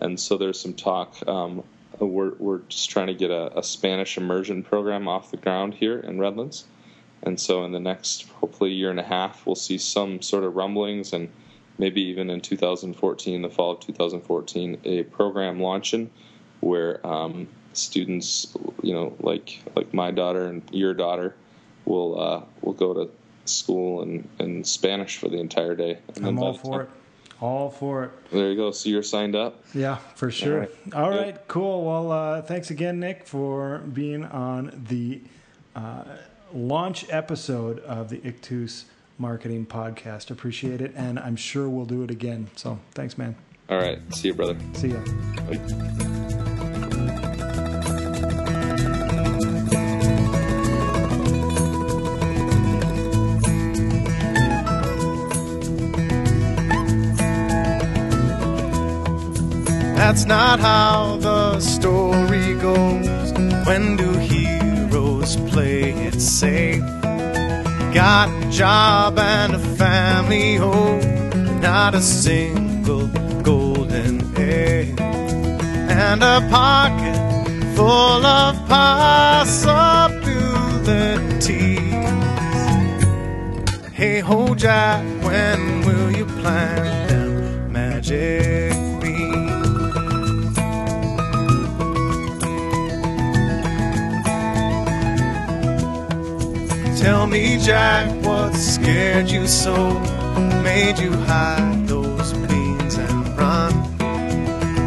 And 0.00 0.18
so 0.18 0.36
there's 0.36 0.60
some 0.60 0.74
talk 0.74 1.16
um, 1.28 1.62
we're, 2.04 2.34
we're 2.38 2.58
just 2.68 2.90
trying 2.90 3.06
to 3.06 3.14
get 3.14 3.30
a, 3.30 3.58
a, 3.58 3.62
Spanish 3.62 4.16
immersion 4.16 4.62
program 4.62 5.08
off 5.08 5.30
the 5.30 5.36
ground 5.36 5.74
here 5.74 5.98
in 5.98 6.18
Redlands. 6.18 6.64
And 7.22 7.40
so, 7.40 7.64
in 7.64 7.72
the 7.72 7.80
next 7.80 8.28
hopefully 8.28 8.72
year 8.72 8.90
and 8.90 9.00
a 9.00 9.04
half, 9.04 9.46
we'll 9.46 9.54
see 9.54 9.78
some 9.78 10.20
sort 10.22 10.44
of 10.44 10.54
rumblings, 10.54 11.12
and 11.12 11.28
maybe 11.78 12.02
even 12.02 12.30
in 12.30 12.40
2014, 12.40 13.42
the 13.42 13.48
fall 13.48 13.72
of 13.72 13.80
2014, 13.80 14.78
a 14.84 15.02
program 15.04 15.60
launching 15.60 16.10
where 16.60 17.04
um, 17.06 17.48
students, 17.72 18.54
you 18.82 18.94
know, 18.94 19.16
like 19.20 19.60
like 19.74 19.92
my 19.92 20.10
daughter 20.10 20.46
and 20.46 20.62
your 20.72 20.94
daughter, 20.94 21.34
will 21.84 22.20
uh, 22.20 22.42
will 22.60 22.74
go 22.74 22.92
to 22.94 23.10
school 23.46 24.02
in, 24.02 24.28
in 24.38 24.64
Spanish 24.64 25.16
for 25.16 25.28
the 25.28 25.38
entire 25.38 25.74
day. 25.74 25.98
And 26.14 26.26
I'm 26.26 26.38
all 26.38 26.54
for 26.54 26.82
it. 26.82 26.90
All 27.40 27.70
for 27.70 28.04
it. 28.04 28.10
There 28.30 28.50
you 28.50 28.56
go. 28.56 28.70
So 28.70 28.88
you're 28.88 29.02
signed 29.02 29.36
up? 29.36 29.62
Yeah, 29.74 29.96
for 30.14 30.30
sure. 30.30 30.54
All 30.54 30.60
right, 30.60 30.94
All 30.94 31.10
right 31.10 31.48
cool. 31.48 31.84
Well, 31.84 32.10
uh, 32.12 32.42
thanks 32.42 32.70
again, 32.70 32.98
Nick, 32.98 33.26
for 33.26 33.78
being 33.92 34.24
on 34.24 34.84
the 34.88 35.20
uh, 35.74 36.04
launch 36.52 37.04
episode 37.10 37.80
of 37.80 38.08
the 38.08 38.20
Ictus 38.26 38.86
Marketing 39.18 39.66
Podcast. 39.66 40.30
Appreciate 40.30 40.80
it. 40.80 40.92
And 40.96 41.18
I'm 41.18 41.36
sure 41.36 41.68
we'll 41.68 41.84
do 41.86 42.02
it 42.02 42.10
again. 42.10 42.48
So 42.56 42.78
thanks, 42.92 43.18
man. 43.18 43.36
All 43.68 43.78
right. 43.78 43.98
See 44.14 44.28
you, 44.28 44.34
brother. 44.34 44.56
See 44.74 44.88
ya. 44.88 45.00
Bye. 45.48 46.42
That's 60.06 60.24
not 60.24 60.60
how 60.60 61.16
the 61.16 61.58
story 61.58 62.54
goes. 62.54 63.32
When 63.66 63.96
do 63.96 64.12
heroes 64.12 65.34
play 65.50 65.90
it 66.06 66.20
safe? 66.20 66.84
Got 67.92 68.28
a 68.30 68.48
job 68.48 69.18
and 69.18 69.56
a 69.56 69.58
family, 69.58 70.58
oh, 70.60 71.00
not 71.60 71.96
a 71.96 72.00
single 72.00 73.08
golden 73.42 74.32
egg. 74.38 75.00
And 75.00 76.22
a 76.22 76.40
pocket 76.50 77.18
full 77.74 78.24
of 78.24 78.54
possibilities. 78.68 79.90
Hey 83.92 84.20
ho, 84.20 84.54
Jack, 84.54 85.02
when 85.24 85.80
will 85.80 86.12
you 86.12 86.26
plant 86.26 87.08
them 87.08 87.72
magic 87.72 88.85
Tell 97.06 97.28
me, 97.28 97.56
Jack, 97.58 98.10
what 98.24 98.52
scared 98.52 99.30
you 99.30 99.46
so? 99.46 99.76
Made 100.64 100.98
you 100.98 101.12
hide 101.12 101.86
those 101.86 102.32
beans 102.32 102.96
and 102.96 103.38
run? 103.38 103.72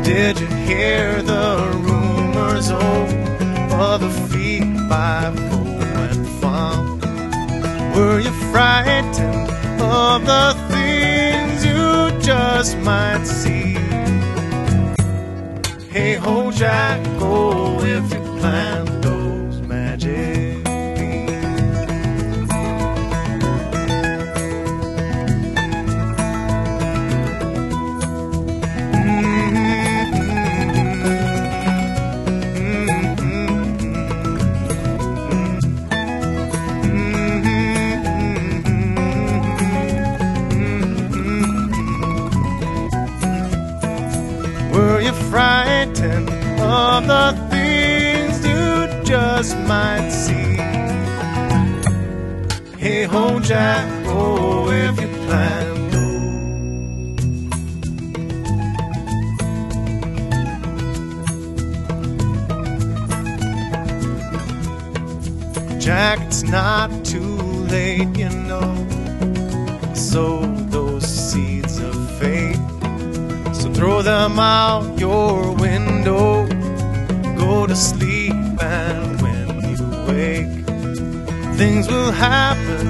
Did 0.03 0.37
you 0.37 0.47
hear 0.67 1.21
the 1.21 1.71
rumors, 1.79 2.71
oh, 2.71 3.05
of 3.71 4.01
the 4.01 4.09
feet 4.27 4.67
by 4.89 5.31
Poe 5.49 5.79
and 6.03 6.27
Fum? 6.41 6.99
Were 7.95 8.19
you 8.19 8.33
frightened 8.51 9.15
of 9.81 10.25
the 10.25 10.47
things 10.73 11.63
you 11.63 12.19
just 12.19 12.77
might 12.79 13.23
see? 13.23 13.75
Hey 15.89 16.15
ho, 16.15 16.51
Jack, 16.51 17.01
go 17.17 17.79
if 17.79 18.11
you 18.11 18.19
plant 18.41 18.68
the 47.09 47.33
things 47.49 48.45
you 48.45 49.03
just 49.03 49.57
might 49.71 50.09
see? 50.11 50.53
Hey 52.77 53.03
ho, 53.05 53.39
Jack, 53.39 53.87
oh, 54.05 54.69
if 54.69 55.01
you 55.01 55.07
plan. 55.25 55.65
Jack, 65.79 66.19
it's 66.27 66.43
not 66.43 66.89
too 67.03 67.37
late, 67.73 68.15
you 68.15 68.29
know. 68.49 68.69
Sow 69.95 70.45
those 70.75 71.07
seeds 71.07 71.79
of 71.79 71.95
faith. 72.19 72.61
So 73.55 73.73
throw 73.73 74.03
them 74.03 74.37
out 74.37 74.99
your 74.99 75.55
window. 75.55 76.38
To 77.69 77.75
sleep, 77.75 78.33
and 78.33 79.21
when 79.21 79.47
you 79.69 79.77
wake, 80.07 80.65
things 81.55 81.87
will 81.87 82.11
happen. 82.11 82.87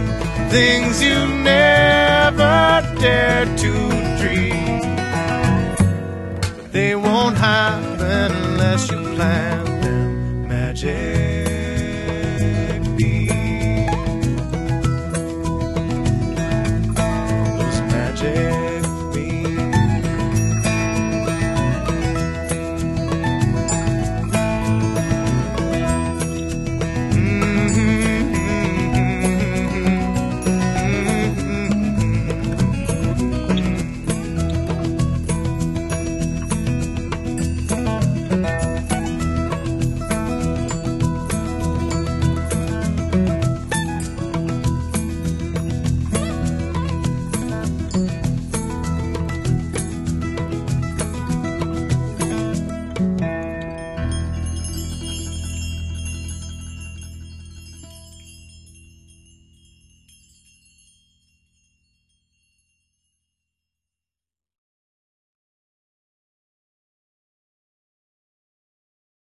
Things 0.49 1.03
you 1.03 1.27
never 1.43 2.81
dared 2.97 3.57
to 3.57 3.73
dream. 4.21 4.79
But 6.55 6.71
they 6.71 6.95
won't 6.95 7.35
happen 7.35 8.31
unless 8.31 8.89
you 8.89 8.99
plan 9.15 9.81
them 9.81 10.47
magic. 10.47 11.08